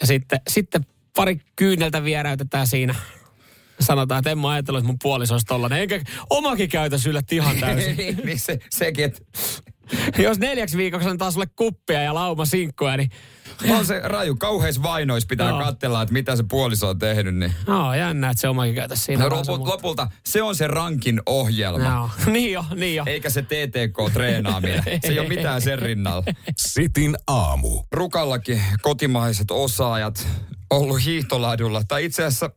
Ja 0.00 0.06
sitten, 0.06 0.40
sitten 0.48 0.86
pari 1.16 1.40
kyyneltä 1.56 2.04
vieräytetään 2.04 2.66
siinä. 2.66 2.94
Sanotaan, 3.80 4.18
että 4.18 4.30
en 4.30 4.38
mä 4.38 4.50
ajatellut, 4.50 4.78
että 4.78 4.86
mun 4.86 4.98
puoliso 5.02 5.34
olisi 5.34 5.46
tollanen. 5.46 5.82
Enkä 5.82 6.00
omakin 6.30 6.68
käytös 6.68 7.06
yllätti 7.06 7.36
ihan 7.36 7.56
täysin. 7.56 7.96
niin, 8.24 8.38
se, 8.38 8.58
sekin, 8.70 9.04
että 9.04 9.20
Jos 10.18 10.38
neljäksi 10.38 10.76
viikoksi 10.76 11.08
antaa 11.08 11.30
sulle 11.30 11.46
kuppia 11.56 12.02
ja 12.02 12.14
lauma 12.14 12.44
sinkkuja, 12.44 12.96
niin 12.96 13.10
on 13.70 13.86
se 13.86 14.00
raju. 14.04 14.36
Kauheis 14.36 14.82
vainois 14.82 15.26
pitää 15.26 15.48
Joo. 15.48 15.58
katsella, 15.58 16.02
että 16.02 16.12
mitä 16.12 16.36
se 16.36 16.44
puoliso 16.48 16.88
on 16.88 16.98
tehnyt. 16.98 17.34
Niin. 17.34 17.54
no, 17.66 17.94
jännä, 17.94 18.30
että 18.30 18.40
se 18.40 18.48
omakin 18.48 18.74
käytös 18.74 19.04
siinä. 19.04 19.24
No, 19.24 19.30
vähän 19.30 19.44
lopulta, 19.48 20.08
se 20.24 20.42
on 20.42 20.56
se 20.56 20.66
rankin 20.66 21.20
ohjelma. 21.26 21.88
Joo. 21.88 22.10
niin 22.32 22.52
jo, 22.52 22.64
niin 22.74 22.96
jo. 22.96 23.04
Eikä 23.06 23.30
se 23.30 23.42
TTK-treenaaminen. 23.42 24.82
Se 24.84 25.08
ei 25.08 25.18
ole 25.18 25.28
mitään 25.28 25.62
sen 25.62 25.78
rinnalla. 25.78 26.24
Sitin 26.56 27.16
aamu. 27.26 27.82
Rukallakin 27.92 28.62
kotimaiset 28.82 29.50
osaajat 29.50 30.26
ollut 30.70 31.04
hiihtoladulla, 31.04 31.82
tai 31.88 32.04
itse 32.04 32.24
asiassa 32.24 32.50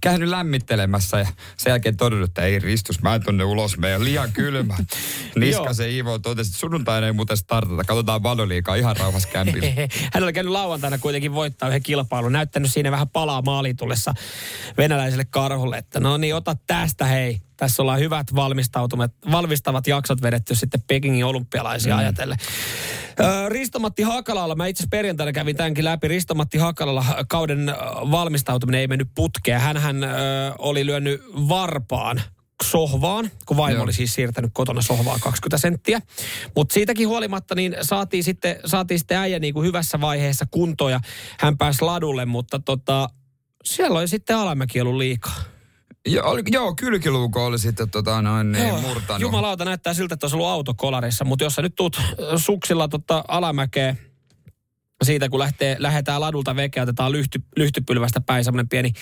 käynyt 0.00 0.28
lämmittelemässä 0.28 1.18
ja 1.18 1.26
sen 1.56 1.70
jälkeen 1.70 1.96
todennut, 1.96 2.28
että 2.28 2.42
ei 2.42 2.58
ristus, 2.58 3.02
mä 3.02 3.14
en 3.14 3.22
tonne 3.22 3.44
ulos 3.44 3.78
mene, 3.78 4.04
liian 4.04 4.32
kylmä. 4.32 4.76
Niska 5.36 5.74
se 5.74 5.90
Ivo 5.90 6.18
totesi, 6.18 6.48
että 6.48 6.58
sunnuntaina 6.60 7.06
ei 7.06 7.12
muuten 7.12 7.36
startata, 7.36 7.84
katsotaan 7.84 8.22
valioliikaa 8.22 8.74
ihan 8.74 8.96
rauhassa 8.96 9.28
kämpillä. 9.28 9.66
Hän 10.14 10.22
oli 10.22 10.32
käynyt 10.32 10.52
lauantaina 10.52 10.98
kuitenkin 10.98 11.34
voittaa 11.34 11.68
yhden 11.68 11.82
kilpailun, 11.82 12.32
näyttänyt 12.32 12.72
siinä 12.72 12.90
vähän 12.90 13.08
palaa 13.08 13.42
maaliin 13.42 13.76
tullessa 13.76 14.14
venäläiselle 14.78 15.24
karhulle, 15.24 15.78
että 15.78 16.00
no 16.00 16.16
niin, 16.16 16.34
ota 16.34 16.56
tästä 16.66 17.04
hei. 17.04 17.40
Tässä 17.56 17.82
ollaan 17.82 18.00
hyvät 18.00 18.34
valmistautumat, 18.34 19.12
valmistavat 19.30 19.86
jaksot 19.86 20.22
vedetty 20.22 20.54
sitten 20.54 20.82
Pekingin 20.86 21.24
olympialaisia 21.24 21.94
mm. 21.94 21.98
ajatellen. 21.98 22.38
Risto-Matti 23.48 24.02
Hakalalla, 24.02 24.54
mä 24.54 24.66
itse 24.66 24.80
asiassa 24.80 24.90
perjantaina 24.90 25.32
kävin 25.32 25.56
tämänkin 25.56 25.84
läpi, 25.84 26.08
Risto-Matti 26.08 26.58
Hakalalla 26.58 27.04
kauden 27.28 27.74
valmistautuminen 28.10 28.80
ei 28.80 28.86
mennyt 28.86 29.08
putkeen. 29.14 29.60
Hänhän 29.60 30.04
ö, 30.04 30.08
oli 30.58 30.86
lyönyt 30.86 31.22
varpaan 31.34 32.22
sohvaan, 32.64 33.30
kun 33.46 33.56
vaimo 33.56 33.74
Joo. 33.76 33.84
oli 33.84 33.92
siis 33.92 34.14
siirtänyt 34.14 34.50
kotona 34.54 34.82
sohvaan 34.82 35.20
20 35.20 35.58
senttiä. 35.58 36.00
Mutta 36.56 36.72
siitäkin 36.72 37.08
huolimatta 37.08 37.54
niin 37.54 37.76
saatiin 37.82 38.24
sitten, 38.24 38.56
saatiin 38.64 38.98
sitten 38.98 39.18
äijä 39.18 39.38
niin 39.38 39.54
kuin 39.54 39.66
hyvässä 39.66 40.00
vaiheessa 40.00 40.46
kuntoon 40.50 40.92
ja 40.92 41.00
hän 41.38 41.58
pääsi 41.58 41.82
ladulle, 41.82 42.24
mutta 42.24 42.58
tota, 42.58 43.08
siellä 43.64 43.98
oli 43.98 44.08
sitten 44.08 44.36
alamäki 44.36 44.80
ollut 44.80 44.96
liikaa. 44.96 45.57
Jo, 46.08 46.22
oli, 46.24 46.42
joo, 46.50 46.74
kylkiluuko 46.74 47.46
oli 47.46 47.58
sitten 47.58 47.90
tota, 47.90 48.22
noin, 48.22 48.52
niin, 48.52 48.68
Joo, 48.68 48.80
murtanut. 48.80 49.20
Jumalauta 49.20 49.64
näyttää 49.64 49.94
siltä, 49.94 50.14
että 50.14 50.26
olisi 50.26 50.36
ollut 50.36 50.48
autokolarissa, 50.48 51.24
mutta 51.24 51.44
jos 51.44 51.54
sä 51.54 51.62
nyt 51.62 51.74
tuut 51.76 52.00
ö, 52.18 52.38
suksilla 52.38 52.88
tota 52.88 53.24
alamäkeä, 53.28 53.96
siitä 55.04 55.28
kun 55.28 55.38
lähtee, 55.38 55.76
lähdetään 55.78 56.20
ladulta 56.20 56.56
veke, 56.56 56.82
otetaan 56.82 57.12
lyhty, 57.12 57.42
lyhtypylvästä 57.56 58.20
päin 58.20 58.44
semmoinen 58.44 58.68
pieni 58.68 58.92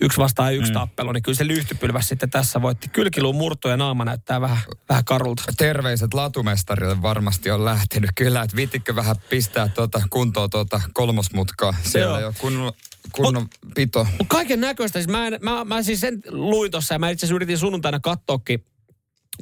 yksi 0.00 0.18
vastaan 0.18 0.54
yksi 0.54 0.70
mm. 0.70 0.74
tappelu, 0.74 1.12
niin 1.12 1.22
kyllä 1.22 1.36
se 1.36 1.46
lyhtypylväs 1.46 2.08
sitten 2.08 2.30
tässä 2.30 2.62
voitti. 2.62 2.88
Kylkiluun 2.88 3.36
murto 3.36 3.68
ja 3.68 3.76
naama 3.76 4.04
näyttää 4.04 4.40
vähän, 4.40 4.58
vähän 4.88 5.04
karulta. 5.04 5.42
Terveiset 5.58 6.14
latumestarille 6.14 7.02
varmasti 7.02 7.50
on 7.50 7.64
lähtenyt 7.64 8.10
kyllä, 8.14 8.42
että 8.42 8.56
viittikö 8.56 8.96
vähän 8.96 9.16
pistää 9.30 9.68
tuota 9.68 10.02
kuntoon 10.10 10.50
tuota 10.50 10.80
kolmosmutkaa. 10.92 11.74
Siellä 11.82 12.20
Joo. 12.20 12.28
jo 12.28 12.34
kunnon, 12.40 12.72
kunnon 13.12 13.48
pito. 13.74 14.06
Mut 14.18 14.28
kaiken 14.28 14.60
näköistä. 14.60 14.98
Siis 14.98 15.08
mä, 15.08 15.26
en, 15.26 15.38
mä, 15.42 15.64
mä 15.64 15.82
siis 15.82 16.00
sen 16.00 16.22
luin 16.28 16.70
tuossa 16.70 16.94
ja 16.94 16.98
mä 16.98 17.10
itse 17.10 17.26
asiassa 17.26 17.34
yritin 17.34 17.58
sunnuntaina 17.58 18.00
katsoakin 18.00 18.64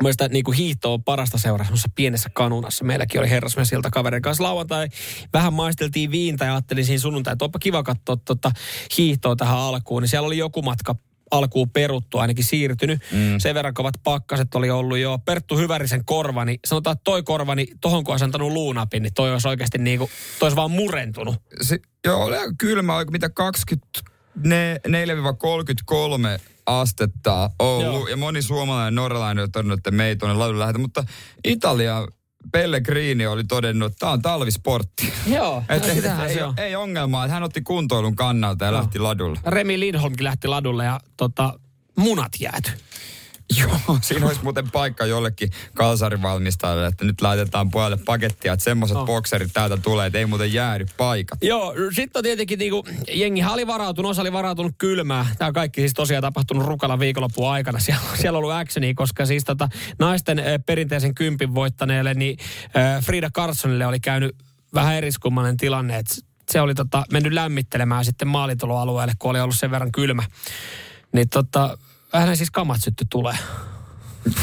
Mielestäni 0.00 0.32
niin 0.32 0.44
kuin 0.44 0.56
hiihto 0.56 0.94
on 0.94 1.04
parasta 1.04 1.38
seuraa 1.38 1.64
semmoisessa 1.64 1.90
pienessä 1.94 2.30
kanunassa. 2.32 2.84
Meilläkin 2.84 3.20
oli 3.20 3.30
herrasmies 3.30 3.68
siltä 3.68 3.90
kaverin 3.90 4.22
kanssa 4.22 4.44
lauantai. 4.44 4.88
Vähän 5.32 5.52
maisteltiin 5.52 6.10
viintä 6.10 6.44
ja 6.44 6.54
ajattelin 6.54 6.84
siinä 6.84 7.00
sunnuntai, 7.00 7.32
että 7.32 7.44
onpa 7.44 7.58
kiva 7.58 7.82
katsoa 7.82 8.16
tota 8.16 8.50
hiihtoa 8.98 9.36
tähän 9.36 9.58
alkuun. 9.58 10.02
Niin 10.02 10.08
siellä 10.08 10.26
oli 10.26 10.38
joku 10.38 10.62
matka 10.62 10.94
alkuun 11.30 11.70
peruttu, 11.70 12.18
ainakin 12.18 12.44
siirtynyt. 12.44 13.00
Mm. 13.12 13.38
Sen 13.38 13.54
verran 13.54 13.74
kovat 13.74 13.94
pakkaset 14.04 14.54
oli 14.54 14.70
ollut 14.70 14.98
jo. 14.98 15.18
Perttu 15.24 15.56
Hyvärisen 15.58 16.04
korva, 16.04 16.44
niin 16.44 16.58
sanotaan, 16.64 16.94
että 16.94 17.04
toi 17.04 17.22
korva, 17.22 17.54
niin 17.54 17.78
tohon 17.80 18.04
kun 18.04 18.12
olisi 18.12 18.24
antanut 18.24 18.52
luunapin, 18.52 19.02
niin 19.02 19.14
toi 19.14 19.32
olisi 19.32 19.48
oikeasti 19.48 19.78
niin 19.78 19.98
kuin, 19.98 20.10
toi 20.38 20.46
olisi 20.46 20.56
vaan 20.56 20.70
murentunut. 20.70 21.34
Se, 21.60 21.78
joo, 22.04 22.24
oli 22.24 22.36
kylmä, 22.58 22.96
oliko 22.96 23.10
mitä 23.10 23.26
24-33 23.26 23.30
astetta 26.66 27.50
ollut. 27.58 27.84
Joo. 27.84 28.08
Ja 28.08 28.16
moni 28.16 28.42
suomalainen 28.42 28.92
ja 28.92 29.02
norjalainen 29.02 29.44
on 29.44 29.52
todennut, 29.52 29.78
että 29.78 29.90
me 29.90 30.06
ei 30.06 30.16
tuonne 30.16 30.38
ladulle 30.38 30.58
lähetä. 30.58 30.78
Mutta 30.78 31.04
Italia 31.44 32.06
Pellegrini 32.52 33.26
oli 33.26 33.44
todennut, 33.44 33.92
että 33.92 33.98
tämä 33.98 34.12
on 34.12 34.22
talvisportti. 34.22 35.12
Joo, 35.26 35.62
että 35.68 35.92
ei, 35.92 36.02
ei, 36.28 36.64
ei, 36.64 36.76
ongelmaa, 36.76 37.24
että 37.24 37.34
hän 37.34 37.42
otti 37.42 37.60
kuntoilun 37.60 38.16
kannalta 38.16 38.64
ja 38.64 38.70
no. 38.70 38.76
lähti 38.76 38.98
ladulle. 38.98 39.40
Remi 39.46 39.80
Lindholmkin 39.80 40.24
lähti 40.24 40.48
ladulle 40.48 40.84
ja 40.84 41.00
tota, 41.16 41.58
munat 41.96 42.32
jääty. 42.40 42.70
Joo, 43.60 43.98
siinä 44.02 44.26
olisi 44.26 44.42
muuten 44.42 44.70
paikka 44.70 45.06
jollekin 45.06 45.50
kalsarivalmistajalle, 45.74 46.86
että 46.86 47.04
nyt 47.04 47.20
laitetaan 47.20 47.70
puolelle 47.70 47.98
pakettia, 48.04 48.52
että 48.52 48.64
semmoiset 48.64 48.96
oh. 48.96 49.06
bokserit 49.06 49.52
täältä 49.52 49.76
tulee, 49.76 50.06
että 50.06 50.18
ei 50.18 50.26
muuten 50.26 50.52
jäädy 50.52 50.86
paikat. 50.96 51.38
Joo, 51.42 51.74
sitten 51.94 52.20
on 52.20 52.24
tietenkin 52.24 52.58
niinku, 52.58 52.84
jengi 53.12 53.44
oli 53.44 53.66
varautunut, 53.66 54.10
osa 54.10 54.22
oli 54.22 54.32
varautunut 54.32 54.74
kylmää. 54.78 55.26
Tämä 55.38 55.52
kaikki 55.52 55.80
siis 55.80 55.94
tosiaan 55.94 56.22
tapahtunut 56.22 56.66
Rukalan 56.66 56.98
viikonloppuun 56.98 57.50
aikana. 57.50 57.78
Siellä, 57.92 58.02
siellä 58.14 58.36
on 58.36 58.44
ollut 58.44 58.56
actionia, 58.56 58.92
koska 58.96 59.26
siis 59.26 59.44
tota, 59.44 59.68
naisten 59.98 60.38
äh, 60.38 60.44
perinteisen 60.66 61.14
kympin 61.14 61.54
voittaneelle, 61.54 62.14
niin 62.14 62.38
äh, 62.76 63.04
Frida 63.04 63.30
Carsonille 63.30 63.86
oli 63.86 64.00
käynyt 64.00 64.36
vähän 64.74 64.94
eriskummainen 64.94 65.56
tilanne, 65.56 65.96
että 65.96 66.14
se 66.50 66.60
oli 66.60 66.74
tota, 66.74 67.04
mennyt 67.12 67.32
lämmittelemään 67.32 68.04
sitten 68.04 68.28
maalituloalueelle, 68.28 69.12
kun 69.18 69.30
oli 69.30 69.40
ollut 69.40 69.56
sen 69.56 69.70
verran 69.70 69.92
kylmä. 69.92 70.22
Niin 71.12 71.28
tota, 71.28 71.78
hänen 72.12 72.36
siis 72.36 72.50
kamat 72.50 72.82
sytty 72.84 73.04
tulee. 73.10 73.38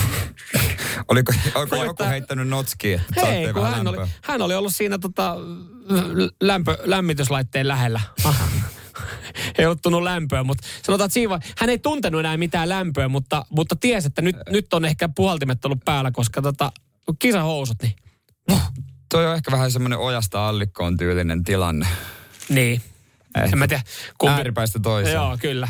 Oliko, 1.07 1.34
oliko 1.55 1.76
joku 1.76 2.03
heittänyt 2.03 2.47
notskiin, 2.47 3.01
että 3.09 3.26
Hei, 3.26 3.53
kun 3.53 3.63
hän 3.63 3.88
oli, 3.88 3.97
hän 4.24 4.41
oli 4.41 4.55
ollut 4.55 4.76
siinä 4.76 4.97
tota, 4.97 5.36
lämpö, 6.41 6.78
lämmityslaitteen 6.84 7.67
lähellä. 7.67 8.01
ei 9.57 9.65
ottunut 9.65 10.03
lämpöä, 10.03 10.43
mutta 10.43 10.67
sanotaan, 10.84 11.05
että 11.05 11.13
siinä, 11.13 11.39
hän 11.57 11.70
ei 11.70 11.80
tuntenut 11.80 12.20
enää 12.20 12.38
mitään 12.38 12.70
lämpöä, 12.70 13.07
mutta, 13.07 13.45
mutta 13.49 13.76
tiesi, 13.76 14.07
että 14.07 14.22
nyt, 14.22 14.36
nyt 14.49 14.74
on 14.74 14.86
ehkä 14.86 15.09
puhaltimet 15.15 15.65
ollut 15.65 15.86
päällä, 15.86 16.11
koska 16.11 16.41
tota, 16.41 16.72
kisahousut, 17.20 17.78
niin... 17.82 17.95
Toi 19.09 19.28
on 19.28 19.36
ehkä 19.36 19.51
vähän 19.51 19.72
semmoinen 19.72 19.99
ojasta 19.99 20.49
allikkoon 20.49 20.97
tyylinen 20.97 21.43
tilanne. 21.43 21.88
Niin. 22.49 22.82
Eh, 23.38 23.51
en 23.51 23.57
mä 23.57 23.67
tiedä. 23.67 23.84
Kumpi... 24.17 24.34
Ääripäistä 24.34 24.80
toiseen. 24.80 25.15
Joo, 25.15 25.38
kyllä. 25.41 25.67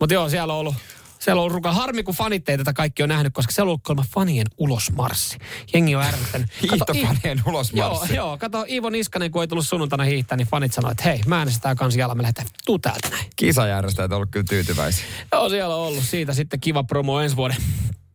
Mutta 0.00 0.14
joo, 0.14 0.28
siellä 0.28 0.52
on 0.52 0.60
ollut 0.60 0.74
siellä 1.20 1.40
on 1.40 1.42
ollut 1.42 1.54
ruka. 1.54 1.72
Harmi, 1.72 2.02
kun 2.02 2.14
fanit 2.14 2.48
ei 2.48 2.58
tätä 2.58 2.72
kaikki 2.72 3.02
on 3.02 3.08
nähnyt, 3.08 3.32
koska 3.32 3.52
se 3.52 3.62
on 3.62 3.68
ollut 3.68 3.80
kolma 3.82 4.04
fanien 4.14 4.46
ulosmarssi. 4.58 5.38
Jengi 5.74 5.96
on 5.96 6.02
ärsyttänyt. 6.02 6.50
Hiihtofanien 6.62 7.42
ulosmarssi. 7.46 8.14
Joo, 8.14 8.26
joo. 8.26 8.38
Kato, 8.38 8.64
Iivo 8.68 8.90
Niskanen, 8.90 9.30
kun 9.30 9.42
ei 9.42 9.48
tullut 9.48 9.66
sunnuntaina 9.66 10.04
hiihtää, 10.04 10.36
niin 10.36 10.48
fanit 10.48 10.72
sanoivat, 10.72 11.00
että 11.00 11.10
hei, 11.10 11.20
mä 11.26 11.38
äänestetään 11.38 11.76
kans 11.76 11.96
jala, 11.96 12.14
me 12.14 12.22
lähdetään, 12.22 12.48
tuu 12.66 12.78
täältä 12.78 13.08
näin. 13.08 13.24
Kisajärjestäjät 13.36 14.12
on 14.12 14.16
ollut 14.16 14.30
kyllä 14.30 14.46
tyytyväisiä. 14.48 15.04
Joo, 15.32 15.48
siellä 15.48 15.76
on 15.76 15.86
ollut 15.86 16.04
siitä 16.04 16.34
sitten 16.34 16.60
kiva 16.60 16.84
promo 16.84 17.20
ensi 17.20 17.36
vuoden 17.36 17.56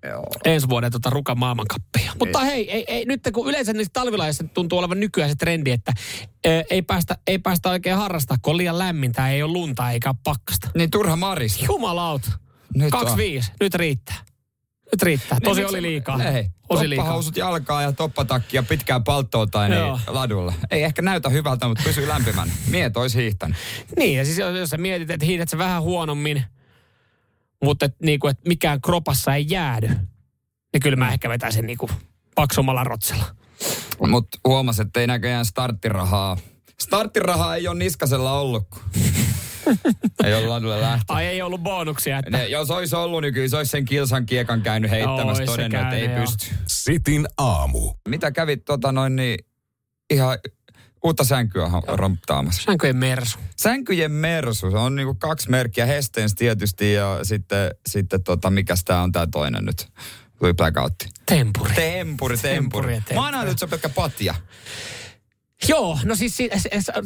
Joo. 0.09 0.25
ensi 0.45 0.69
vuoden 0.69 0.91
tota 0.91 1.09
Rukan 1.09 1.39
maailmankappia. 1.39 2.11
Mutta 2.19 2.39
hei, 2.39 2.71
ei, 2.71 2.85
ei, 2.87 3.05
nyt 3.05 3.21
kun 3.33 3.49
yleensä 3.49 3.73
niissä 3.73 3.93
talvilaisissa 3.93 4.43
tuntuu 4.53 4.79
olevan 4.79 4.99
nykyään 4.99 5.29
se 5.29 5.35
trendi, 5.35 5.71
että 5.71 5.93
e, 6.43 6.49
ei, 6.69 6.81
päästä, 6.81 7.17
ei 7.27 7.39
päästä 7.39 7.69
oikein 7.69 7.95
harrastaa, 7.95 8.37
kun 8.41 8.51
on 8.51 8.57
liian 8.57 8.77
lämmintä, 8.77 9.29
ei 9.29 9.43
ole 9.43 9.51
lunta 9.51 9.91
eikä 9.91 10.09
ole 10.09 10.15
pakkasta. 10.23 10.69
Niin 10.75 10.91
turha 10.91 11.15
maris. 11.15 11.63
Jumalauta. 11.63 12.44
Nyt 12.76 12.91
25, 12.91 13.51
nyt 13.59 13.76
riittää. 13.76 14.15
Nyt 14.91 15.01
riittää. 15.01 15.38
Tosi 15.43 15.61
niin, 15.61 15.69
oli 15.69 15.82
liikaa. 15.82 16.23
Ei, 16.23 16.47
Tosi 16.67 16.89
toppahousut 16.89 17.38
jalkaa 17.38 17.82
ja 17.82 17.91
toppatakki 17.91 18.57
ja 18.57 18.63
pitkää 18.63 18.99
palttouta 18.99 19.67
niin 19.67 19.99
ladulla. 20.07 20.53
Ei 20.71 20.84
ehkä 20.84 21.01
näytä 21.01 21.30
hyvältä, 21.30 21.67
mutta 21.67 21.84
pysyy 21.84 22.07
lämpimän. 22.07 22.51
Miet 22.69 22.97
olisi 22.97 23.17
hiihtänyt. 23.17 23.57
Niin, 23.97 24.17
ja 24.17 24.26
siis 24.26 24.38
jos 24.38 24.69
sä 24.69 24.78
mietit, 24.78 25.09
että 25.09 25.26
hiihdät 25.26 25.49
sä 25.49 25.57
vähän 25.57 25.82
huonommin, 25.82 26.43
mutta 27.63 27.86
et, 27.86 27.95
niinku, 28.03 28.28
et 28.28 28.39
mikään 28.47 28.82
kropassa 28.82 29.36
ei 29.36 29.45
jäädy, 29.49 29.88
niin 30.73 30.82
kyllä 30.82 30.95
mä 30.95 31.11
ehkä 31.11 31.30
vetäisin 31.30 31.67
niinku 31.67 31.89
paksumalla 32.36 32.84
rotsella. 32.84 33.26
Mutta 34.07 34.38
huomasin, 34.47 34.86
että 34.86 34.99
ei 34.99 35.07
näköjään 35.07 35.45
starttirahaa. 35.45 36.38
Starttirahaa 36.80 37.55
ei 37.55 37.67
ole 37.67 37.80
niskasella 37.80 38.39
ollut. 38.39 38.67
Ei 40.24 40.34
ollut 40.34 40.49
ladulle 40.49 40.82
lähtö. 40.82 41.05
Ai 41.07 41.26
ei 41.26 41.41
ollut 41.41 41.61
bonuksia. 41.61 42.20
Että... 42.20 42.32
Ne, 42.32 42.47
jos 42.47 42.72
olisi 42.72 42.95
ollut, 42.95 43.22
niin 43.22 43.34
kyllä 43.34 43.47
se 43.47 43.57
olisi 43.57 43.72
sen 43.72 43.86
kilsan 43.86 44.26
kiekan 44.26 44.61
käynyt 44.61 44.91
heittämässä 44.91 45.43
no, 45.43 45.51
todennut, 45.51 45.82
että 45.82 45.95
ei 45.95 46.09
pysty. 46.09 46.45
Sitin 46.68 47.28
aamu. 47.38 47.93
Mitä 48.07 48.32
kävit 48.32 48.66
tota 48.66 48.91
noin 48.91 49.16
niin 49.16 49.38
ihan 50.09 50.38
uutta 51.03 51.24
sänkyä 51.24 51.72
romptaamassa? 51.88 52.61
Sänkyjen 52.63 52.97
mersu. 52.97 53.39
Sänkyjen 53.57 54.11
mersu. 54.11 54.72
Se 54.72 54.78
on 54.78 54.95
niinku 54.95 55.16
kaksi 55.16 55.49
merkkiä. 55.49 55.86
Hestens 55.86 56.36
tietysti 56.36 56.93
ja 56.93 57.20
sitten, 57.24 57.72
sitten 57.88 58.24
tota, 58.24 58.49
mikäs 58.49 58.84
tää 58.84 59.01
on 59.01 59.11
tää 59.11 59.28
toinen 59.28 59.66
nyt? 59.66 59.88
Tuli 60.39 60.53
blackoutti. 60.53 61.09
Tempuri. 61.26 61.74
Tempuri, 61.74 61.76
tempuri. 61.76 62.38
tempuri, 62.38 62.93
tempuri. 62.93 63.16
Mä 63.16 63.26
annan 63.26 63.45
nyt 63.45 63.59
se 63.59 63.68
pelkkä 63.68 63.89
patja. 63.89 64.36
Joo, 65.69 65.99
no 66.03 66.15
siis 66.15 66.37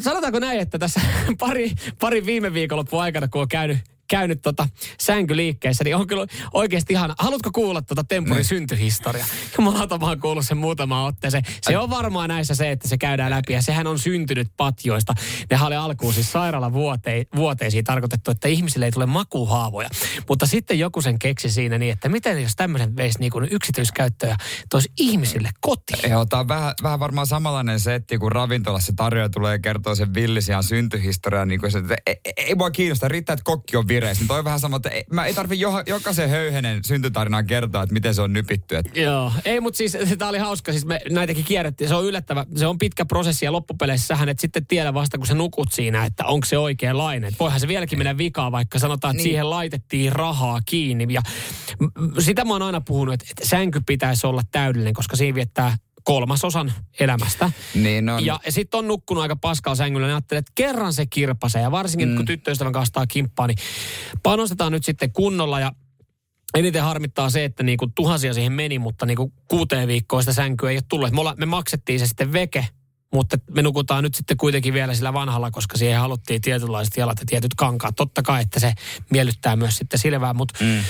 sanotaanko 0.01 0.39
näin, 0.39 0.59
että 0.59 0.79
tässä 0.79 1.01
pari, 1.39 1.71
pari 1.99 2.25
viime 2.25 2.53
viikonloppu 2.53 2.97
aikana, 2.97 3.27
kun 3.27 3.41
on 3.41 3.47
käynyt 3.47 3.77
käynyt 4.09 4.41
tota 4.41 4.67
sänkyliikkeessä, 4.99 5.83
niin 5.83 5.95
on 5.95 6.07
kyllä 6.07 6.25
oikeasti 6.53 6.93
ihan, 6.93 7.13
haluatko 7.19 7.49
kuulla 7.53 7.81
tota 7.81 8.03
Tempurin 8.03 8.35
niin. 8.35 8.45
syntyhistoria? 8.45 9.25
Jumalauta 9.57 9.97
mä 9.97 10.05
oon 10.05 10.19
kuullut 10.19 10.45
sen 10.45 10.57
muutama 10.57 11.05
otteeseen. 11.05 11.43
Se 11.61 11.77
on 11.77 11.89
varmaan 11.89 12.29
näissä 12.29 12.55
se, 12.55 12.71
että 12.71 12.87
se 12.87 12.97
käydään 12.97 13.31
läpi 13.31 13.53
ja 13.53 13.61
sehän 13.61 13.87
on 13.87 13.99
syntynyt 13.99 14.47
patjoista. 14.57 15.13
Ne 15.51 15.57
oli 15.61 15.75
alkuun 15.75 16.13
siis 16.13 16.31
sairaalavuoteisiin 16.31 17.83
tarkoitettu, 17.83 18.31
että 18.31 18.47
ihmisille 18.47 18.85
ei 18.85 18.91
tule 18.91 19.05
makuhaavoja. 19.05 19.89
Mutta 20.29 20.45
sitten 20.45 20.79
joku 20.79 21.01
sen 21.01 21.19
keksi 21.19 21.49
siinä 21.49 21.77
niin, 21.77 21.93
että 21.93 22.09
miten 22.09 22.43
jos 22.43 22.55
tämmöisen 22.55 22.95
veisi 22.95 23.19
niin 23.19 23.31
kuin 23.31 23.47
yksityiskäyttöä 23.51 24.35
toisi 24.69 24.91
ihmisille 24.97 25.49
kotiin. 25.59 26.11
Joo, 26.11 26.25
tämä 26.25 26.39
on 26.39 26.47
vähän, 26.47 26.73
vähän 26.83 26.99
varmaan 26.99 27.27
samanlainen 27.27 27.79
setti, 27.79 28.17
kun 28.17 28.31
ravintolassa 28.31 28.93
tarjoaja 28.95 29.29
tulee 29.29 29.53
ja 29.53 29.59
kertoo 29.59 29.95
sen 29.95 30.13
villisian 30.13 30.63
syntyhistorian. 30.63 31.47
Niin 31.47 31.59
kuin 31.59 31.71
se, 31.71 31.77
että 31.77 31.95
ei, 32.05 32.15
ei, 32.25 32.33
ei 32.37 32.57
voi 32.57 32.71
kiinnostaa, 32.71 33.09
riittää, 33.09 33.33
että 33.33 33.43
kokki 33.43 33.77
on 33.77 33.85
vir- 33.85 33.98
vireessä. 33.99 34.21
Niin 34.21 34.27
toi 34.27 34.43
vähän 34.43 34.59
sama, 34.59 34.75
että 34.75 34.89
ei, 34.89 35.03
mä 35.11 35.25
ei 35.25 35.33
tarvi 35.33 35.59
jo, 35.59 35.71
jokaisen 35.87 36.29
höyhenen 36.29 36.83
syntytarinaan 36.83 37.45
kertoa, 37.45 37.83
että 37.83 37.93
miten 37.93 38.15
se 38.15 38.21
on 38.21 38.33
nypitty. 38.33 38.75
Että. 38.75 38.99
Joo, 38.99 39.31
ei 39.45 39.59
mutta 39.59 39.77
siis 39.77 39.97
tämä 40.17 40.29
oli 40.29 40.37
hauska, 40.37 40.71
siis 40.71 40.85
me 40.85 41.01
näitäkin 41.09 41.43
kierrettiin. 41.43 41.87
Se 41.87 41.95
on 41.95 42.05
yllättävä, 42.05 42.45
se 42.55 42.67
on 42.67 42.77
pitkä 42.77 43.05
prosessi 43.05 43.45
ja 43.45 43.51
loppupeleissä 43.51 44.07
sähän 44.07 44.29
et 44.29 44.39
sitten 44.39 44.65
tiedä 44.65 44.93
vasta, 44.93 45.17
kun 45.17 45.27
sä 45.27 45.33
nukut 45.33 45.71
siinä, 45.71 46.05
että 46.05 46.25
onko 46.25 46.45
se 46.45 46.57
oikeanlainen. 46.57 47.33
Voihan 47.39 47.59
se 47.59 47.67
vieläkin 47.67 47.99
mennä 47.99 48.17
vikaan, 48.17 48.51
vaikka 48.51 48.79
sanotaan, 48.79 49.11
että 49.11 49.17
niin. 49.17 49.23
siihen 49.23 49.49
laitettiin 49.49 50.11
rahaa 50.11 50.59
kiinni. 50.65 51.07
Ja 51.09 51.21
sitä 52.19 52.45
mä 52.45 52.53
oon 52.53 52.61
aina 52.61 52.81
puhunut, 52.81 53.13
että 53.13 53.45
sänky 53.45 53.81
pitäisi 53.85 54.27
olla 54.27 54.41
täydellinen, 54.51 54.93
koska 54.93 55.15
siinä 55.15 55.35
viettää 55.35 55.77
kolmasosan 56.03 56.73
elämästä. 56.99 57.51
Niin 57.75 58.09
on. 58.09 58.25
Ja 58.25 58.39
sitten 58.49 58.77
on 58.77 58.87
nukkunut 58.87 59.21
aika 59.21 59.35
paskalla 59.35 59.75
sängyllä, 59.75 60.07
niin 60.07 60.15
ajattelin, 60.15 60.39
että 60.39 60.51
kerran 60.55 60.93
se 60.93 61.05
kirpasee. 61.05 61.61
Ja 61.61 61.71
varsinkin 61.71 62.09
mm. 62.09 62.15
kun 62.15 62.25
tyttöystävän 62.25 62.73
kanssa 62.73 63.07
kimppaa, 63.07 63.47
niin 63.47 63.57
panostetaan 64.23 64.71
nyt 64.71 64.85
sitten 64.85 65.13
kunnolla 65.13 65.59
ja 65.59 65.71
Eniten 66.53 66.83
harmittaa 66.83 67.29
se, 67.29 67.45
että 67.45 67.63
niinku 67.63 67.87
tuhansia 67.95 68.33
siihen 68.33 68.51
meni, 68.51 68.79
mutta 68.79 69.05
niinku 69.05 69.33
kuuteen 69.47 69.87
viikkoa 69.87 70.21
sitä 70.21 70.33
sänkyä 70.33 70.69
ei 70.69 70.75
ole 70.75 70.83
tullut. 70.89 71.11
Me, 71.11 71.21
me 71.37 71.45
maksettiin 71.45 71.99
se 71.99 72.07
sitten 72.07 72.33
veke, 72.33 72.67
mutta 73.13 73.37
me 73.51 73.61
nukutaan 73.61 74.03
nyt 74.03 74.15
sitten 74.15 74.37
kuitenkin 74.37 74.73
vielä 74.73 74.93
sillä 74.93 75.13
vanhalla, 75.13 75.51
koska 75.51 75.77
siihen 75.77 75.99
haluttiin 75.99 76.41
tietynlaiset 76.41 76.97
jalat 76.97 77.19
ja 77.19 77.25
tietyt 77.25 77.55
kankaat. 77.55 77.95
Totta 77.95 78.21
kai, 78.21 78.41
että 78.41 78.59
se 78.59 78.73
miellyttää 79.09 79.55
myös 79.55 79.77
sitten 79.77 79.99
silvää, 79.99 80.33
mutta 80.33 80.63
mm. 80.63 80.83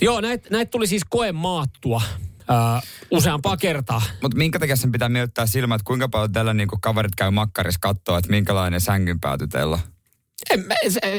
joo, 0.00 0.20
näitä 0.20 0.48
näit 0.50 0.70
tuli 0.70 0.86
siis 0.86 1.02
koe 1.08 1.32
maattua 1.32 2.02
uh, 2.50 2.82
useampaa 3.10 3.56
kertaa. 3.56 4.02
Mutta 4.22 4.38
minkä 4.38 4.58
takia 4.58 4.76
sen 4.76 4.92
pitää 4.92 5.08
miellyttää 5.08 5.46
silmät, 5.46 5.74
että 5.74 5.86
kuinka 5.86 6.08
paljon 6.08 6.32
tällä 6.32 6.54
niinku 6.54 6.78
kaverit 6.82 7.14
käy 7.16 7.30
makkarissa 7.30 7.78
katsoa, 7.80 8.18
että 8.18 8.30
minkälainen 8.30 8.80
sängyn 8.80 9.20
pääty 9.20 9.48
teillä 9.48 9.78
en, 10.50 10.64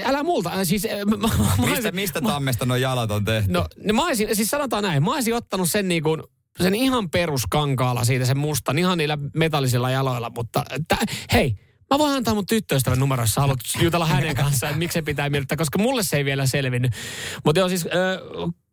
älä 0.05 0.23
multa. 0.23 0.65
Siis, 0.65 0.87
mä, 1.05 1.17
mä, 1.17 1.29
mistä, 1.67 1.91
mistä 1.91 2.21
tammesta 2.21 2.65
nuo 2.65 2.75
jalat 2.75 3.11
on 3.11 3.25
tehty? 3.25 3.51
No, 3.51 3.67
niin 3.83 3.95
mä 3.95 4.05
olisin, 4.05 4.35
siis 4.35 4.49
sanotaan 4.49 4.83
näin, 4.83 5.03
mä 5.03 5.13
olisin 5.13 5.35
ottanut 5.35 5.69
sen 5.69 5.87
niin 5.87 6.03
kuin, 6.03 6.23
sen 6.61 6.75
ihan 6.75 7.09
peruskankaalla 7.09 8.05
siitä, 8.05 8.25
sen 8.25 8.37
mustan, 8.37 8.77
ihan 8.77 8.97
niillä 8.97 9.17
metallisilla 9.33 9.91
jaloilla, 9.91 10.31
mutta 10.35 10.63
tä, 10.87 10.97
hei, 11.33 11.55
Mä 11.93 11.97
voin 11.97 12.15
antaa 12.15 12.33
mun 12.33 12.45
tyttöystävän 12.45 12.99
numero, 12.99 13.23
jos 13.23 13.35
haluat 13.35 13.59
jutella 13.81 14.05
hänen 14.05 14.35
kanssaan, 14.35 14.69
että 14.69 14.79
miksi 14.79 14.93
se 14.93 15.01
pitää 15.01 15.29
miellyttää, 15.29 15.57
koska 15.57 15.79
mulle 15.79 16.03
se 16.03 16.17
ei 16.17 16.25
vielä 16.25 16.45
selvinnyt. 16.45 16.91
Mutta 17.45 17.59
joo, 17.59 17.69
siis 17.69 17.85
äh, 17.85 17.91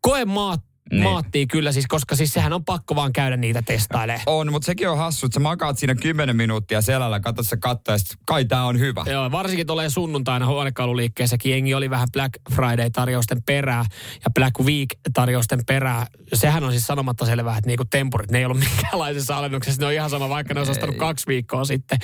koe 0.01 0.25
maat 0.25 0.61
niin. 0.91 1.03
maattii 1.03 1.47
kyllä 1.47 1.71
siis, 1.71 1.87
koska 1.87 2.15
siis 2.15 2.33
sehän 2.33 2.53
on 2.53 2.65
pakko 2.65 2.95
vaan 2.95 3.13
käydä 3.13 3.37
niitä 3.37 3.61
testailemaan. 3.61 4.23
On, 4.25 4.51
mutta 4.51 4.65
sekin 4.65 4.89
on 4.89 4.97
hassu, 4.97 5.25
että 5.25 5.33
sä 5.33 5.39
makaat 5.39 5.77
siinä 5.77 5.95
10 5.95 6.35
minuuttia 6.35 6.81
selällä, 6.81 7.19
katsot 7.19 7.47
se 7.47 7.57
katto 7.57 7.91
ja 7.91 7.97
sit, 7.97 8.07
kai 8.25 8.45
tää 8.45 8.65
on 8.65 8.79
hyvä. 8.79 9.03
Joo, 9.07 9.31
varsinkin 9.31 9.67
tulee 9.67 9.89
sunnuntaina 9.89 10.45
huonekaluliikkeessäkin. 10.45 11.51
Jengi 11.51 11.73
oli 11.73 11.89
vähän 11.89 12.07
Black 12.13 12.33
Friday-tarjousten 12.51 13.43
perää 13.45 13.85
ja 14.23 14.31
Black 14.35 14.59
Week-tarjousten 14.59 15.59
perää. 15.67 16.07
Sehän 16.33 16.63
on 16.63 16.71
siis 16.71 16.87
sanomatta 16.87 17.25
selvää, 17.25 17.57
että 17.57 17.67
niinku 17.67 17.85
tempurit, 17.85 18.31
ne 18.31 18.37
ei 18.37 18.45
ollut 18.45 18.63
minkäänlaisessa 18.69 19.37
alennuksessa. 19.37 19.81
Ne 19.81 19.85
on 19.85 19.93
ihan 19.93 20.09
sama, 20.09 20.29
vaikka 20.29 20.53
ne 20.53 20.61
on 20.61 20.69
ostanut 20.69 20.95
kaksi 20.95 21.27
viikkoa 21.27 21.65
sitten. 21.65 21.99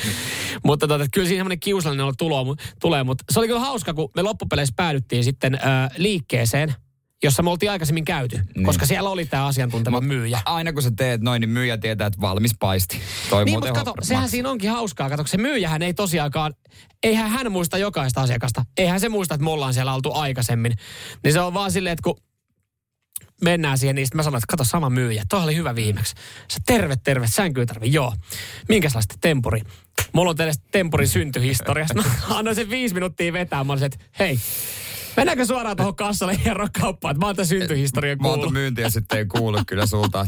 mutta 0.66 0.88
tota, 0.88 1.06
kyllä 1.14 1.28
siinä 1.28 1.40
semmoinen 1.40 1.60
kiusallinen 1.60 2.06
on 2.06 2.14
tulo, 2.18 2.56
tulee, 2.82 3.04
mutta 3.04 3.24
se 3.30 3.40
oli 3.40 3.48
kyllä 3.48 3.60
hauska, 3.60 3.94
kun 3.94 4.10
me 4.16 4.22
loppupeleissä 4.22 4.74
päädyttiin 4.78 5.24
sitten 5.24 5.56
äh, 5.56 5.90
liikkeeseen– 5.98 6.76
jossa 7.24 7.44
me 7.44 7.50
oltiin 7.50 7.72
aikaisemmin 7.72 8.06
käyty, 8.06 8.40
niin. 8.56 8.66
koska 8.66 8.86
siellä 8.86 9.10
oli 9.10 9.26
tämä 9.26 9.46
asiantunteva 9.46 10.02
Mut 10.02 10.08
myyjä. 10.08 10.42
Aina 10.46 10.74
kun 10.74 10.84
sä 10.84 10.92
teet 10.98 11.22
noin, 11.22 11.42
niin 11.42 11.50
myyjä 11.50 11.78
tietää, 11.78 12.08
että 12.08 12.22
valmis 12.22 12.52
paisti. 12.60 13.00
Toi 13.30 13.46
niin, 13.46 13.56
mutta 13.56 13.74
kato, 13.74 13.94
sehän 14.02 14.22
maksaa. 14.22 14.32
siinä 14.32 14.50
onkin 14.50 14.70
hauskaa. 14.70 15.10
Kato, 15.10 15.28
se 15.28 15.38
myyjähän 15.38 15.82
ei 15.82 15.94
tosiaankaan, 15.94 16.54
eihän 17.04 17.30
hän 17.30 17.52
muista 17.52 17.78
jokaista 17.78 18.22
asiakasta. 18.22 18.66
Eihän 18.78 19.00
se 19.00 19.10
muista, 19.10 19.36
että 19.36 19.44
me 19.44 19.50
ollaan 19.50 19.74
siellä 19.74 19.94
oltu 19.94 20.14
aikaisemmin. 20.14 20.74
Niin 21.24 21.34
se 21.34 21.40
on 21.40 21.54
vaan 21.54 21.72
silleen, 21.72 21.94
että 21.94 22.04
kun 22.04 22.18
mennään 23.44 23.78
siihen, 23.78 23.96
niin 23.96 24.08
mä 24.14 24.24
sanoin, 24.24 24.40
että 24.40 24.52
kato 24.52 24.64
sama 24.64 24.90
myyjä. 24.90 25.24
Tuo 25.30 25.40
oli 25.40 25.56
hyvä 25.56 25.76
viimeksi. 25.76 26.16
Se 26.48 26.60
terve, 26.66 26.96
terve, 27.04 27.26
tarvi, 27.68 27.94
joo. 27.94 28.14
Minkälaista 28.70 29.16
tempuri? 29.22 29.62
Mulla 30.14 30.30
on 30.30 30.36
teille 30.36 30.54
tempurin 30.72 31.08
syntyhistoriasta. 31.08 31.94
Mä 32.30 32.38
annoin 32.38 32.56
sen 32.56 32.70
viisi 32.70 32.94
minuuttia 32.94 33.34
vetää. 33.34 33.64
Mä 33.64 33.74
olisin, 33.74 33.86
että 33.86 34.06
hei, 34.20 34.40
Mennäänkö 35.18 35.46
suoraan 35.46 35.78
tuohon 35.78 35.96
kassalle 35.96 36.40
ja 36.46 36.56
kauppaan? 36.82 37.20
Mä 37.20 37.26
oon 37.26 37.36
tämän 37.36 37.48
syntyhistorian 37.48 38.18
kuullut. 38.18 38.40
Mä 38.40 38.44
oon 38.44 38.54
myyntiä 38.54 38.90
sitten 38.90 39.18
ei 39.18 39.26
kuulu 39.26 39.60
kyllä 39.68 39.86
sulta. 39.86 40.26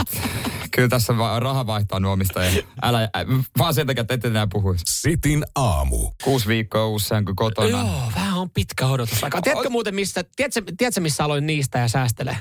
Kyllä 0.72 0.90
tässä 0.90 1.14
raha 1.40 1.68
vaihtaa 1.68 2.00
nuomista. 2.00 2.44
Ja 2.44 2.64
älä, 2.82 3.04
ä, 3.04 3.10
vaan 3.58 3.74
sen 3.74 3.88
takia, 3.88 4.02
että 4.02 4.14
ette 4.14 4.28
enää 4.28 4.48
puhuisi. 4.52 4.84
Sitin 4.88 5.46
aamu. 5.56 6.12
Kuusi 6.24 6.48
viikkoa 6.48 6.88
uusi 6.88 7.10
kuin 7.26 7.36
kotona. 7.36 7.68
Joo, 7.70 8.12
vähän 8.16 8.38
on 8.38 8.50
pitkä 8.50 8.88
odotusaika. 8.88 9.42
Tiedätkö 9.42 9.70
muuten, 9.70 9.96
missä, 9.96 10.24
tiedätkö, 10.36 10.62
tiedätkö 10.78 11.02
missä 11.02 11.24
aloin 11.24 11.48
niistä 11.48 11.80
ja 11.80 11.88
säästelee? 11.88 12.38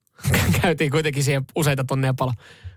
Käytiin 0.62 0.90
kuitenkin 0.90 1.24
siihen 1.24 1.44
useita 1.56 1.84
tonneja 1.84 2.14
palo. 2.14 2.32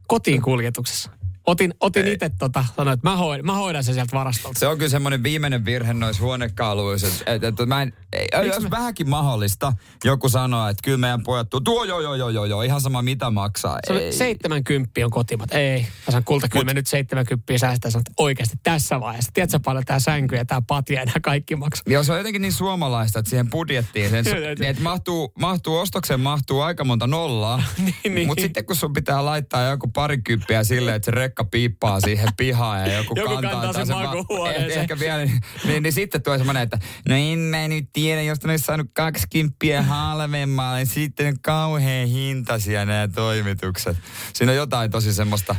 Kotiin 0.07 0.41
kuljetuksessa. 0.41 1.11
Otin, 1.46 1.74
otin 1.80 2.08
itse 2.08 2.32
tota, 2.39 2.66
sanoin, 2.76 2.94
että 2.94 3.10
mä 3.10 3.18
hoidan, 3.18 3.46
mä 3.46 3.56
hoidan 3.56 3.84
sen 3.84 3.94
sieltä 3.94 4.18
varastolta. 4.18 4.60
Se 4.60 4.68
on 4.68 4.78
kyllä 4.78 4.89
semmoinen 4.89 5.24
viimeinen 5.24 5.66
virhe 5.66 5.94
noissa 5.94 6.24
huonekaluissa. 6.24 7.08
Että, 7.26 7.48
että 7.48 7.66
mä 7.66 7.82
en, 7.82 7.94
ei, 8.14 8.48
jos 8.48 8.64
mä... 8.64 8.70
vähänkin 8.70 9.10
mahdollista, 9.10 9.74
joku 10.04 10.30
sanoo, 10.30 10.68
että 10.68 10.82
kyllä 10.84 10.98
meidän 10.98 11.24
pojat 11.24 11.50
tuo, 11.50 11.60
tuo 11.60 11.84
joo, 11.84 12.02
joo, 12.02 12.16
joo, 12.16 12.30
joo, 12.30 12.46
joo, 12.46 12.62
ihan 12.62 12.82
sama 12.82 13.02
mitä 13.02 13.30
maksaa. 13.30 13.80
Se 13.88 13.94
ei. 13.94 14.14
70 14.14 14.91
on 15.06 15.12
kotimat. 15.12 15.54
Ei, 15.54 15.82
mä 15.82 15.88
sanon 16.06 16.24
kulta, 16.24 16.50
kyllä 16.50 16.62
Mut... 16.62 16.66
me 16.66 16.74
nyt 16.74 16.88
70 16.88 17.58
säästää, 17.58 17.91
sanot, 17.91 18.06
oikeasti 18.18 18.56
tässä 18.64 19.00
vaiheessa. 19.00 19.32
Tiedätkö 19.34 19.60
paljon 19.66 19.86
tämä 19.86 20.00
sänky 20.00 20.36
ja 20.36 20.46
tämä 20.46 20.62
patja 20.68 21.00
ja 21.00 21.06
nämä 21.06 21.20
kaikki 21.22 21.56
maksaa? 21.56 21.84
Joo, 21.88 22.04
se 22.04 22.12
on 22.12 22.18
jotenkin 22.18 22.41
niin 22.41 22.54
suomalaista, 22.54 23.20
että 23.20 23.30
siihen 23.30 23.50
budjettiin, 23.50 24.10
sen, 24.10 24.24
niin, 24.24 24.64
että 24.64 24.84
mahtuu, 24.84 25.34
mahtuu 25.39 25.78
ostokseen 25.78 26.20
mahtuu 26.20 26.62
aika 26.62 26.84
monta 26.84 27.08
nollaa, 27.08 27.64
niin, 27.86 28.16
niin. 28.16 28.28
mutta 28.28 28.41
sitten 28.41 28.66
kun 28.66 28.76
sun 28.76 28.94
pitää 28.94 29.26
laittaa 29.26 29.70
joku 29.70 29.88
parikymppiä 29.88 30.64
silleen, 30.64 30.96
että 30.96 31.06
se 31.06 31.12
rekka 31.34 31.44
piippaa 31.44 32.00
siihen 32.00 32.30
pihaan 32.38 32.80
ja 32.80 32.98
joku, 32.98 33.14
joku 33.20 33.34
kantaa, 33.34 33.52
kantaa 33.52 33.86
sen 33.86 33.96
makuuhuoneeseen. 33.96 34.72
Eh, 34.72 34.78
ehkä 34.78 35.00
vielä, 35.00 35.26
niin, 35.26 35.42
niin, 35.66 35.84
niin, 35.84 35.94
sitten 35.94 36.24
tulee 36.24 36.38
semmoinen, 36.38 36.64
että 36.64 36.80
no 37.10 37.16
en 37.16 37.40
mä 37.40 37.68
nyt 37.68 37.90
tiedä, 37.94 38.22
jos 38.22 38.44
ne 38.44 38.52
olisi 38.52 38.66
saanut 38.66 38.88
kymppiä 39.32 39.82
halvemmalla, 39.82 40.76
niin 40.76 40.88
sitten 40.88 41.40
kauhean 41.42 42.08
hintaisia 42.08 42.86
nämä 42.86 43.08
toimitukset. 43.08 43.98
Siinä 44.34 44.52
on 44.52 44.58
jotain 44.58 44.92
tosi 44.92 45.14
semmoista 45.14 45.56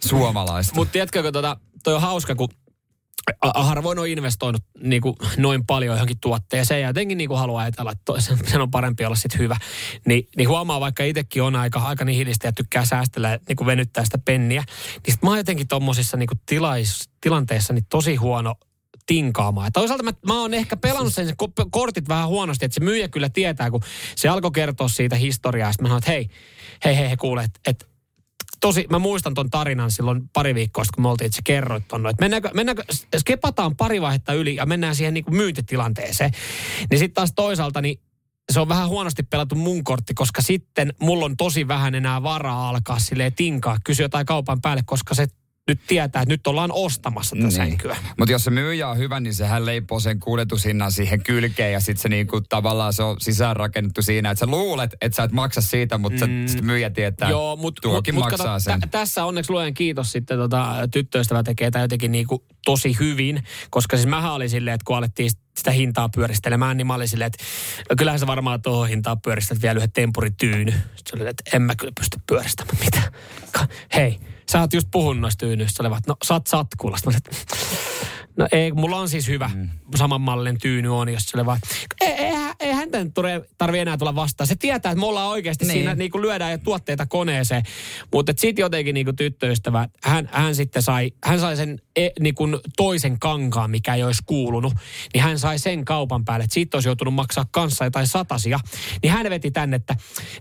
suomalaista. 0.00 0.74
Mutta 0.74 0.92
tiedätkö, 0.92 1.32
tota, 1.32 1.56
toi 1.84 1.94
on 1.94 2.00
hauska, 2.00 2.34
kun 2.34 2.48
harvoin 3.54 3.98
on 3.98 4.08
investoinut 4.08 4.62
niin 4.82 5.02
kuin 5.02 5.16
noin 5.36 5.66
paljon 5.66 5.96
johonkin 5.96 6.20
tuotteeseen 6.20 6.80
ja 6.80 6.88
jotenkin 6.88 7.18
niin 7.18 7.28
kuin 7.28 7.38
haluaa 7.38 7.62
ajatella, 7.62 7.92
että 7.92 8.12
sen 8.50 8.60
on 8.60 8.70
parempi 8.70 9.04
olla 9.04 9.16
sitten 9.16 9.38
hyvä. 9.38 9.56
Ni, 10.06 10.28
niin 10.36 10.48
huomaa, 10.48 10.80
vaikka 10.80 11.04
itsekin 11.04 11.42
on 11.42 11.56
aika, 11.56 11.80
aika 11.80 12.04
nihilistä 12.04 12.48
ja 12.48 12.52
tykkää 12.52 12.84
säästellä 12.84 13.38
niin 13.48 13.56
kuin 13.56 13.66
venyttää 13.66 14.04
sitä 14.04 14.18
penniä, 14.18 14.64
niin 15.06 15.14
sit 15.14 15.22
mä 15.22 15.30
oon 15.30 15.38
jotenkin 15.38 15.68
tuommoisissa 15.68 16.16
niin 16.16 16.28
tilais, 16.46 17.10
tilanteissa 17.20 17.72
niin 17.72 17.86
tosi 17.90 18.16
huono 18.16 18.54
tinkaamaan. 19.06 19.72
Toisaalta 19.72 20.02
mä, 20.04 20.12
mä 20.26 20.40
oon 20.40 20.54
ehkä 20.54 20.76
pelannut 20.76 21.14
sen 21.14 21.34
kortit 21.70 22.08
vähän 22.08 22.28
huonosti, 22.28 22.64
että 22.64 22.74
se 22.74 22.84
myyjä 22.84 23.08
kyllä 23.08 23.28
tietää, 23.28 23.70
kun 23.70 23.82
se 24.16 24.28
alkoi 24.28 24.50
kertoa 24.50 24.88
siitä 24.88 25.16
historiaa. 25.16 25.72
Sitten 25.72 25.84
mä 25.84 25.88
sanoin, 25.88 25.98
että 25.98 26.10
hei, 26.10 26.30
hei, 26.84 26.96
hei, 26.96 27.08
hei 27.08 27.16
kuule, 27.16 27.42
että 27.44 27.60
et, 27.66 27.93
tosi, 28.64 28.86
mä 28.90 28.98
muistan 28.98 29.34
ton 29.34 29.50
tarinan 29.50 29.90
silloin 29.90 30.28
pari 30.32 30.54
viikkoa 30.54 30.84
kun 30.94 31.02
me 31.02 31.08
oltiin, 31.08 31.32
sä 31.32 31.40
kerroit 31.44 31.88
ton, 31.88 32.06
että 32.06 32.24
mennäänkö, 32.24 32.50
mennäänkö, 32.54 32.82
skepataan 33.18 33.76
pari 33.76 34.00
vaihetta 34.00 34.32
yli 34.32 34.56
ja 34.56 34.66
mennään 34.66 34.96
siihen 34.96 35.14
niin 35.14 35.24
kuin 35.24 35.36
myyntitilanteeseen. 35.36 36.30
Niin 36.90 36.98
sitten 36.98 37.14
taas 37.14 37.32
toisaalta, 37.36 37.80
niin 37.80 38.00
se 38.52 38.60
on 38.60 38.68
vähän 38.68 38.88
huonosti 38.88 39.22
pelattu 39.22 39.54
mun 39.54 39.84
kortti, 39.84 40.14
koska 40.14 40.42
sitten 40.42 40.92
mulla 41.00 41.24
on 41.24 41.36
tosi 41.36 41.68
vähän 41.68 41.94
enää 41.94 42.22
varaa 42.22 42.68
alkaa 42.68 42.98
silleen 42.98 43.34
tinkaa, 43.34 43.78
kysyä 43.84 44.04
jotain 44.04 44.26
kaupan 44.26 44.60
päälle, 44.60 44.82
koska 44.86 45.14
se 45.14 45.26
nyt 45.68 45.80
tietää, 45.86 46.22
että 46.22 46.32
nyt 46.32 46.46
ollaan 46.46 46.72
ostamassa 46.72 47.36
tätä 47.36 47.46
niin. 47.46 47.56
sänkyä. 47.56 47.96
Mutta 48.18 48.32
jos 48.32 48.44
se 48.44 48.50
myyjä 48.50 48.88
on 48.88 48.98
hyvä, 48.98 49.20
niin 49.20 49.34
sehän 49.34 49.66
leipoo 49.66 50.00
sen 50.00 50.20
kuljetushinnan 50.20 50.92
siihen 50.92 51.22
kylkeen 51.22 51.72
ja 51.72 51.80
sitten 51.80 52.02
se 52.02 52.08
niinku 52.08 52.40
tavallaan 52.40 52.92
se 52.92 53.02
on 53.02 53.20
sisäänrakennettu 53.20 54.02
siinä, 54.02 54.30
että 54.30 54.40
sä 54.40 54.46
luulet, 54.46 54.94
että 55.00 55.16
sä 55.16 55.22
et 55.22 55.32
maksa 55.32 55.60
siitä, 55.60 55.98
mutta 55.98 56.26
mm. 56.26 56.46
sit 56.46 56.62
myyjä 56.62 56.90
tietää, 56.90 57.30
Joo, 57.30 57.56
mut, 57.56 57.78
tuokin 57.82 58.14
mut, 58.14 58.24
maksaa 58.24 58.46
kato, 58.46 58.60
sen. 58.60 58.80
T- 58.80 58.90
tässä 58.90 59.24
onneksi 59.24 59.52
luojan 59.52 59.74
kiitos 59.74 60.12
sitten 60.12 60.38
tota, 60.38 60.74
tyttöystävä 60.92 61.42
tekee 61.42 61.70
tämä 61.70 61.84
jotenkin 61.84 62.12
niinku 62.12 62.44
tosi 62.64 62.96
hyvin, 63.00 63.42
koska 63.70 63.96
siis 63.96 64.06
mähän 64.06 64.32
olin 64.32 64.50
silleen, 64.50 64.74
että 64.74 64.84
kun 64.84 64.96
alettiin 64.96 65.30
sitä 65.56 65.70
hintaa 65.70 66.08
pyöristelemään, 66.08 66.76
niin 66.76 66.86
mä 66.86 66.94
olin 66.94 67.08
silleen, 67.08 67.26
että 67.26 67.96
kyllähän 67.96 68.20
se 68.20 68.26
varmaan 68.26 68.62
tuohon 68.62 68.88
hintaan 68.88 69.20
pyöristät 69.20 69.62
vielä 69.62 69.76
yhden 69.76 69.92
tempurityyny. 69.92 70.70
Sitten 70.70 71.02
se 71.06 71.16
oli, 71.16 71.30
että 71.30 71.56
en 71.56 71.62
mä 71.62 71.76
kyllä 71.76 71.92
pysty 72.00 72.18
pyöristämään 72.26 72.78
mitään. 72.84 73.12
Hei, 73.94 74.20
sä 74.50 74.60
oot 74.60 74.72
just 74.72 74.88
puhunut 74.90 75.20
noista 75.20 75.46
tyynyistä, 75.46 75.82
no 75.82 76.16
sä 76.24 76.34
oot 76.34 76.46
satkulasta. 76.46 77.10
No 78.36 78.48
ei, 78.52 78.72
mulla 78.72 78.96
on 78.96 79.08
siis 79.08 79.28
hyvä 79.28 79.50
mm. 79.54 79.68
saman 79.96 80.20
mallin 80.20 80.58
tyyny 80.58 80.96
on, 80.98 81.08
jos 81.08 81.22
se 81.22 81.46
vaan, 81.46 81.60
eihän, 82.00 82.54
ei 82.60 82.72
häntä 82.72 83.04
nyt 83.04 83.14
tarvi 83.58 83.78
enää 83.78 83.96
tulla 83.96 84.14
vastaan. 84.14 84.46
Se 84.46 84.56
tietää, 84.56 84.92
että 84.92 85.00
me 85.00 85.06
ollaan 85.06 85.28
oikeasti 85.28 85.64
niin. 85.64 85.72
siinä 85.72 85.94
niin 85.94 86.10
kuin 86.10 86.22
lyödään 86.22 86.50
ja 86.50 86.58
tuotteita 86.58 87.06
koneeseen. 87.06 87.62
Mutta 88.12 88.32
sitten 88.36 88.62
jotenkin 88.62 88.94
niin 88.94 89.06
kuin 89.06 89.16
tyttöystävä, 89.16 89.88
hän, 90.02 90.28
hän 90.32 90.54
sitten 90.54 90.82
sai, 90.82 91.12
hän 91.24 91.40
sai 91.40 91.56
sen 91.56 91.80
e, 91.96 92.08
niin 92.20 92.34
kuin 92.34 92.58
toisen 92.76 93.18
kankaan, 93.18 93.70
mikä 93.70 93.94
ei 93.94 94.04
olisi 94.04 94.22
kuulunut. 94.26 94.74
Niin 95.14 95.22
hän 95.22 95.38
sai 95.38 95.58
sen 95.58 95.84
kaupan 95.84 96.24
päälle, 96.24 96.44
että 96.44 96.54
siitä 96.54 96.76
olisi 96.76 96.88
joutunut 96.88 97.14
maksaa 97.14 97.46
kanssa 97.50 97.84
jotain 97.84 98.06
satasia. 98.06 98.58
Niin 99.02 99.12
hän 99.12 99.30
veti 99.30 99.50
tänne, 99.50 99.76
että 99.76 99.96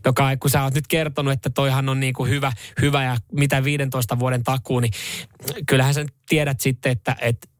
no 0.05 0.13
kai, 0.13 0.37
kun 0.37 0.49
sä 0.49 0.63
oot 0.63 0.73
nyt 0.73 0.87
kertonut, 0.87 1.33
että 1.33 1.49
toihan 1.49 1.89
on 1.89 1.99
niin 1.99 2.13
kuin 2.13 2.29
hyvä, 2.29 2.51
hyvä 2.81 3.03
ja 3.03 3.17
mitä 3.31 3.63
15 3.63 4.19
vuoden 4.19 4.43
takuu, 4.43 4.79
niin 4.79 4.93
kyllähän 5.65 5.93
sä 5.93 6.05
tiedät 6.29 6.59
sitten, 6.59 6.91
että, 6.91 7.15
että 7.21 7.52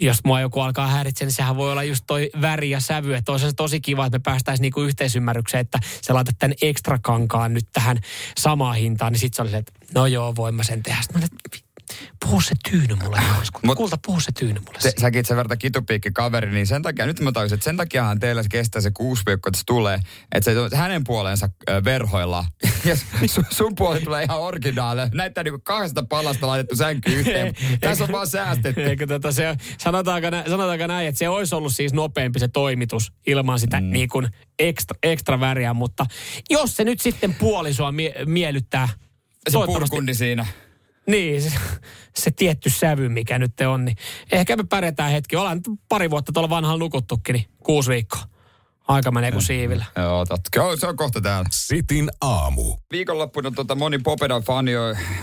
jos 0.00 0.24
mua 0.24 0.40
joku 0.40 0.60
alkaa 0.60 0.86
häiritseä, 0.86 1.26
niin 1.26 1.34
sehän 1.34 1.56
voi 1.56 1.72
olla 1.72 1.82
just 1.82 2.04
toi 2.06 2.30
väri 2.40 2.70
ja 2.70 2.80
sävy. 2.80 3.14
Että 3.14 3.32
olisi 3.32 3.52
tosi 3.52 3.80
kiva, 3.80 4.06
että 4.06 4.18
me 4.18 4.22
päästäisiin 4.22 4.62
niinku 4.62 4.80
yhteisymmärrykseen, 4.80 5.60
että 5.60 5.78
sä 6.02 6.14
laitat 6.14 6.38
tämän 6.38 6.54
ekstra 6.62 6.98
kankaan 7.02 7.54
nyt 7.54 7.66
tähän 7.72 7.98
samaan 8.38 8.76
hintaan. 8.76 9.12
Niin 9.12 9.20
sit 9.20 9.34
se 9.34 9.42
oli 9.42 9.50
se, 9.50 9.56
että 9.56 9.72
no 9.94 10.06
joo, 10.06 10.36
voin 10.36 10.54
mä 10.54 10.62
sen 10.62 10.82
tehdä. 10.82 11.02
Sitten 11.02 11.22
mä 11.22 11.28
puhu 12.24 12.40
se 12.40 12.54
tyyny 12.70 12.94
mulle 12.94 13.20
Mut, 13.62 13.76
Kulta, 13.76 13.98
puhu 14.06 14.20
se 14.20 14.32
tyyny 14.32 14.60
mulle. 14.60 14.80
Se, 14.80 14.92
säkin 15.00 15.24
sen 15.24 15.36
verta 15.36 15.56
kitupiikki 15.56 16.10
kaveri, 16.10 16.50
niin 16.50 16.66
sen 16.66 16.82
takia, 16.82 17.06
nyt 17.06 17.20
mä 17.20 17.32
tajusin, 17.32 17.54
että 17.54 17.64
sen 17.64 17.76
takiahan 17.76 18.20
teillä 18.20 18.42
se 18.42 18.48
kestää 18.48 18.82
se 18.82 18.90
kuusi 18.90 19.22
viikkoa, 19.26 19.48
että 19.48 19.58
se 19.58 19.64
tulee, 19.66 19.98
että 20.32 20.50
se 20.70 20.76
hänen 20.76 21.04
puoleensa 21.04 21.48
äh, 21.70 21.84
verhoilla. 21.84 22.44
Ja 22.84 22.96
sun, 23.26 23.44
sun 23.50 23.74
puoli 23.74 24.00
tulee 24.00 24.22
ihan 24.22 24.40
originaali. 24.40 25.00
Näyttää 25.14 25.44
niinku 25.44 25.60
kahdesta 25.64 26.04
palasta 26.08 26.46
laitettu 26.46 26.76
sänky 26.76 27.12
yhteen. 27.12 27.54
Tässä 27.80 28.04
on 28.04 28.12
vaan 28.12 28.26
säästetty. 28.26 28.82
Eikö 28.82 29.06
tätä 29.06 29.32
se, 29.32 29.56
sanotaanko, 29.78 30.28
sanotaanko 30.48 30.86
näin, 30.86 31.08
että 31.08 31.18
se 31.18 31.28
olisi 31.28 31.54
ollut 31.54 31.74
siis 31.74 31.92
nopeampi 31.92 32.38
se 32.38 32.48
toimitus 32.48 33.12
ilman 33.26 33.58
sitä 33.58 33.80
mm. 33.80 33.90
niin 33.90 34.08
kuin 34.08 34.28
ekstra, 34.58 34.98
ekstra 35.02 35.40
väriä, 35.40 35.74
mutta 35.74 36.06
jos 36.50 36.76
se 36.76 36.84
nyt 36.84 37.00
sitten 37.00 37.34
puolisua 37.34 37.92
mie- 37.92 38.24
miellyttää, 38.26 38.88
se 39.48 39.58
purkundi 39.66 40.14
siinä. 40.14 40.46
Niin, 41.06 41.42
se, 41.42 41.52
se 42.16 42.30
tietty 42.30 42.70
sävy, 42.70 43.08
mikä 43.08 43.38
nyt 43.38 43.60
on, 43.60 43.84
niin 43.84 43.96
ehkä 44.32 44.56
me 44.56 44.64
pärjätään 44.64 45.12
hetki. 45.12 45.36
Ollaan 45.36 45.60
pari 45.88 46.10
vuotta 46.10 46.32
tuolla 46.32 46.50
vanhalla 46.50 46.78
nukuttukin, 46.78 47.32
niin 47.32 47.46
kuusi 47.64 47.90
viikkoa. 47.90 48.31
Aika 48.88 49.10
menee 49.10 49.32
kuin 49.32 49.42
siivillä. 49.42 49.84
Joo, 49.96 50.26
totta. 50.26 50.76
Se 50.80 50.86
on 50.86 50.96
kohta 50.96 51.20
täällä. 51.20 51.48
Sitin 51.52 52.10
aamu. 52.20 52.76
Viikonloppuna 52.92 53.50
tota, 53.50 53.74
moni 53.74 53.98
Popedan 53.98 54.42
fani 54.42 54.72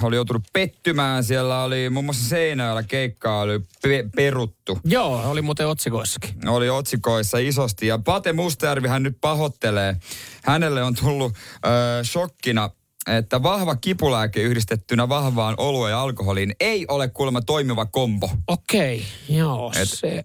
oli 0.01 0.15
joutunut 0.15 0.43
pettymään. 0.53 1.23
Siellä 1.23 1.63
oli 1.63 1.89
muun 1.89 2.05
muassa 2.05 2.29
Seinäjällä 2.29 2.83
keikkaa 2.83 3.41
oli 3.41 3.59
pe- 3.81 4.05
peruttu. 4.15 4.79
Joo, 4.85 5.29
oli 5.29 5.41
muuten 5.41 5.67
otsikoissakin. 5.67 6.49
Oli 6.49 6.69
otsikoissa 6.69 7.37
isosti. 7.37 7.87
Ja 7.87 7.99
Pate 7.99 8.33
Mustajärvi 8.33 8.87
hän 8.87 9.03
nyt 9.03 9.17
pahoittelee. 9.21 9.95
Hänelle 10.43 10.83
on 10.83 10.95
tullut 10.95 11.33
äh, 11.35 11.71
shokkina 12.03 12.69
että 13.07 13.43
vahva 13.43 13.75
kipulääke 13.75 14.41
yhdistettynä 14.41 15.09
vahvaan 15.09 15.55
olueen 15.57 15.91
ja 15.91 16.01
alkoholiin 16.01 16.55
ei 16.59 16.85
ole 16.87 17.07
kuulemma 17.07 17.41
toimiva 17.41 17.85
kombo. 17.85 18.29
Okei, 18.47 19.05
joo, 19.29 19.71
Et, 19.75 19.89
se 19.89 20.23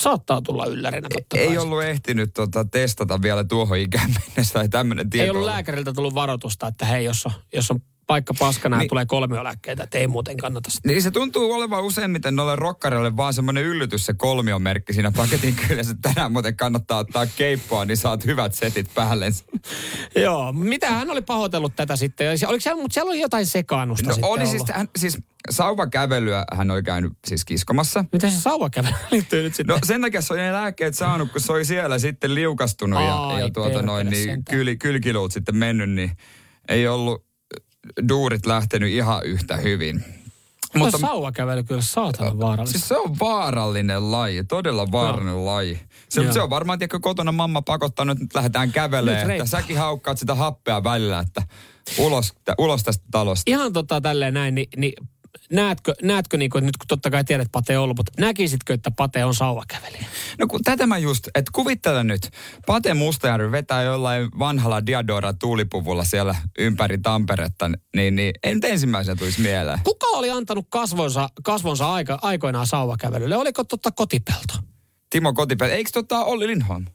saattaa 0.00 0.42
tulla 0.42 0.66
yllärinä 0.66 1.08
totta 1.08 1.38
Ei 1.38 1.58
ollut 1.58 1.82
ehtinyt 1.82 2.30
tota, 2.34 2.64
testata 2.64 3.22
vielä 3.22 3.44
tuohon 3.44 3.78
ikään 3.78 4.10
mennessä 4.10 4.52
tai 4.52 4.68
tämmöinen 4.68 5.08
Ei 5.14 5.30
ollut. 5.30 5.44
lääkäriltä 5.44 5.92
tullut 5.92 6.14
varoitusta, 6.14 6.66
että 6.66 6.86
hei, 6.86 7.04
jos 7.04 7.26
on, 7.26 7.32
jos 7.54 7.70
on 7.70 7.82
paikka 8.10 8.34
paskana 8.38 8.76
niin, 8.76 8.84
ja 8.84 8.88
tulee 8.88 9.06
kolmioläkkeitä, 9.06 9.82
että 9.82 9.98
ei 9.98 10.06
muuten 10.06 10.36
kannata 10.36 10.70
sitä. 10.70 10.88
Niin 10.88 11.02
se 11.02 11.10
tuntuu 11.10 11.52
olevan 11.52 11.84
useimmiten 11.84 12.36
noille 12.36 12.56
rokkareille 12.56 13.16
vaan 13.16 13.34
semmoinen 13.34 13.64
yllytys 13.64 14.06
se 14.06 14.14
merkki 14.58 14.92
siinä 14.92 15.12
paketin 15.16 15.54
kyllä. 15.54 15.82
Se 15.82 15.94
tänään 16.02 16.32
muuten 16.32 16.56
kannattaa 16.56 16.98
ottaa 16.98 17.26
keippoa, 17.26 17.84
niin 17.84 17.96
saat 17.96 18.26
hyvät 18.26 18.54
setit 18.54 18.94
päälle. 18.94 19.26
Joo, 20.16 20.52
mitä 20.52 20.90
hän 20.90 21.10
oli 21.10 21.22
pahoitellut 21.22 21.76
tätä 21.76 21.96
sitten? 21.96 22.28
Oliko 22.46 22.60
siellä, 22.60 22.82
mutta 22.82 22.94
siellä 22.94 23.10
oli 23.10 23.20
jotain 23.20 23.46
sekaannusta 23.46 24.08
no, 24.08 24.12
sitten 24.12 24.30
oli 24.30 24.46
siis, 24.46 24.62
hän, 24.72 24.88
siis 24.96 25.18
sauvakävelyä 25.50 26.44
hän 26.52 26.70
oli 26.70 26.82
käynyt 26.82 27.12
siis 27.26 27.44
kiskomassa. 27.44 28.04
Miten 28.12 28.30
se 28.30 28.40
sauvakävely 28.40 28.94
liittyy 29.10 29.42
nyt 29.42 29.54
sitten? 29.54 29.74
No 29.74 29.80
sen 29.86 30.00
takia 30.00 30.20
se 30.20 30.32
oli 30.32 30.42
ne 30.42 30.52
lääkkeet 30.52 30.94
saanut, 30.94 31.32
kun 31.32 31.40
se 31.40 31.52
oli 31.52 31.64
siellä 31.64 31.98
sitten 31.98 32.34
liukastunut 32.34 32.98
Ai, 32.98 33.06
ja, 33.06 33.38
ja 33.40 33.50
tuota 33.50 33.82
noin, 33.82 34.06
niin 34.06 34.44
kyl, 34.44 34.76
kylkiluut 34.76 35.32
sitten 35.32 35.56
mennyt, 35.56 35.90
niin 35.90 36.10
ei 36.68 36.88
ollut 36.88 37.29
duurit 38.08 38.46
lähtenyt 38.46 38.90
ihan 38.90 39.24
yhtä 39.24 39.56
hyvin. 39.56 40.04
Mutta 40.74 40.98
sauvakävely 40.98 41.62
kyllä 41.62 41.82
saatana 41.82 42.38
vaarallinen. 42.38 42.66
Siis 42.66 42.88
se 42.88 42.96
on 42.96 43.18
vaarallinen 43.18 44.12
laji, 44.12 44.44
todella 44.44 44.92
vaarallinen 44.92 45.34
no. 45.34 45.44
laji. 45.44 45.80
Se, 46.08 46.32
se 46.32 46.40
on 46.40 46.50
varmaan, 46.50 46.78
tiedätkö, 46.78 46.98
kotona 47.00 47.32
mamma 47.32 47.62
pakottanut, 47.62 48.12
että 48.12 48.24
nyt 48.24 48.34
lähdetään 48.34 48.72
kävelemään. 48.72 49.30
Että 49.30 49.46
säkin 49.46 49.78
haukkaat 49.78 50.18
sitä 50.18 50.34
happea 50.34 50.84
välillä, 50.84 51.18
että 51.18 51.42
ulos, 51.98 52.32
ulos 52.58 52.82
tästä 52.82 53.04
talosta. 53.10 53.50
Ihan 53.50 53.72
tota 53.72 54.00
tälleen 54.00 54.34
näin, 54.34 54.54
niin, 54.54 54.68
niin 54.76 54.92
näetkö, 55.50 55.94
näetkö 56.02 56.36
niin 56.36 56.50
kuin, 56.50 56.66
nyt 56.66 56.76
kun 56.76 56.86
totta 56.86 57.10
kai 57.10 57.24
tiedät, 57.24 57.44
että 57.44 57.52
Pate 57.52 57.78
on 57.78 57.84
ollut, 57.84 57.96
mutta 57.96 58.12
näkisitkö, 58.18 58.74
että 58.74 58.90
Pate 58.90 59.24
on 59.24 59.34
sauvakävelijä? 59.34 60.04
No 60.38 60.46
kun 60.46 60.62
tätä 60.64 60.86
mä 60.86 60.98
just, 60.98 61.28
että 61.34 61.50
kuvittele 61.54 62.04
nyt, 62.04 62.30
Pate 62.66 62.94
Mustajärvi 62.94 63.52
vetää 63.52 63.82
jollain 63.82 64.28
vanhalla 64.38 64.86
Diadora 64.86 65.32
tuulipuvulla 65.32 66.04
siellä 66.04 66.34
ympäri 66.58 66.98
Tamperetta, 66.98 67.70
niin, 67.96 68.16
niin 68.16 68.32
ei 68.42 68.54
nyt 68.54 68.64
ensimmäisenä 68.64 69.16
tulisi 69.16 69.40
mieleen. 69.40 69.80
Kuka 69.84 70.06
oli 70.06 70.30
antanut 70.30 70.66
kasvonsa, 70.70 71.28
kasvonsa 71.42 71.92
aika, 71.92 72.18
aikoinaan 72.22 72.66
sauvakävelylle? 72.66 73.36
Oliko 73.36 73.64
totta 73.64 73.90
kotipelto? 73.90 74.54
Timo 75.10 75.32
Kotipelto, 75.32 75.74
eikö 75.74 75.90
tota 75.92 76.24
Olli 76.24 76.46
Lindholm? 76.46 76.86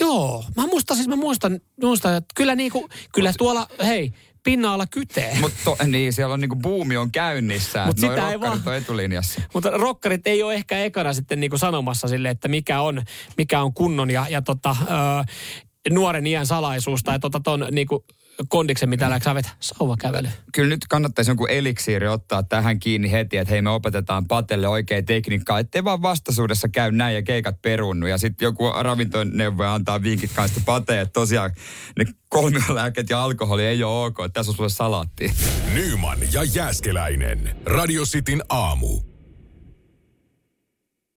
Joo, 0.00 0.44
mä 0.56 0.66
muistan 0.66 0.96
siis, 0.96 1.08
mä 1.08 1.16
muistan, 1.16 1.60
muistan 1.82 2.14
että 2.14 2.32
kyllä 2.36 2.54
niinku, 2.54 2.88
kyllä 3.14 3.32
tuolla, 3.38 3.66
hei, 3.84 4.12
pinna-alla 4.44 4.86
kytee. 4.86 5.38
Mutta 5.40 5.84
niin, 5.86 6.12
siellä 6.12 6.34
on 6.34 6.40
niinku 6.40 6.56
buumi 6.56 6.96
on 6.96 7.12
käynnissä. 7.12 7.86
Mutta 7.86 8.00
sitä 8.00 8.30
ei 8.30 8.40
vaan. 8.40 8.62
on 8.66 8.74
etulinjassa. 8.74 9.40
Mutta 9.54 9.70
rokkarit 9.70 10.26
ei 10.26 10.42
ole 10.42 10.54
ehkä 10.54 10.78
ekana 10.78 11.12
sitten 11.12 11.40
niinku 11.40 11.58
sanomassa 11.58 12.08
sille, 12.08 12.30
että 12.30 12.48
mikä 12.48 12.80
on, 12.80 13.02
mikä 13.36 13.62
on 13.62 13.74
kunnon 13.74 14.10
ja, 14.10 14.26
ja 14.30 14.42
tota, 14.42 14.76
ö, 14.80 15.24
nuoren 15.90 16.26
iän 16.26 16.46
salaisuus 16.46 17.02
tai 17.02 17.20
tota 17.20 17.40
ton 17.40 17.66
niinku 17.70 18.04
kondiksen, 18.48 18.88
mitä 18.88 19.10
läksä 19.10 19.34
vetää, 19.34 19.52
sauvakävely. 19.60 20.28
Kyllä 20.52 20.68
nyt 20.68 20.86
kannattaisi 20.88 21.30
jonkun 21.30 21.50
eliksiiri 21.50 22.08
ottaa 22.08 22.42
tähän 22.42 22.78
kiinni 22.78 23.12
heti, 23.12 23.36
että 23.36 23.50
hei 23.50 23.62
me 23.62 23.70
opetetaan 23.70 24.26
Patelle 24.26 24.68
oikea 24.68 25.02
tekniikkaa, 25.02 25.58
ettei 25.58 25.84
vaan 25.84 26.02
vastaisuudessa 26.02 26.68
käy 26.68 26.92
näin 26.92 27.14
ja 27.14 27.22
keikat 27.22 27.62
perunnu. 27.62 28.06
Ja 28.06 28.18
sitten 28.18 28.46
joku 28.46 28.72
ravintoneuvoja 28.80 29.74
antaa 29.74 30.02
vinkit 30.02 30.32
kanssa 30.34 30.60
Pate, 30.64 31.00
että 31.00 31.12
tosiaan 31.12 31.50
ne 31.98 32.04
kolmiolääket 32.28 33.10
ja 33.10 33.22
alkoholi 33.22 33.66
ei 33.66 33.84
ole 33.84 34.06
ok, 34.06 34.18
että 34.18 34.32
tässä 34.32 34.50
on 34.50 34.56
sulle 34.56 34.68
salaatti. 34.68 35.34
Nyman 35.74 36.18
ja 36.32 36.44
Jääskeläinen. 36.44 37.56
Radio 37.66 38.04
Cityn 38.04 38.42
aamu. 38.48 39.13